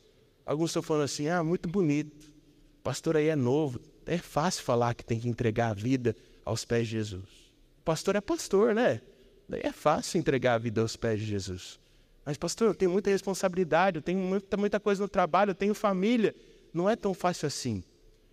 Alguns 0.45 0.71
estão 0.71 0.83
falando 0.83 1.05
assim: 1.05 1.29
ah, 1.29 1.43
muito 1.43 1.69
bonito, 1.69 2.33
o 2.79 2.83
pastor 2.83 3.17
aí 3.17 3.29
é 3.29 3.37
novo, 3.37 3.81
é 4.07 4.19
fácil 4.19 4.63
falar 4.63 4.95
que 4.95 5.05
tem 5.05 5.19
que 5.19 5.29
entregar 5.29 5.71
a 5.71 5.75
vida 5.75 6.15
aos 6.45 6.65
pés 6.65 6.87
de 6.87 6.93
Jesus. 6.93 7.29
O 7.81 7.83
pastor 7.85 8.17
é 8.17 8.21
pastor, 8.21 8.75
né? 8.75 9.01
Daí 9.49 9.63
é 9.65 9.73
fácil 9.73 10.19
entregar 10.19 10.55
a 10.55 10.59
vida 10.59 10.81
aos 10.81 10.97
pés 10.97 11.21
de 11.21 11.27
Jesus. 11.27 11.79
Mas, 12.25 12.37
pastor, 12.37 12.69
eu 12.69 12.75
tenho 12.75 12.91
muita 12.91 13.11
responsabilidade, 13.11 13.99
eu 13.99 14.03
tenho 14.03 14.19
muita, 14.19 14.57
muita 14.57 14.81
coisa 14.81 15.03
no 15.03 15.09
trabalho, 15.09 15.51
eu 15.51 15.55
tenho 15.55 15.75
família. 15.75 16.35
Não 16.73 16.91
é 16.91 16.97
tão 16.97 17.15
fácil 17.15 17.47
assim. 17.47 17.85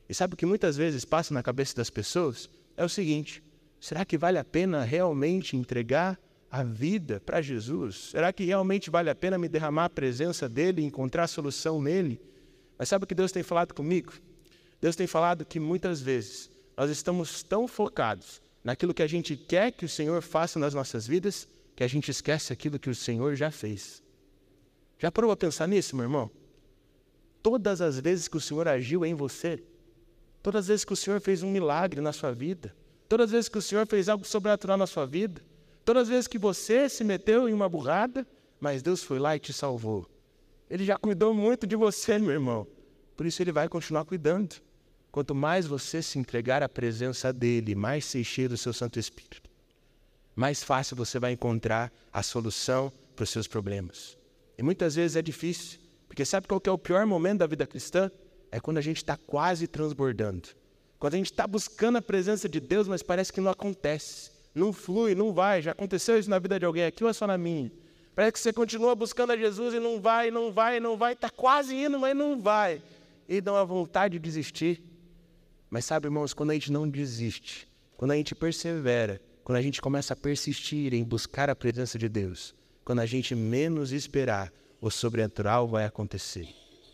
E 0.10 0.14
sabe 0.14 0.34
o 0.34 0.38
que 0.38 0.46
muitas 0.46 0.76
vezes 0.76 1.06
passa 1.06 1.34
na 1.34 1.44
cabeça 1.44 1.76
das 1.76 1.90
pessoas? 1.90 2.50
É 2.76 2.84
o 2.84 2.90
seguinte: 2.90 3.44
será 3.80 4.04
que 4.04 4.18
vale 4.18 4.38
a 4.38 4.44
pena 4.44 4.84
realmente 4.84 5.56
entregar 5.56 6.20
a 6.50 6.64
vida 6.64 7.20
para 7.20 7.42
Jesus? 7.42 8.10
Será 8.12 8.34
que 8.34 8.46
realmente 8.46 8.90
vale 8.90 9.10
a 9.10 9.16
pena 9.16 9.38
me 9.38 9.48
derramar 9.48 9.86
a 9.86 9.90
presença 9.90 10.50
dele, 10.50 10.84
encontrar 10.84 11.24
a 11.24 11.28
solução 11.28 11.82
nele? 11.82 12.20
Mas 12.78 12.90
sabe 12.90 13.06
o 13.06 13.08
que 13.08 13.16
Deus 13.16 13.32
tem 13.32 13.44
falado 13.44 13.74
comigo? 13.74 14.14
Deus 14.84 14.98
tem 14.98 15.08
falado 15.08 15.46
que 15.46 15.60
muitas 15.60 16.02
vezes 16.02 16.52
nós 16.76 16.90
estamos 16.90 17.42
tão 17.42 17.68
focados 17.68 18.42
naquilo 18.62 18.94
que 18.94 19.02
a 19.02 19.08
gente 19.08 19.38
quer 19.38 19.72
que 19.72 19.86
o 19.86 19.90
Senhor 19.90 20.22
faça 20.22 20.60
nas 20.60 20.74
nossas 20.74 21.08
vidas, 21.08 21.48
que 21.74 21.86
a 21.86 21.88
gente 21.88 22.12
esquece 22.12 22.52
aquilo 22.52 22.78
que 22.78 22.90
o 22.90 22.96
Senhor 22.96 23.34
já 23.34 23.50
fez. 23.50 24.04
Já 25.00 25.10
parou 25.10 25.32
a 25.32 25.38
pensar 25.38 25.68
nisso, 25.68 25.96
meu 25.96 26.04
irmão? 26.04 26.30
Todas 27.42 27.80
as 27.80 27.98
vezes 27.98 28.28
que 28.28 28.36
o 28.36 28.42
Senhor 28.42 28.68
agiu 28.68 29.06
em 29.06 29.14
você, 29.14 29.64
todas 30.42 30.66
as 30.66 30.68
vezes 30.68 30.86
que 30.86 30.94
o 30.94 30.98
Senhor 30.98 31.22
fez 31.22 31.42
um 31.42 31.50
milagre 31.50 32.02
na 32.02 32.12
sua 32.12 32.34
vida, 32.34 32.76
todas 33.08 33.28
as 33.28 33.32
vezes 33.32 33.50
que 33.50 33.58
o 33.58 33.62
Senhor 33.62 33.88
fez 33.88 34.10
algo 34.10 34.26
sobrenatural 34.26 34.78
na 34.78 34.86
sua 34.86 35.06
vida, 35.06 35.42
Todas 35.86 36.04
as 36.04 36.10
vezes 36.10 36.28
que 36.28 36.38
você 36.38 36.88
se 36.88 37.04
meteu 37.04 37.50
em 37.50 37.54
uma 37.54 37.68
burrada, 37.68 38.26
mas 38.60 38.82
Deus 38.82 39.04
foi 39.04 39.20
lá 39.20 39.36
e 39.36 39.40
te 39.40 39.52
salvou. 39.52 40.08
Ele 40.70 40.86
já 40.86 40.98
cuidou 40.98 41.34
muito 41.34 41.68
de 41.68 41.76
você, 41.76 42.18
meu 42.18 42.32
irmão. 42.32 42.66
Por 43.18 43.26
isso 43.26 43.42
ele 43.42 43.52
vai 43.52 43.68
continuar 43.68 44.06
cuidando. 44.06 44.56
Quanto 45.14 45.34
mais 45.34 45.66
você 45.66 46.02
se 46.02 46.20
entregar 46.20 46.62
à 46.62 46.68
presença 46.68 47.32
dele, 47.32 47.74
mais 47.74 48.04
se 48.04 48.20
encher 48.20 48.50
do 48.50 48.58
seu 48.58 48.74
Santo 48.74 49.00
Espírito, 49.00 49.50
mais 50.36 50.62
fácil 50.62 50.98
você 50.98 51.20
vai 51.20 51.32
encontrar 51.32 51.90
a 52.12 52.22
solução 52.22 52.92
para 53.16 53.24
os 53.24 53.30
seus 53.30 53.48
problemas. 53.48 54.18
E 54.58 54.64
muitas 54.64 54.96
vezes 54.96 55.16
é 55.16 55.22
difícil, 55.22 55.80
porque 56.08 56.26
sabe 56.26 56.48
qual 56.48 56.62
é 56.66 56.72
o 56.72 56.78
pior 56.78 57.06
momento 57.06 57.40
da 57.40 57.48
vida 57.48 57.66
cristã? 57.66 58.12
É 58.52 58.60
quando 58.60 58.80
a 58.80 58.82
gente 58.82 58.98
está 58.98 59.16
quase 59.16 59.68
transbordando. 59.68 60.50
Quando 61.00 61.14
a 61.14 61.18
gente 61.18 61.32
está 61.32 61.48
buscando 61.48 62.00
a 62.00 62.02
presença 62.02 62.50
de 62.50 62.60
Deus, 62.60 62.90
mas 62.90 63.02
parece 63.02 63.32
que 63.32 63.40
não 63.40 63.52
acontece 63.52 64.34
não 64.54 64.72
flui, 64.72 65.16
não 65.16 65.34
vai. 65.34 65.62
Já 65.62 65.72
aconteceu 65.72 66.18
isso 66.18 66.30
na 66.30 66.40
vida 66.40 66.60
de 66.60 66.66
alguém 66.66 66.86
aqui 66.86 67.04
ou 67.04 67.10
é 67.10 67.14
só 67.14 67.26
na 67.26 67.38
minha? 67.38 67.72
Parece 68.16 68.34
que 68.34 68.40
você 68.40 68.54
continua 68.54 68.94
buscando 68.94 69.32
a 69.32 69.38
Jesus 69.38 69.74
e 69.74 69.80
não 69.80 70.00
vai, 70.00 70.30
não 70.30 70.52
vai, 70.52 70.80
não 70.80 70.96
vai, 70.96 71.14
está 71.14 71.30
quase 71.30 71.76
indo, 71.76 72.00
mas 72.00 72.16
não 72.16 72.40
vai. 72.40 72.82
E 73.28 73.42
dá 73.42 73.54
uma 73.54 73.66
vontade 73.66 74.14
de 74.14 74.20
desistir. 74.20 74.84
Mas 75.74 75.86
sabe, 75.86 76.06
irmãos, 76.06 76.36
quando 76.36 76.52
a 76.52 76.54
gente 76.54 76.72
não 76.72 76.88
desiste, 76.88 77.68
quando 77.98 78.12
a 78.12 78.16
gente 78.16 78.36
persevera, 78.36 79.20
quando 79.44 79.58
a 79.58 79.62
gente 79.64 79.82
começa 79.82 80.14
a 80.14 80.16
persistir 80.16 80.94
em 80.94 81.04
buscar 81.04 81.50
a 81.50 81.56
presença 81.56 81.98
de 81.98 82.08
Deus, 82.08 82.54
quando 82.86 83.00
a 83.00 83.08
gente 83.08 83.34
menos 83.34 83.92
esperar, 83.92 84.54
o 84.80 84.92
sobrenatural 84.92 85.68
vai 85.68 85.86
acontecer. 85.86 86.48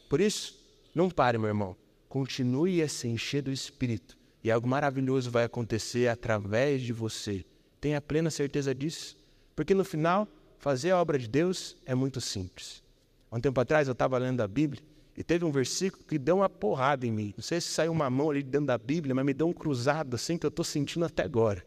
Por 0.10 0.22
isso, 0.22 0.58
não 0.96 1.10
pare, 1.10 1.38
meu 1.38 1.50
irmão. 1.50 1.76
Continue 2.08 2.82
a 2.82 2.88
se 2.88 3.10
encher 3.10 3.42
do 3.42 3.52
Espírito 3.52 4.18
e 4.42 4.50
algo 4.50 4.66
maravilhoso 4.66 5.30
vai 5.30 5.44
acontecer 5.44 6.08
através 6.08 6.82
de 6.82 6.94
você. 6.94 7.44
Tenha 7.82 8.00
plena 8.00 8.30
certeza 8.30 8.74
disso. 8.74 9.18
Porque 9.58 9.74
no 9.74 9.84
final, 9.84 10.26
fazer 10.58 10.92
a 10.92 11.02
obra 11.02 11.20
de 11.20 11.28
Deus 11.28 11.76
é 11.86 11.94
muito 11.94 12.22
simples. 12.22 12.82
Há 13.30 13.36
um 13.36 13.42
tempo 13.42 13.60
atrás 13.60 13.90
eu 13.90 13.92
estava 13.92 14.18
lendo 14.18 14.40
a 14.40 14.48
Bíblia 14.48 14.82
e 15.20 15.24
teve 15.24 15.44
um 15.44 15.52
versículo 15.52 16.02
que 16.06 16.18
deu 16.18 16.38
uma 16.38 16.48
porrada 16.48 17.06
em 17.06 17.12
mim. 17.12 17.34
Não 17.36 17.44
sei 17.44 17.60
se 17.60 17.68
saiu 17.68 17.92
uma 17.92 18.10
mão 18.10 18.30
ali 18.30 18.42
dentro 18.42 18.68
da 18.68 18.78
Bíblia, 18.78 19.14
mas 19.14 19.26
me 19.26 19.34
deu 19.34 19.50
um 19.50 19.54
cruzado 19.54 20.16
assim 20.16 20.38
que 20.38 20.46
eu 20.46 20.48
estou 20.48 20.64
sentindo 20.64 21.04
até 21.04 21.24
agora. 21.24 21.62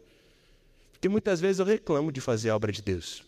Porque 0.90 1.06
muitas 1.06 1.38
vezes 1.38 1.58
eu 1.58 1.66
reclamo 1.66 2.10
de 2.10 2.18
fazer 2.18 2.48
a 2.48 2.56
obra 2.56 2.72
de 2.72 2.80
Deus. 2.80 3.22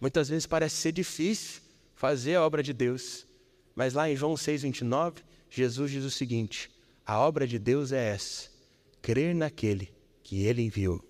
Muitas 0.00 0.28
vezes 0.28 0.46
parece 0.46 0.74
ser 0.74 0.90
difícil 0.90 1.62
fazer 1.94 2.34
a 2.34 2.44
obra 2.44 2.60
de 2.60 2.72
Deus. 2.72 3.24
Mas 3.72 3.94
lá 3.94 4.10
em 4.10 4.16
João 4.16 4.34
6,29, 4.34 5.18
Jesus 5.48 5.92
diz 5.92 6.04
o 6.04 6.10
seguinte: 6.10 6.68
a 7.06 7.16
obra 7.20 7.46
de 7.46 7.56
Deus 7.56 7.92
é 7.92 8.08
essa: 8.08 8.50
crer 9.00 9.32
naquele 9.32 9.94
que 10.24 10.42
ele 10.42 10.62
enviou. 10.62 11.00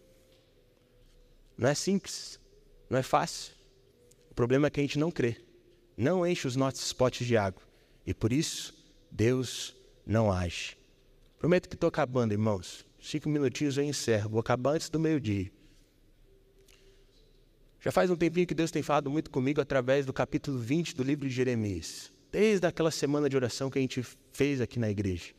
Não 1.56 1.70
é 1.70 1.74
simples, 1.74 2.38
não 2.90 2.98
é 2.98 3.02
fácil. 3.02 3.54
O 4.30 4.35
problema 4.35 4.66
é 4.66 4.70
que 4.70 4.78
a 4.78 4.83
gente 4.83 4.98
não 4.98 5.11
crê, 5.11 5.38
não 5.96 6.26
enche 6.26 6.46
os 6.46 6.54
nossos 6.54 6.92
potes 6.92 7.26
de 7.26 7.35
água. 7.35 7.69
E 8.10 8.14
por 8.14 8.32
isso, 8.32 8.74
Deus 9.08 9.76
não 10.04 10.32
age. 10.32 10.76
Prometo 11.38 11.68
que 11.68 11.76
estou 11.76 11.86
acabando, 11.86 12.32
irmãos. 12.32 12.84
Cinco 13.00 13.28
minutinhos 13.28 13.78
eu 13.78 13.84
encerro. 13.84 14.30
Vou 14.30 14.40
acabar 14.40 14.72
antes 14.72 14.90
do 14.90 14.98
meio-dia. 14.98 15.48
Já 17.80 17.92
faz 17.92 18.10
um 18.10 18.16
tempinho 18.16 18.48
que 18.48 18.54
Deus 18.54 18.72
tem 18.72 18.82
falado 18.82 19.08
muito 19.08 19.30
comigo 19.30 19.60
através 19.60 20.04
do 20.04 20.12
capítulo 20.12 20.58
20 20.58 20.96
do 20.96 21.04
livro 21.04 21.28
de 21.28 21.32
Jeremias. 21.32 22.12
Desde 22.32 22.66
aquela 22.66 22.90
semana 22.90 23.28
de 23.28 23.36
oração 23.36 23.70
que 23.70 23.78
a 23.78 23.80
gente 23.80 24.04
fez 24.32 24.60
aqui 24.60 24.80
na 24.80 24.90
igreja. 24.90 25.32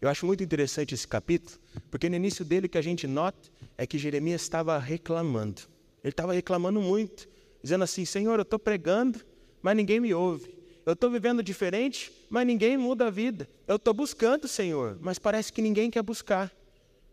Eu 0.00 0.08
acho 0.08 0.24
muito 0.24 0.44
interessante 0.44 0.94
esse 0.94 1.08
capítulo, 1.08 1.58
porque 1.90 2.08
no 2.08 2.14
início 2.14 2.44
dele 2.44 2.68
que 2.68 2.78
a 2.78 2.82
gente 2.82 3.08
nota 3.08 3.50
é 3.76 3.84
que 3.84 3.98
Jeremias 3.98 4.42
estava 4.42 4.78
reclamando. 4.78 5.62
Ele 6.04 6.12
estava 6.12 6.32
reclamando 6.32 6.80
muito, 6.80 7.28
dizendo 7.60 7.82
assim: 7.82 8.04
Senhor, 8.04 8.38
eu 8.38 8.42
estou 8.42 8.60
pregando, 8.60 9.18
mas 9.60 9.76
ninguém 9.76 9.98
me 9.98 10.14
ouve. 10.14 10.61
Eu 10.84 10.94
estou 10.94 11.08
vivendo 11.10 11.42
diferente, 11.42 12.10
mas 12.28 12.44
ninguém 12.44 12.76
muda 12.76 13.06
a 13.06 13.10
vida. 13.10 13.48
Eu 13.68 13.76
estou 13.76 13.94
buscando, 13.94 14.48
Senhor, 14.48 14.98
mas 15.00 15.18
parece 15.18 15.52
que 15.52 15.62
ninguém 15.62 15.90
quer 15.90 16.02
buscar. 16.02 16.50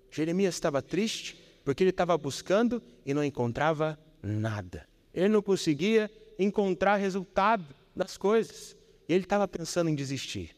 Jeremias 0.10 0.56
estava 0.56 0.82
triste 0.82 1.40
porque 1.64 1.84
ele 1.84 1.92
estava 1.92 2.18
buscando 2.18 2.82
e 3.06 3.14
não 3.14 3.24
encontrava 3.24 4.00
nada. 4.24 4.88
Ele 5.14 5.30
não 5.30 5.42
conseguia 5.42 6.10
encontrar 6.40 6.96
resultado 6.96 7.64
das 7.96 8.18
coisas. 8.18 8.76
Ele 9.08 9.24
estava 9.24 9.48
pensando 9.48 9.90
em 9.90 9.96
desistir. 9.96 10.56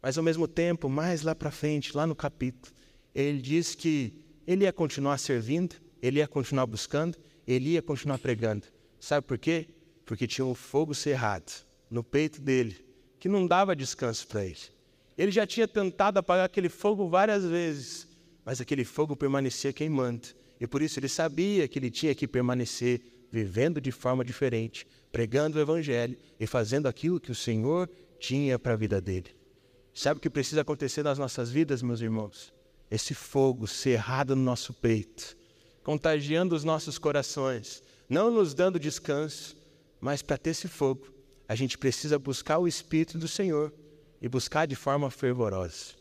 Mas 0.00 0.16
ao 0.16 0.24
mesmo 0.24 0.48
tempo, 0.48 0.88
mais 0.88 1.22
lá 1.22 1.34
para 1.34 1.50
frente, 1.50 1.94
lá 1.94 2.06
no 2.06 2.14
capítulo, 2.14 2.74
ele 3.14 3.42
diz 3.42 3.74
que 3.74 4.24
ele 4.46 4.64
ia 4.64 4.72
continuar 4.72 5.18
servindo, 5.18 5.76
ele 6.00 6.18
ia 6.18 6.28
continuar 6.28 6.66
buscando, 6.66 7.18
ele 7.46 7.70
ia 7.70 7.82
continuar 7.82 8.18
pregando. 8.18 8.66
Sabe 8.98 9.26
por 9.26 9.36
quê? 9.36 9.68
Porque 10.06 10.26
tinha 10.26 10.46
um 10.46 10.54
fogo 10.54 10.94
cerrado 10.94 11.64
no 11.90 12.02
peito 12.02 12.40
dele, 12.40 12.84
que 13.18 13.28
não 13.28 13.46
dava 13.46 13.76
descanso 13.76 14.26
para 14.26 14.44
ele. 14.44 14.56
Ele 15.16 15.30
já 15.30 15.46
tinha 15.46 15.68
tentado 15.68 16.18
apagar 16.18 16.46
aquele 16.46 16.68
fogo 16.68 17.08
várias 17.08 17.44
vezes, 17.44 18.08
mas 18.44 18.60
aquele 18.60 18.84
fogo 18.84 19.16
permanecia 19.16 19.72
queimando. 19.72 20.28
E 20.60 20.66
por 20.66 20.82
isso 20.82 20.98
ele 20.98 21.08
sabia 21.08 21.68
que 21.68 21.78
ele 21.78 21.90
tinha 21.90 22.14
que 22.14 22.26
permanecer 22.26 23.00
vivendo 23.30 23.80
de 23.80 23.90
forma 23.90 24.24
diferente, 24.24 24.86
pregando 25.10 25.58
o 25.58 25.60
Evangelho 25.60 26.16
e 26.38 26.46
fazendo 26.46 26.86
aquilo 26.86 27.20
que 27.20 27.32
o 27.32 27.34
Senhor 27.34 27.88
tinha 28.18 28.58
para 28.58 28.74
a 28.74 28.76
vida 28.76 29.00
dele. 29.00 29.30
Sabe 29.92 30.18
o 30.18 30.20
que 30.20 30.30
precisa 30.30 30.62
acontecer 30.62 31.02
nas 31.02 31.18
nossas 31.18 31.50
vidas, 31.50 31.82
meus 31.82 32.00
irmãos? 32.00 32.52
Esse 32.90 33.14
fogo 33.14 33.66
cerrado 33.66 34.34
no 34.34 34.42
nosso 34.42 34.72
peito, 34.72 35.36
contagiando 35.82 36.54
os 36.54 36.64
nossos 36.64 36.98
corações, 36.98 37.82
não 38.08 38.30
nos 38.30 38.54
dando 38.54 38.78
descanso, 38.78 39.56
mas 40.00 40.20
para 40.20 40.36
ter 40.36 40.50
esse 40.50 40.68
fogo, 40.68 41.13
a 41.48 41.54
gente 41.54 41.76
precisa 41.76 42.18
buscar 42.18 42.58
o 42.58 42.68
Espírito 42.68 43.18
do 43.18 43.28
Senhor 43.28 43.72
e 44.20 44.28
buscar 44.28 44.66
de 44.66 44.74
forma 44.74 45.10
fervorosa. 45.10 45.94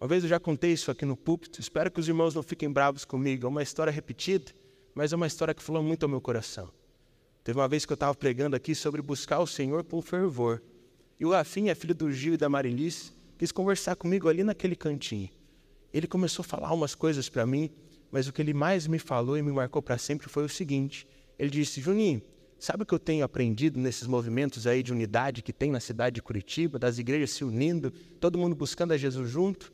Uma 0.00 0.08
vez 0.08 0.22
eu 0.22 0.28
já 0.28 0.38
contei 0.38 0.72
isso 0.72 0.90
aqui 0.90 1.04
no 1.04 1.16
púlpito, 1.16 1.60
espero 1.60 1.90
que 1.90 1.98
os 1.98 2.08
irmãos 2.08 2.34
não 2.34 2.42
fiquem 2.42 2.70
bravos 2.70 3.04
comigo, 3.04 3.46
é 3.46 3.48
uma 3.48 3.62
história 3.62 3.92
repetida, 3.92 4.52
mas 4.94 5.12
é 5.12 5.16
uma 5.16 5.26
história 5.26 5.54
que 5.54 5.62
falou 5.62 5.82
muito 5.82 6.02
ao 6.04 6.08
meu 6.08 6.20
coração. 6.20 6.70
Teve 7.42 7.58
uma 7.58 7.68
vez 7.68 7.84
que 7.84 7.92
eu 7.92 7.94
estava 7.94 8.14
pregando 8.14 8.56
aqui 8.56 8.74
sobre 8.74 9.02
buscar 9.02 9.40
o 9.40 9.46
Senhor 9.46 9.84
com 9.84 10.00
fervor. 10.00 10.62
E 11.20 11.26
o 11.26 11.30
Rafinha, 11.30 11.74
filho 11.74 11.94
do 11.94 12.10
Gil 12.10 12.34
e 12.34 12.36
da 12.36 12.48
Marilis, 12.48 13.12
quis 13.38 13.52
conversar 13.52 13.96
comigo 13.96 14.28
ali 14.28 14.42
naquele 14.42 14.74
cantinho. 14.74 15.28
Ele 15.92 16.06
começou 16.06 16.42
a 16.42 16.46
falar 16.46 16.72
umas 16.72 16.94
coisas 16.94 17.28
para 17.28 17.44
mim, 17.44 17.70
mas 18.10 18.26
o 18.26 18.32
que 18.32 18.40
ele 18.40 18.54
mais 18.54 18.86
me 18.86 18.98
falou 18.98 19.36
e 19.36 19.42
me 19.42 19.52
marcou 19.52 19.82
para 19.82 19.98
sempre 19.98 20.28
foi 20.28 20.44
o 20.44 20.48
seguinte: 20.48 21.06
ele 21.38 21.50
disse, 21.50 21.80
Juninho, 21.80 22.22
sabe 22.64 22.82
o 22.82 22.86
que 22.86 22.94
eu 22.94 22.98
tenho 22.98 23.22
aprendido 23.22 23.78
nesses 23.78 24.06
movimentos 24.06 24.66
aí 24.66 24.82
de 24.82 24.90
unidade 24.90 25.42
que 25.42 25.52
tem 25.52 25.70
na 25.70 25.80
cidade 25.80 26.14
de 26.14 26.22
Curitiba, 26.22 26.78
das 26.78 26.98
igrejas 26.98 27.30
se 27.30 27.44
unindo, 27.44 27.90
todo 28.18 28.38
mundo 28.38 28.56
buscando 28.56 28.92
a 28.92 28.96
Jesus 28.96 29.30
junto? 29.30 29.70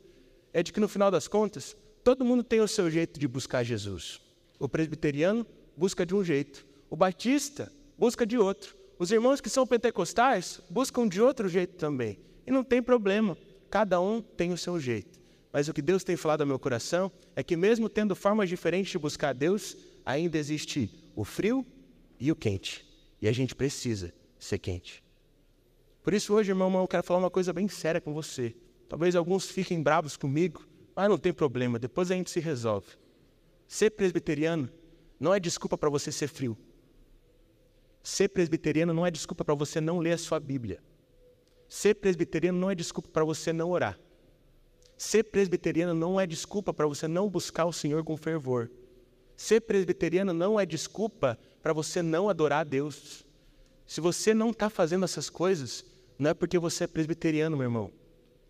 É 0.51 0.61
de 0.61 0.73
que 0.73 0.79
no 0.79 0.89
final 0.89 1.09
das 1.09 1.25
contas, 1.25 1.75
todo 2.03 2.25
mundo 2.25 2.43
tem 2.43 2.59
o 2.59 2.67
seu 2.67 2.91
jeito 2.91 3.17
de 3.17 3.29
buscar 3.29 3.63
Jesus. 3.63 4.19
O 4.59 4.67
presbiteriano 4.67 5.47
busca 5.77 6.05
de 6.05 6.13
um 6.13 6.21
jeito, 6.21 6.65
o 6.89 6.97
batista 6.97 7.71
busca 7.97 8.25
de 8.25 8.37
outro. 8.37 8.75
Os 8.99 9.09
irmãos 9.09 9.39
que 9.39 9.49
são 9.49 9.65
pentecostais 9.65 10.59
buscam 10.69 11.07
de 11.07 11.21
outro 11.21 11.47
jeito 11.47 11.77
também. 11.77 12.19
E 12.45 12.51
não 12.51 12.63
tem 12.63 12.83
problema, 12.83 13.37
cada 13.69 14.01
um 14.01 14.21
tem 14.21 14.51
o 14.51 14.57
seu 14.57 14.77
jeito. 14.77 15.17
Mas 15.53 15.69
o 15.69 15.73
que 15.73 15.81
Deus 15.81 16.03
tem 16.03 16.17
falado 16.17 16.41
ao 16.41 16.47
meu 16.47 16.59
coração 16.59 17.09
é 17.37 17.41
que, 17.41 17.55
mesmo 17.55 17.87
tendo 17.87 18.17
formas 18.17 18.49
diferentes 18.49 18.91
de 18.91 18.99
buscar 18.99 19.33
Deus, 19.33 19.77
ainda 20.05 20.37
existe 20.37 20.89
o 21.15 21.23
frio 21.23 21.65
e 22.21 22.31
o 22.31 22.35
quente. 22.35 22.87
E 23.19 23.27
a 23.27 23.31
gente 23.31 23.55
precisa 23.55 24.13
ser 24.39 24.59
quente. 24.59 25.03
Por 26.03 26.13
isso, 26.13 26.33
hoje, 26.33 26.51
irmão, 26.51 26.73
eu 26.79 26.87
quero 26.87 27.03
falar 27.03 27.19
uma 27.19 27.31
coisa 27.31 27.51
bem 27.51 27.67
séria 27.67 27.99
com 27.99 28.13
você. 28.13 28.55
Talvez 28.87 29.15
alguns 29.15 29.49
fiquem 29.49 29.81
bravos 29.81 30.15
comigo, 30.15 30.65
mas 30.95 31.09
não 31.09 31.17
tem 31.17 31.33
problema, 31.33 31.79
depois 31.79 32.11
a 32.11 32.15
gente 32.15 32.29
se 32.29 32.39
resolve. 32.39 32.87
Ser 33.67 33.89
presbiteriano 33.91 34.69
não 35.19 35.33
é 35.33 35.39
desculpa 35.39 35.77
para 35.77 35.89
você 35.89 36.11
ser 36.11 36.27
frio. 36.27 36.57
Ser 38.03 38.29
presbiteriano 38.29 38.93
não 38.93 39.05
é 39.05 39.11
desculpa 39.11 39.43
para 39.43 39.55
você 39.55 39.81
não 39.81 39.99
ler 39.99 40.13
a 40.13 40.17
sua 40.17 40.39
Bíblia. 40.39 40.81
Ser 41.67 41.95
presbiteriano 41.95 42.59
não 42.59 42.69
é 42.69 42.75
desculpa 42.75 43.09
para 43.09 43.23
você 43.23 43.51
não 43.53 43.71
orar. 43.71 43.99
Ser 44.97 45.23
presbiteriano 45.23 45.93
não 45.93 46.19
é 46.19 46.27
desculpa 46.27 46.73
para 46.73 46.85
você 46.85 47.07
não 47.07 47.29
buscar 47.29 47.65
o 47.65 47.73
Senhor 47.73 48.03
com 48.03 48.17
fervor. 48.17 48.69
Ser 49.41 49.59
presbiteriano 49.61 50.33
não 50.33 50.59
é 50.59 50.67
desculpa 50.67 51.35
para 51.63 51.73
você 51.73 52.03
não 52.03 52.29
adorar 52.29 52.59
a 52.59 52.63
Deus. 52.63 53.25
Se 53.87 53.99
você 53.99 54.35
não 54.35 54.51
está 54.51 54.69
fazendo 54.69 55.03
essas 55.03 55.31
coisas, 55.31 55.83
não 56.19 56.29
é 56.29 56.33
porque 56.35 56.59
você 56.59 56.83
é 56.83 56.87
presbiteriano, 56.87 57.57
meu 57.57 57.65
irmão. 57.65 57.91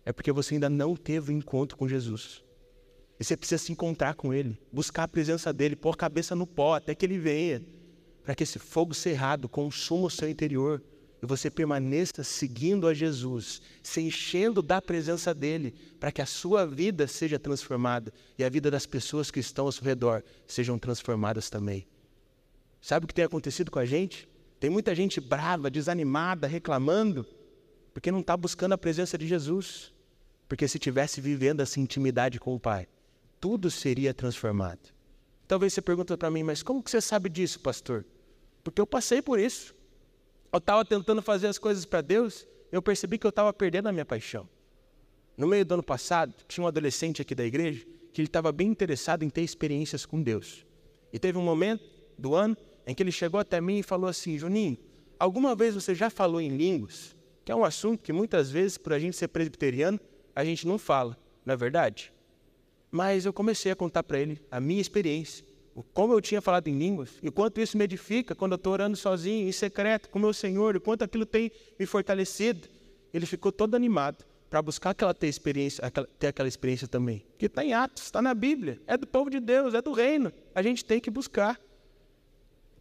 É 0.04 0.12
porque 0.12 0.30
você 0.30 0.52
ainda 0.52 0.68
não 0.68 0.94
teve 0.94 1.32
um 1.32 1.38
encontro 1.38 1.78
com 1.78 1.88
Jesus. 1.88 2.44
E 3.18 3.24
você 3.24 3.38
precisa 3.38 3.64
se 3.64 3.72
encontrar 3.72 4.16
com 4.16 4.34
Ele, 4.34 4.58
buscar 4.70 5.04
a 5.04 5.08
presença 5.08 5.50
dEle, 5.50 5.76
pôr 5.76 5.94
a 5.94 5.96
cabeça 5.96 6.36
no 6.36 6.46
pó 6.46 6.74
até 6.74 6.94
que 6.94 7.06
Ele 7.06 7.16
venha 7.16 7.64
para 8.22 8.34
que 8.34 8.42
esse 8.42 8.58
fogo 8.58 8.92
cerrado 8.92 9.48
consuma 9.48 10.08
o 10.08 10.10
seu 10.10 10.28
interior 10.28 10.82
e 11.22 11.26
você 11.26 11.48
permaneça 11.48 12.24
seguindo 12.24 12.88
a 12.88 12.92
Jesus, 12.92 13.62
se 13.80 14.00
enchendo 14.00 14.60
da 14.60 14.82
presença 14.82 15.32
dele, 15.32 15.72
para 16.00 16.10
que 16.10 16.20
a 16.20 16.26
sua 16.26 16.66
vida 16.66 17.06
seja 17.06 17.38
transformada 17.38 18.12
e 18.36 18.42
a 18.42 18.48
vida 18.48 18.68
das 18.68 18.86
pessoas 18.86 19.30
que 19.30 19.38
estão 19.38 19.66
ao 19.66 19.72
seu 19.72 19.84
redor 19.84 20.24
sejam 20.48 20.76
transformadas 20.80 21.48
também. 21.48 21.86
Sabe 22.80 23.04
o 23.04 23.06
que 23.06 23.14
tem 23.14 23.24
acontecido 23.24 23.70
com 23.70 23.78
a 23.78 23.84
gente? 23.86 24.28
Tem 24.58 24.68
muita 24.68 24.96
gente 24.96 25.20
brava, 25.20 25.70
desanimada, 25.70 26.48
reclamando, 26.48 27.24
porque 27.94 28.10
não 28.10 28.20
está 28.20 28.36
buscando 28.36 28.72
a 28.72 28.78
presença 28.78 29.16
de 29.16 29.28
Jesus. 29.28 29.92
Porque 30.48 30.66
se 30.66 30.78
tivesse 30.78 31.20
vivendo 31.20 31.60
essa 31.60 31.78
intimidade 31.78 32.40
com 32.40 32.54
o 32.54 32.60
Pai, 32.60 32.88
tudo 33.40 33.70
seria 33.70 34.12
transformado. 34.12 34.92
Talvez 35.46 35.72
você 35.72 35.80
pergunta 35.80 36.18
para 36.18 36.30
mim, 36.30 36.42
mas 36.42 36.62
como 36.62 36.82
que 36.82 36.90
você 36.90 37.00
sabe 37.00 37.28
disso, 37.28 37.60
pastor? 37.60 38.04
Porque 38.64 38.80
eu 38.80 38.86
passei 38.86 39.22
por 39.22 39.38
isso. 39.38 39.74
Eu 40.52 40.58
estava 40.58 40.84
tentando 40.84 41.22
fazer 41.22 41.46
as 41.46 41.56
coisas 41.56 41.86
para 41.86 42.02
Deus, 42.02 42.46
eu 42.70 42.82
percebi 42.82 43.16
que 43.16 43.26
eu 43.26 43.30
estava 43.30 43.50
perdendo 43.54 43.88
a 43.88 43.92
minha 43.92 44.04
paixão. 44.04 44.46
No 45.34 45.46
meio 45.46 45.64
do 45.64 45.72
ano 45.72 45.82
passado, 45.82 46.34
tinha 46.46 46.62
um 46.62 46.66
adolescente 46.66 47.22
aqui 47.22 47.34
da 47.34 47.42
igreja 47.42 47.86
que 48.12 48.20
ele 48.20 48.28
estava 48.28 48.52
bem 48.52 48.68
interessado 48.68 49.22
em 49.22 49.30
ter 49.30 49.40
experiências 49.40 50.04
com 50.04 50.22
Deus. 50.22 50.66
E 51.10 51.18
teve 51.18 51.38
um 51.38 51.42
momento 51.42 51.82
do 52.18 52.34
ano 52.34 52.54
em 52.86 52.94
que 52.94 53.02
ele 53.02 53.10
chegou 53.10 53.40
até 53.40 53.62
mim 53.62 53.78
e 53.78 53.82
falou 53.82 54.10
assim: 54.10 54.38
Juninho, 54.38 54.76
alguma 55.18 55.54
vez 55.54 55.74
você 55.74 55.94
já 55.94 56.10
falou 56.10 56.38
em 56.38 56.54
línguas? 56.54 57.16
Que 57.46 57.50
é 57.50 57.56
um 57.56 57.64
assunto 57.64 58.02
que 58.02 58.12
muitas 58.12 58.50
vezes, 58.50 58.76
por 58.76 58.92
a 58.92 58.98
gente 58.98 59.16
ser 59.16 59.28
presbiteriano, 59.28 59.98
a 60.36 60.44
gente 60.44 60.66
não 60.66 60.76
fala, 60.76 61.18
não 61.46 61.54
é 61.54 61.56
verdade? 61.56 62.12
Mas 62.90 63.24
eu 63.24 63.32
comecei 63.32 63.72
a 63.72 63.76
contar 63.76 64.02
para 64.02 64.20
ele 64.20 64.38
a 64.50 64.60
minha 64.60 64.82
experiência 64.82 65.46
como 65.94 66.12
eu 66.12 66.20
tinha 66.20 66.40
falado 66.40 66.68
em 66.68 66.76
línguas, 66.76 67.18
e 67.22 67.30
quanto 67.30 67.60
isso 67.60 67.78
me 67.78 67.84
edifica 67.84 68.34
quando 68.34 68.52
eu 68.52 68.56
estou 68.56 68.72
orando 68.72 68.96
sozinho, 68.96 69.48
em 69.48 69.52
secreto, 69.52 70.10
com 70.10 70.18
meu 70.18 70.32
Senhor, 70.32 70.76
e 70.76 70.80
quanto 70.80 71.02
aquilo 71.02 71.24
tem 71.24 71.50
me 71.78 71.86
fortalecido. 71.86 72.68
Ele 73.12 73.26
ficou 73.26 73.50
todo 73.50 73.74
animado 73.74 74.24
para 74.50 74.60
buscar 74.60 74.90
aquela 74.90 75.14
ter, 75.14 75.28
experiência, 75.28 75.84
aquela, 75.84 76.06
ter 76.18 76.26
aquela 76.26 76.48
experiência 76.48 76.86
também. 76.86 77.24
Que 77.38 77.46
está 77.46 77.64
em 77.64 77.72
Atos, 77.72 78.04
está 78.04 78.20
na 78.20 78.34
Bíblia, 78.34 78.80
é 78.86 78.98
do 78.98 79.06
povo 79.06 79.30
de 79.30 79.40
Deus, 79.40 79.72
é 79.72 79.80
do 79.80 79.92
reino. 79.92 80.30
A 80.54 80.62
gente 80.62 80.84
tem 80.84 81.00
que 81.00 81.10
buscar. 81.10 81.58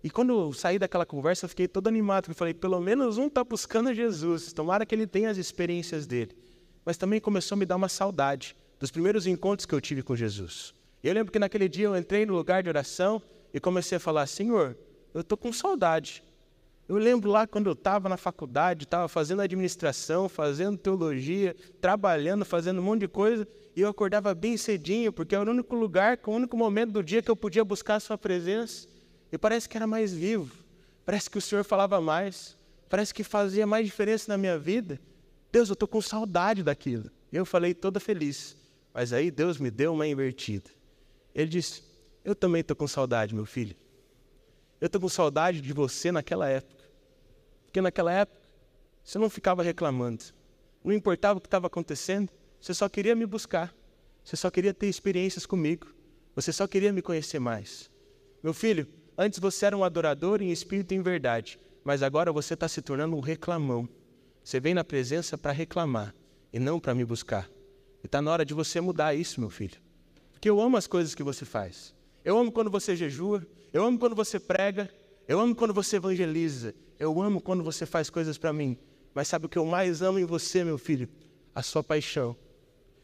E 0.03 0.09
quando 0.09 0.31
eu 0.33 0.51
saí 0.51 0.77
daquela 0.77 1.05
conversa, 1.05 1.45
eu 1.45 1.49
fiquei 1.49 1.67
todo 1.67 1.87
animado, 1.87 2.23
porque 2.23 2.31
eu 2.31 2.35
falei, 2.35 2.53
pelo 2.53 2.79
menos 2.81 3.17
um 3.17 3.27
está 3.27 3.43
buscando 3.43 3.93
Jesus, 3.93 4.51
tomara 4.51 4.85
que 4.85 4.93
ele 4.93 5.07
tenha 5.07 5.29
as 5.29 5.37
experiências 5.37 6.05
dele. 6.05 6.35
Mas 6.83 6.97
também 6.97 7.21
começou 7.21 7.55
a 7.55 7.59
me 7.59 7.65
dar 7.65 7.77
uma 7.77 7.87
saudade 7.87 8.55
dos 8.79 8.91
primeiros 8.91 9.25
encontros 9.27 9.65
que 9.65 9.73
eu 9.73 9.79
tive 9.79 10.01
com 10.01 10.15
Jesus. 10.15 10.73
Eu 11.03 11.13
lembro 11.13 11.31
que 11.31 11.39
naquele 11.39 11.67
dia 11.67 11.87
eu 11.87 11.97
entrei 11.97 12.25
no 12.25 12.33
lugar 12.33 12.61
de 12.61 12.69
oração 12.69 13.21
e 13.53 13.59
comecei 13.59 13.97
a 13.97 13.99
falar: 13.99 14.27
Senhor, 14.27 14.77
eu 15.13 15.21
estou 15.21 15.37
com 15.37 15.51
saudade. 15.51 16.23
Eu 16.87 16.97
lembro 16.97 17.31
lá 17.31 17.47
quando 17.47 17.67
eu 17.67 17.73
estava 17.73 18.09
na 18.09 18.17
faculdade, 18.17 18.83
estava 18.83 19.07
fazendo 19.07 19.41
administração, 19.41 20.27
fazendo 20.27 20.77
teologia, 20.77 21.55
trabalhando, 21.79 22.43
fazendo 22.43 22.81
um 22.81 22.83
monte 22.83 23.01
de 23.01 23.07
coisa, 23.07 23.47
e 23.75 23.81
eu 23.81 23.89
acordava 23.89 24.33
bem 24.35 24.57
cedinho, 24.57 25.13
porque 25.13 25.33
era 25.33 25.49
o 25.49 25.53
único 25.53 25.75
lugar, 25.75 26.19
o 26.25 26.31
único 26.31 26.57
momento 26.57 26.91
do 26.91 27.03
dia 27.03 27.21
que 27.21 27.31
eu 27.31 27.35
podia 27.35 27.63
buscar 27.63 27.95
a 27.95 27.99
Sua 27.99 28.17
presença. 28.17 28.87
E 29.31 29.37
parece 29.37 29.69
que 29.69 29.77
era 29.77 29.87
mais 29.87 30.13
vivo, 30.13 30.53
parece 31.05 31.29
que 31.29 31.37
o 31.37 31.41
Senhor 31.41 31.63
falava 31.63 32.01
mais, 32.01 32.57
parece 32.89 33.13
que 33.13 33.23
fazia 33.23 33.65
mais 33.65 33.85
diferença 33.85 34.29
na 34.29 34.37
minha 34.37 34.59
vida. 34.59 34.99
Deus, 35.51 35.69
eu 35.69 35.73
estou 35.73 35.87
com 35.87 36.01
saudade 36.01 36.61
daquilo. 36.61 37.09
E 37.31 37.37
eu 37.37 37.45
falei 37.45 37.73
toda 37.73 37.99
feliz. 37.99 38.57
Mas 38.93 39.13
aí 39.13 39.31
Deus 39.31 39.57
me 39.57 39.71
deu 39.71 39.93
uma 39.93 40.05
invertida. 40.05 40.69
Ele 41.33 41.49
disse: 41.49 41.83
Eu 42.23 42.35
também 42.35 42.61
estou 42.61 42.75
com 42.75 42.87
saudade, 42.87 43.33
meu 43.33 43.45
filho. 43.45 43.75
Eu 44.79 44.87
estou 44.87 44.99
com 44.99 45.09
saudade 45.09 45.61
de 45.61 45.73
você 45.73 46.11
naquela 46.11 46.47
época. 46.49 46.83
Porque 47.65 47.81
naquela 47.81 48.11
época 48.11 48.41
você 49.03 49.17
não 49.17 49.29
ficava 49.29 49.63
reclamando. 49.63 50.23
Não 50.83 50.93
importava 50.93 51.37
o 51.37 51.41
que 51.41 51.47
estava 51.47 51.67
acontecendo, 51.67 52.29
você 52.59 52.73
só 52.73 52.89
queria 52.89 53.15
me 53.15 53.25
buscar. 53.25 53.73
Você 54.23 54.35
só 54.35 54.49
queria 54.49 54.73
ter 54.73 54.87
experiências 54.87 55.45
comigo. 55.45 55.87
Você 56.35 56.51
só 56.51 56.67
queria 56.67 56.91
me 56.91 57.01
conhecer 57.01 57.39
mais. 57.39 57.89
Meu 58.43 58.53
filho, 58.53 58.87
antes 59.17 59.39
você 59.39 59.65
era 59.65 59.77
um 59.77 59.83
adorador 59.83 60.41
em 60.41 60.51
espírito 60.51 60.93
e 60.93 60.97
em 60.97 61.01
verdade, 61.01 61.59
mas 61.83 62.01
agora 62.01 62.31
você 62.31 62.53
está 62.53 62.67
se 62.67 62.81
tornando 62.81 63.15
um 63.15 63.19
reclamão. 63.19 63.87
Você 64.43 64.59
vem 64.59 64.73
na 64.73 64.83
presença 64.83 65.37
para 65.37 65.51
reclamar 65.51 66.15
e 66.51 66.59
não 66.59 66.79
para 66.79 66.95
me 66.95 67.05
buscar. 67.05 67.49
E 68.03 68.07
está 68.07 68.21
na 68.21 68.31
hora 68.31 68.45
de 68.45 68.53
você 68.53 68.81
mudar 68.81 69.13
isso, 69.13 69.39
meu 69.39 69.49
filho 69.49 69.79
que 70.41 70.49
eu 70.49 70.59
amo 70.59 70.75
as 70.75 70.87
coisas 70.87 71.13
que 71.13 71.21
você 71.21 71.45
faz. 71.45 71.93
Eu 72.25 72.35
amo 72.35 72.51
quando 72.51 72.71
você 72.71 72.95
jejua, 72.95 73.45
eu 73.71 73.85
amo 73.85 73.99
quando 73.99 74.15
você 74.15 74.39
prega, 74.39 74.89
eu 75.27 75.39
amo 75.39 75.55
quando 75.55 75.71
você 75.71 75.97
evangeliza, 75.97 76.73
eu 76.97 77.21
amo 77.21 77.39
quando 77.39 77.63
você 77.63 77.85
faz 77.85 78.09
coisas 78.09 78.39
para 78.39 78.51
mim. 78.51 78.75
Mas 79.13 79.27
sabe 79.27 79.45
o 79.45 79.49
que 79.49 79.57
eu 79.57 79.65
mais 79.65 80.01
amo 80.01 80.17
em 80.17 80.25
você, 80.25 80.63
meu 80.63 80.79
filho? 80.79 81.07
A 81.53 81.61
sua 81.61 81.83
paixão. 81.83 82.35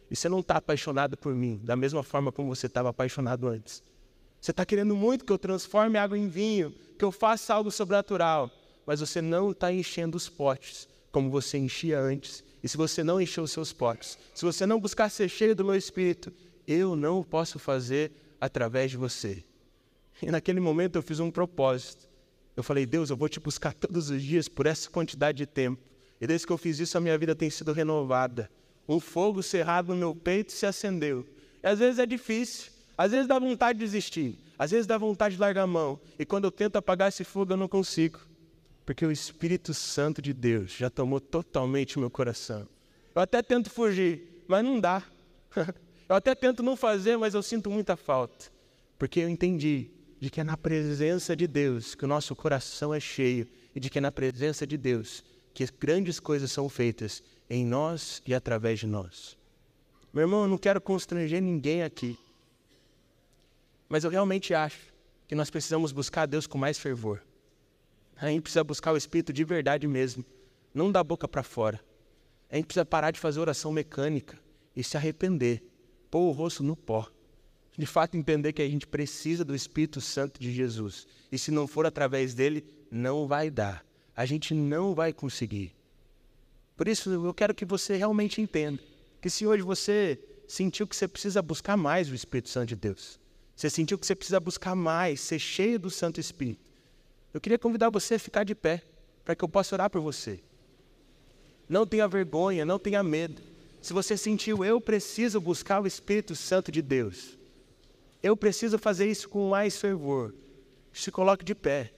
E 0.09 0.15
você 0.15 0.27
não 0.27 0.39
está 0.39 0.57
apaixonado 0.57 1.15
por 1.15 1.35
mim 1.35 1.61
da 1.63 1.75
mesma 1.75 2.01
forma 2.01 2.31
como 2.31 2.53
você 2.53 2.65
estava 2.65 2.89
apaixonado 2.89 3.47
antes. 3.47 3.83
Você 4.41 4.49
está 4.49 4.65
querendo 4.65 4.95
muito 4.95 5.23
que 5.23 5.31
eu 5.31 5.37
transforme 5.37 5.97
água 5.97 6.17
em 6.17 6.27
vinho, 6.27 6.73
que 6.97 7.05
eu 7.05 7.11
faça 7.11 7.53
algo 7.53 7.69
sobrenatural, 7.69 8.49
mas 8.85 8.99
você 8.99 9.21
não 9.21 9.51
está 9.51 9.71
enchendo 9.71 10.17
os 10.17 10.27
potes 10.27 10.87
como 11.11 11.29
você 11.29 11.57
enchia 11.57 11.99
antes. 11.99 12.43
E 12.63 12.67
se 12.67 12.77
você 12.77 13.03
não 13.03 13.21
encher 13.21 13.41
os 13.41 13.51
seus 13.51 13.71
potes, 13.71 14.17
se 14.33 14.43
você 14.43 14.65
não 14.65 14.79
buscar 14.79 15.09
ser 15.09 15.29
cheio 15.29 15.55
do 15.55 15.65
meu 15.65 15.75
espírito, 15.75 16.31
eu 16.67 16.95
não 16.95 17.23
posso 17.23 17.57
fazer 17.57 18.11
através 18.41 18.91
de 18.91 18.97
você. 18.97 19.43
E 20.21 20.29
naquele 20.31 20.59
momento 20.59 20.97
eu 20.97 21.01
fiz 21.01 21.19
um 21.19 21.31
propósito. 21.31 22.07
Eu 22.55 22.63
falei, 22.63 22.85
Deus, 22.85 23.09
eu 23.09 23.15
vou 23.15 23.29
te 23.29 23.39
buscar 23.39 23.73
todos 23.73 24.09
os 24.09 24.21
dias 24.21 24.47
por 24.47 24.65
essa 24.65 24.89
quantidade 24.89 25.37
de 25.37 25.45
tempo. 25.45 25.81
E 26.19 26.25
desde 26.25 26.45
que 26.47 26.51
eu 26.51 26.57
fiz 26.57 26.79
isso, 26.79 26.97
a 26.97 27.01
minha 27.01 27.17
vida 27.17 27.35
tem 27.35 27.49
sido 27.49 27.71
renovada. 27.71 28.49
Um 28.89 28.99
fogo 28.99 29.43
cerrado 29.43 29.89
no 29.89 29.95
meu 29.95 30.15
peito 30.15 30.51
se 30.51 30.65
acendeu. 30.65 31.25
E 31.63 31.67
às 31.67 31.79
vezes 31.79 31.99
é 31.99 32.05
difícil, 32.05 32.71
às 32.97 33.11
vezes 33.11 33.27
dá 33.27 33.37
vontade 33.37 33.77
de 33.77 33.85
desistir, 33.85 34.39
às 34.57 34.71
vezes 34.71 34.87
dá 34.87 34.97
vontade 34.97 35.35
de 35.35 35.41
largar 35.41 35.63
a 35.63 35.67
mão. 35.67 35.99
E 36.17 36.25
quando 36.25 36.45
eu 36.45 36.51
tento 36.51 36.77
apagar 36.77 37.09
esse 37.09 37.23
fogo, 37.23 37.53
eu 37.53 37.57
não 37.57 37.67
consigo. 37.67 38.19
Porque 38.85 39.05
o 39.05 39.11
Espírito 39.11 39.73
Santo 39.73 40.21
de 40.21 40.33
Deus 40.33 40.71
já 40.71 40.89
tomou 40.89 41.19
totalmente 41.19 41.97
o 41.97 41.99
meu 41.99 42.09
coração. 42.09 42.67
Eu 43.13 43.21
até 43.21 43.43
tento 43.43 43.69
fugir, 43.69 44.43
mas 44.47 44.63
não 44.63 44.79
dá. 44.79 45.03
Eu 46.07 46.15
até 46.15 46.33
tento 46.33 46.63
não 46.63 46.75
fazer, 46.75 47.17
mas 47.17 47.33
eu 47.33 47.43
sinto 47.43 47.69
muita 47.69 47.97
falta. 47.97 48.51
Porque 48.97 49.19
eu 49.19 49.29
entendi 49.29 49.91
de 50.19 50.29
que 50.29 50.41
é 50.41 50.43
na 50.43 50.57
presença 50.57 51.35
de 51.35 51.47
Deus 51.47 51.95
que 51.95 52.05
o 52.05 52.07
nosso 52.07 52.35
coração 52.35 52.93
é 52.93 52.99
cheio 52.99 53.47
e 53.75 53.79
de 53.79 53.89
que 53.89 53.97
é 53.97 54.01
na 54.01 54.11
presença 54.11 54.65
de 54.65 54.77
Deus 54.77 55.23
que 55.57 55.65
grandes 55.79 56.19
coisas 56.19 56.51
são 56.51 56.69
feitas 56.69 57.23
em 57.49 57.65
nós 57.65 58.21
e 58.27 58.35
através 58.35 58.79
de 58.79 58.85
nós. 58.85 59.35
Meu 60.13 60.21
irmão, 60.21 60.43
eu 60.43 60.47
não 60.47 60.57
quero 60.57 60.79
constranger 60.79 61.41
ninguém 61.41 61.81
aqui, 61.81 62.15
mas 63.89 64.03
eu 64.03 64.11
realmente 64.11 64.53
acho 64.53 64.93
que 65.27 65.33
nós 65.33 65.49
precisamos 65.49 65.91
buscar 65.91 66.21
a 66.21 66.25
Deus 66.27 66.45
com 66.45 66.59
mais 66.59 66.77
fervor. 66.77 67.23
A 68.15 68.27
gente 68.27 68.43
precisa 68.43 68.63
buscar 68.63 68.91
o 68.91 68.97
Espírito 68.97 69.33
de 69.33 69.43
verdade 69.43 69.87
mesmo, 69.87 70.23
não 70.73 70.91
da 70.91 71.03
boca 71.03 71.27
para 71.27 71.41
fora. 71.41 71.79
A 72.51 72.55
gente 72.55 72.65
precisa 72.65 72.85
parar 72.85 73.09
de 73.09 73.19
fazer 73.19 73.39
oração 73.39 73.71
mecânica 73.71 74.39
e 74.75 74.83
se 74.83 74.95
arrepender, 74.95 75.63
pôr 76.09 76.29
o 76.29 76.31
rosto 76.31 76.63
no 76.63 76.75
pó. 76.75 77.09
De 77.77 77.85
fato, 77.85 78.17
entender 78.17 78.53
que 78.53 78.61
a 78.61 78.67
gente 78.67 78.87
precisa 78.87 79.45
do 79.45 79.55
Espírito 79.55 80.01
Santo 80.01 80.39
de 80.39 80.51
Jesus. 80.51 81.07
E 81.31 81.37
se 81.37 81.51
não 81.51 81.67
for 81.67 81.85
através 81.85 82.33
dele, 82.33 82.65
não 82.89 83.27
vai 83.27 83.51
dar. 83.51 83.85
A 84.15 84.25
gente 84.25 84.53
não 84.53 84.95
vai 84.95 85.13
conseguir. 85.13 85.75
Por 86.75 86.87
isso, 86.87 87.09
eu 87.11 87.33
quero 87.33 87.53
que 87.53 87.65
você 87.65 87.95
realmente 87.95 88.41
entenda 88.41 88.81
que 89.21 89.29
se 89.29 89.45
hoje 89.45 89.61
você 89.61 90.19
sentiu 90.47 90.87
que 90.87 90.95
você 90.95 91.07
precisa 91.07 91.41
buscar 91.41 91.77
mais 91.77 92.09
o 92.09 92.15
Espírito 92.15 92.49
Santo 92.49 92.69
de 92.69 92.75
Deus, 92.75 93.19
você 93.55 93.69
sentiu 93.69 93.97
que 93.97 94.05
você 94.05 94.15
precisa 94.15 94.39
buscar 94.39 94.75
mais, 94.75 95.19
ser 95.19 95.39
cheio 95.39 95.79
do 95.79 95.89
Santo 95.89 96.19
Espírito, 96.19 96.65
eu 97.33 97.41
queria 97.41 97.59
convidar 97.59 97.89
você 97.89 98.15
a 98.15 98.19
ficar 98.19 98.43
de 98.43 98.55
pé 98.55 98.81
para 99.23 99.35
que 99.35 99.43
eu 99.43 99.49
possa 99.49 99.75
orar 99.75 99.89
por 99.89 100.01
você. 100.01 100.39
Não 101.67 101.85
tenha 101.85 102.07
vergonha, 102.07 102.65
não 102.65 102.79
tenha 102.79 103.03
medo. 103.03 103.41
Se 103.87 103.93
você 103.93 104.17
sentiu, 104.17 104.65
eu 104.65 104.81
preciso 104.81 105.39
buscar 105.39 105.81
o 105.81 105.87
Espírito 105.87 106.35
Santo 106.35 106.73
de 106.73 106.81
Deus, 106.81 107.37
eu 108.21 108.35
preciso 108.35 108.77
fazer 108.77 109.09
isso 109.09 109.29
com 109.29 109.49
mais 109.49 109.77
fervor, 109.77 110.35
se 110.91 111.09
coloque 111.09 111.45
de 111.45 111.55
pé. 111.55 111.93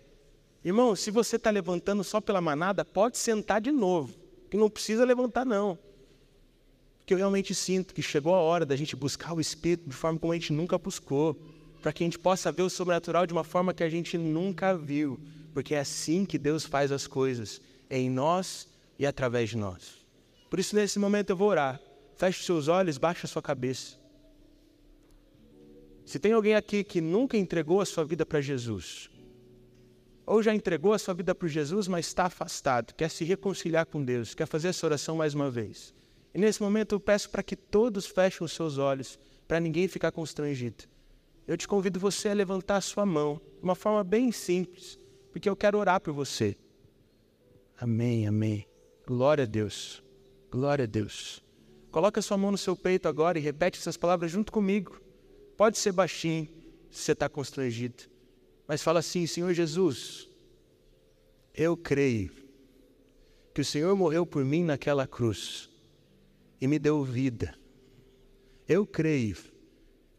Irmão, 0.64 0.96
se 0.96 1.10
você 1.10 1.38
está 1.38 1.50
levantando 1.50 2.04
só 2.04 2.22
pela 2.22 2.40
manada, 2.40 2.86
pode 2.86 3.18
sentar 3.18 3.60
de 3.60 3.72
novo 3.72 4.14
que 4.52 4.56
não 4.56 4.70
precisa 4.70 5.04
levantar, 5.04 5.44
não. 5.44 5.80
Porque 7.00 7.16
eu 7.16 7.18
realmente 7.18 7.56
sinto 7.56 7.92
que 7.92 8.04
chegou 8.04 8.36
a 8.36 8.40
hora 8.40 8.68
da 8.68 8.76
gente 8.76 8.96
buscar 8.96 9.34
o 9.34 9.42
Espírito 9.42 9.90
de 9.90 9.96
forma 9.96 10.20
como 10.20 10.32
a 10.32 10.36
gente 10.36 10.54
nunca 10.54 10.78
buscou, 10.78 11.36
para 11.82 11.92
que 11.92 12.04
a 12.04 12.06
gente 12.06 12.20
possa 12.20 12.52
ver 12.52 12.62
o 12.62 12.70
sobrenatural 12.70 13.26
de 13.26 13.34
uma 13.34 13.44
forma 13.44 13.74
que 13.74 13.84
a 13.84 13.90
gente 13.90 14.16
nunca 14.16 14.78
viu, 14.78 15.20
porque 15.56 15.74
é 15.74 15.80
assim 15.80 16.24
que 16.24 16.38
Deus 16.38 16.66
faz 16.66 16.92
as 16.92 17.08
coisas, 17.08 17.60
em 17.90 18.12
nós 18.12 18.68
e 19.00 19.08
através 19.08 19.50
de 19.50 19.58
nós. 19.58 19.99
Por 20.50 20.60
isso, 20.60 20.76
nesse 20.76 20.98
momento, 20.98 21.30
eu 21.30 21.38
vou 21.38 21.50
orar. 21.50 21.80
Feche 22.16 22.44
seus 22.44 22.68
olhos, 22.68 22.98
baixe 22.98 23.26
a 23.26 23.30
sua 23.30 23.42
cabeça. 23.42 23.98
Se 26.06 26.18
tem 26.18 26.34
alguém 26.34 26.56
aqui 26.56 26.84
que 26.84 27.00
nunca 27.00 27.38
entregou 27.38 27.82
a 27.82 27.86
sua 27.86 28.04
vida 28.04 28.26
para 28.26 28.42
Jesus, 28.42 29.12
ou 30.26 30.42
já 30.42 30.54
entregou 30.54 30.94
a 30.94 31.00
sua 31.00 31.14
vida 31.14 31.34
para 31.34 31.48
Jesus, 31.48 31.88
mas 31.88 32.08
está 32.08 32.26
afastado, 32.26 32.94
quer 32.94 33.10
se 33.10 33.24
reconciliar 33.24 33.86
com 33.86 34.04
Deus, 34.04 34.34
quer 34.34 34.48
fazer 34.48 34.70
essa 34.70 34.86
oração 34.86 35.18
mais 35.18 35.34
uma 35.34 35.52
vez. 35.52 35.94
E 36.34 36.40
nesse 36.40 36.62
momento 36.62 36.96
eu 36.96 37.00
peço 37.00 37.30
para 37.30 37.44
que 37.44 37.56
todos 37.56 38.06
fechem 38.06 38.44
os 38.44 38.54
seus 38.54 38.78
olhos, 38.78 39.20
para 39.48 39.60
ninguém 39.60 39.88
ficar 39.88 40.12
constrangido. 40.12 40.84
Eu 41.48 41.58
te 41.58 41.68
convido 41.68 42.00
você 42.00 42.30
a 42.30 42.34
levantar 42.34 42.78
a 42.78 42.82
sua 42.82 43.06
mão, 43.06 43.42
de 43.58 43.64
uma 43.64 43.76
forma 43.76 44.04
bem 44.04 44.32
simples, 44.32 45.00
porque 45.32 45.50
eu 45.50 45.56
quero 45.56 45.78
orar 45.78 46.02
por 46.02 46.14
você. 46.14 46.56
Amém, 47.80 48.28
amém. 48.28 48.68
Glória 49.08 49.44
a 49.46 49.48
Deus. 49.48 50.04
Glória 50.52 50.84
a 50.84 50.88
Deus. 50.88 51.44
Coloque 51.92 52.20
a 52.20 52.22
sua 52.22 52.38
mão 52.38 52.52
no 52.52 52.58
seu 52.58 52.76
peito 52.76 53.08
agora 53.08 53.38
e 53.38 53.42
repete 53.42 53.80
essas 53.80 53.98
palavras 53.98 54.32
junto 54.32 54.52
comigo. 54.52 55.00
Pode 55.58 55.78
ser 55.78 55.92
baixinho, 55.92 56.48
se 56.90 57.04
você 57.04 57.12
está 57.12 57.28
constrangido 57.28 58.10
mas 58.70 58.84
fala 58.84 59.00
assim: 59.00 59.26
Senhor 59.26 59.52
Jesus, 59.52 60.30
eu 61.56 61.76
creio 61.76 62.32
que 63.52 63.62
o 63.62 63.66
Senhor 63.66 63.96
morreu 63.96 64.28
por 64.28 64.46
mim 64.46 64.64
naquela 64.64 65.08
cruz 65.08 65.68
e 66.62 66.68
me 66.68 66.78
deu 66.78 67.04
vida. 67.04 67.58
Eu 68.68 68.86
creio 68.86 69.38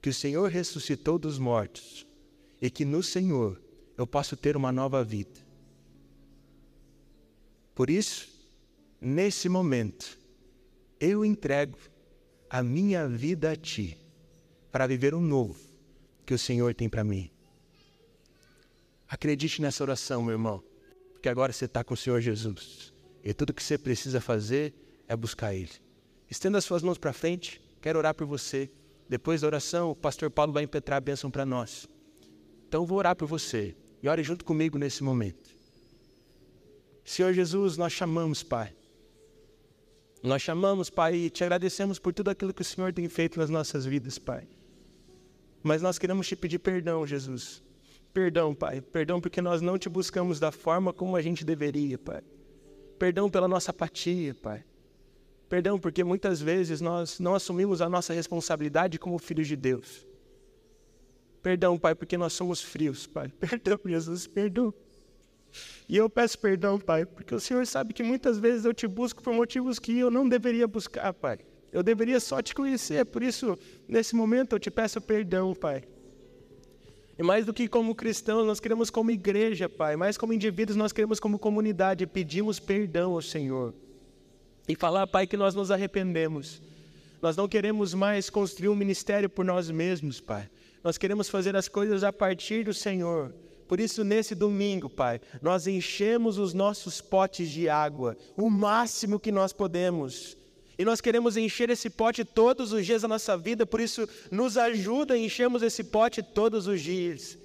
que 0.02 0.08
o 0.08 0.12
Senhor 0.12 0.50
ressuscitou 0.50 1.16
dos 1.16 1.38
mortos 1.38 2.04
e 2.60 2.68
que 2.68 2.84
no 2.84 3.04
Senhor 3.04 3.62
eu 3.96 4.04
posso 4.04 4.36
ter 4.36 4.56
uma 4.56 4.72
nova 4.72 5.04
vida. 5.04 5.38
Por 7.72 7.88
isso, 7.88 8.28
nesse 9.00 9.48
momento, 9.48 10.18
eu 11.00 11.24
entrego 11.24 11.78
a 12.48 12.62
minha 12.62 13.08
vida 13.08 13.52
a 13.52 13.56
Ti 13.56 13.96
para 14.70 14.86
viver 14.86 15.14
o 15.14 15.20
novo 15.20 15.58
que 16.26 16.34
o 16.34 16.38
Senhor 16.38 16.74
tem 16.74 16.88
para 16.88 17.02
mim. 17.02 17.30
Acredite 19.08 19.62
nessa 19.62 19.82
oração, 19.82 20.22
meu 20.22 20.32
irmão, 20.32 20.62
porque 21.12 21.28
agora 21.28 21.52
você 21.52 21.64
está 21.64 21.82
com 21.82 21.94
o 21.94 21.96
Senhor 21.96 22.20
Jesus. 22.20 22.92
E 23.24 23.32
tudo 23.32 23.54
que 23.54 23.62
você 23.62 23.78
precisa 23.78 24.20
fazer 24.20 24.74
é 25.08 25.16
buscar 25.16 25.54
Ele. 25.54 25.72
Estenda 26.30 26.58
as 26.58 26.64
suas 26.64 26.82
mãos 26.82 26.98
para 26.98 27.12
frente, 27.12 27.60
quero 27.80 27.98
orar 27.98 28.14
por 28.14 28.26
você. 28.26 28.70
Depois 29.08 29.40
da 29.40 29.48
oração, 29.48 29.90
o 29.90 29.96
pastor 29.96 30.30
Paulo 30.30 30.52
vai 30.52 30.62
impetrar 30.62 30.98
a 30.98 31.00
bênção 31.00 31.30
para 31.30 31.44
nós. 31.44 31.88
Então, 32.68 32.86
vou 32.86 32.98
orar 32.98 33.16
por 33.16 33.26
você 33.26 33.74
e 34.00 34.08
ore 34.08 34.22
junto 34.22 34.44
comigo 34.44 34.78
nesse 34.78 35.02
momento. 35.02 35.50
Senhor 37.04 37.32
Jesus, 37.32 37.76
nós 37.76 37.92
chamamos, 37.92 38.44
Pai. 38.44 38.72
Nós 40.22 40.42
chamamos, 40.42 40.90
Pai, 40.90 41.14
e 41.14 41.30
te 41.30 41.42
agradecemos 41.42 41.98
por 41.98 42.12
tudo 42.12 42.30
aquilo 42.30 42.52
que 42.52 42.62
o 42.62 42.64
Senhor 42.64 42.92
tem 42.92 43.08
feito 43.08 43.38
nas 43.38 43.48
nossas 43.48 43.86
vidas, 43.86 44.18
Pai. 44.18 44.46
Mas 45.62 45.82
nós 45.82 45.98
queremos 45.98 46.26
te 46.26 46.36
pedir 46.36 46.58
perdão, 46.58 47.06
Jesus 47.06 47.62
Perdão, 48.12 48.54
Pai. 48.54 48.80
Perdão 48.80 49.20
porque 49.20 49.40
nós 49.40 49.62
não 49.62 49.78
te 49.78 49.88
buscamos 49.88 50.40
da 50.40 50.50
forma 50.50 50.92
como 50.92 51.16
a 51.16 51.22
gente 51.22 51.44
deveria, 51.44 51.96
Pai. 51.96 52.22
Perdão 52.98 53.30
pela 53.30 53.46
nossa 53.46 53.70
apatia, 53.70 54.34
Pai. 54.34 54.64
Perdão 55.48 55.78
porque 55.78 56.02
muitas 56.02 56.40
vezes 56.40 56.80
nós 56.80 57.20
não 57.20 57.34
assumimos 57.34 57.80
a 57.80 57.88
nossa 57.88 58.12
responsabilidade 58.12 58.98
como 58.98 59.18
filhos 59.18 59.46
de 59.46 59.56
Deus. 59.56 60.06
Perdão, 61.42 61.78
Pai, 61.78 61.94
porque 61.94 62.18
nós 62.18 62.32
somos 62.32 62.60
frios, 62.60 63.06
Pai. 63.06 63.28
Perdão, 63.38 63.78
Jesus, 63.86 64.26
perdão. 64.26 64.74
E 65.88 65.96
eu 65.96 66.08
peço 66.08 66.38
perdão, 66.38 66.78
Pai, 66.78 67.04
porque 67.04 67.34
o 67.34 67.40
Senhor 67.40 67.66
sabe 67.66 67.92
que 67.92 68.02
muitas 68.02 68.38
vezes 68.38 68.64
eu 68.64 68.72
te 68.72 68.86
busco 68.86 69.22
por 69.22 69.32
motivos 69.32 69.78
que 69.78 69.98
eu 69.98 70.10
não 70.10 70.28
deveria 70.28 70.66
buscar, 70.66 71.12
Pai. 71.12 71.38
Eu 71.72 71.82
deveria 71.82 72.18
só 72.18 72.42
te 72.42 72.54
conhecer, 72.54 73.04
por 73.06 73.22
isso, 73.22 73.58
nesse 73.86 74.14
momento, 74.14 74.54
eu 74.54 74.58
te 74.58 74.70
peço 74.70 75.00
perdão, 75.00 75.54
Pai. 75.54 75.84
E 77.18 77.22
mais 77.22 77.44
do 77.44 77.52
que 77.52 77.68
como 77.68 77.94
cristãos, 77.94 78.46
nós 78.46 78.60
queremos 78.60 78.88
como 78.88 79.10
igreja, 79.10 79.68
Pai, 79.68 79.94
mais 79.94 80.16
como 80.16 80.32
indivíduos, 80.32 80.76
nós 80.76 80.92
queremos 80.92 81.20
como 81.20 81.38
comunidade, 81.38 82.06
pedimos 82.06 82.58
perdão 82.58 83.12
ao 83.12 83.22
Senhor. 83.22 83.74
E 84.66 84.74
falar, 84.74 85.06
Pai, 85.06 85.26
que 85.26 85.36
nós 85.36 85.54
nos 85.54 85.70
arrependemos. 85.70 86.62
Nós 87.20 87.36
não 87.36 87.46
queremos 87.46 87.92
mais 87.92 88.30
construir 88.30 88.68
um 88.68 88.74
ministério 88.74 89.28
por 89.28 89.44
nós 89.44 89.70
mesmos, 89.70 90.20
Pai. 90.20 90.48
Nós 90.82 90.96
queremos 90.96 91.28
fazer 91.28 91.54
as 91.54 91.68
coisas 91.68 92.02
a 92.02 92.12
partir 92.12 92.64
do 92.64 92.72
Senhor. 92.72 93.34
Por 93.70 93.78
isso, 93.78 94.02
nesse 94.02 94.34
domingo, 94.34 94.90
Pai, 94.90 95.20
nós 95.40 95.68
enchemos 95.68 96.38
os 96.38 96.52
nossos 96.52 97.00
potes 97.00 97.48
de 97.48 97.68
água, 97.68 98.16
o 98.36 98.50
máximo 98.50 99.20
que 99.20 99.30
nós 99.30 99.52
podemos. 99.52 100.36
E 100.76 100.84
nós 100.84 101.00
queremos 101.00 101.36
encher 101.36 101.70
esse 101.70 101.88
pote 101.88 102.24
todos 102.24 102.72
os 102.72 102.84
dias 102.84 103.02
da 103.02 103.06
nossa 103.06 103.38
vida, 103.38 103.64
por 103.64 103.80
isso 103.80 104.08
nos 104.28 104.56
ajuda 104.56 105.14
a 105.14 105.18
enchermos 105.18 105.62
esse 105.62 105.84
pote 105.84 106.20
todos 106.20 106.66
os 106.66 106.80
dias. 106.80 107.38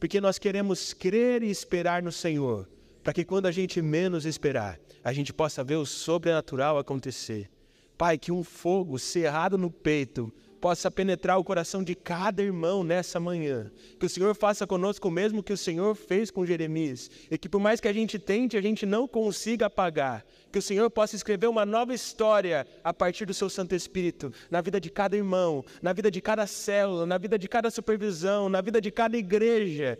Porque 0.00 0.18
nós 0.18 0.38
queremos 0.38 0.94
crer 0.94 1.42
e 1.42 1.50
esperar 1.50 2.02
no 2.02 2.10
Senhor, 2.10 2.66
para 3.04 3.12
que 3.12 3.22
quando 3.22 3.44
a 3.44 3.52
gente 3.52 3.82
menos 3.82 4.24
esperar, 4.24 4.80
a 5.04 5.12
gente 5.12 5.30
possa 5.30 5.62
ver 5.62 5.76
o 5.76 5.84
sobrenatural 5.84 6.78
acontecer. 6.78 7.50
Pai, 7.98 8.16
que 8.16 8.32
um 8.32 8.42
fogo 8.42 8.98
cerrado 8.98 9.58
no 9.58 9.70
peito 9.70 10.32
possa 10.66 10.90
penetrar 10.90 11.38
o 11.38 11.44
coração 11.44 11.80
de 11.80 11.94
cada 11.94 12.42
irmão 12.42 12.82
nessa 12.82 13.20
manhã. 13.20 13.70
Que 14.00 14.06
o 14.06 14.08
Senhor 14.08 14.34
faça 14.34 14.66
conosco 14.66 15.06
o 15.06 15.12
mesmo 15.12 15.40
que 15.40 15.52
o 15.52 15.56
Senhor 15.56 15.94
fez 15.94 16.28
com 16.28 16.44
Jeremias. 16.44 17.08
E 17.30 17.38
que 17.38 17.48
por 17.48 17.60
mais 17.60 17.80
que 17.80 17.86
a 17.86 17.92
gente 17.92 18.18
tente, 18.18 18.56
a 18.56 18.60
gente 18.60 18.84
não 18.84 19.06
consiga 19.06 19.66
apagar. 19.66 20.26
Que 20.50 20.58
o 20.58 20.62
Senhor 20.62 20.90
possa 20.90 21.14
escrever 21.14 21.46
uma 21.46 21.64
nova 21.64 21.94
história 21.94 22.66
a 22.82 22.92
partir 22.92 23.26
do 23.26 23.32
seu 23.32 23.48
Santo 23.48 23.76
Espírito, 23.76 24.32
na 24.50 24.60
vida 24.60 24.80
de 24.80 24.90
cada 24.90 25.16
irmão, 25.16 25.64
na 25.80 25.92
vida 25.92 26.10
de 26.10 26.20
cada 26.20 26.48
célula, 26.48 27.06
na 27.06 27.16
vida 27.16 27.38
de 27.38 27.46
cada 27.46 27.70
supervisão, 27.70 28.48
na 28.48 28.60
vida 28.60 28.80
de 28.80 28.90
cada 28.90 29.16
igreja. 29.16 29.96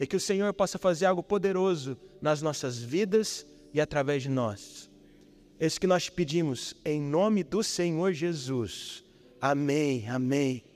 e 0.00 0.08
que 0.08 0.16
o 0.16 0.20
Senhor 0.20 0.52
possa 0.52 0.76
fazer 0.76 1.06
algo 1.06 1.22
poderoso 1.22 1.96
nas 2.20 2.42
nossas 2.42 2.82
vidas 2.82 3.46
e 3.72 3.80
através 3.80 4.24
de 4.24 4.28
nós. 4.28 4.90
É 5.60 5.66
isso 5.66 5.80
que 5.80 5.86
nós 5.86 6.08
pedimos 6.08 6.74
em 6.84 7.00
nome 7.00 7.44
do 7.44 7.62
Senhor 7.62 8.12
Jesus. 8.12 9.08
Amém, 9.40 10.06
amém. 10.08 10.69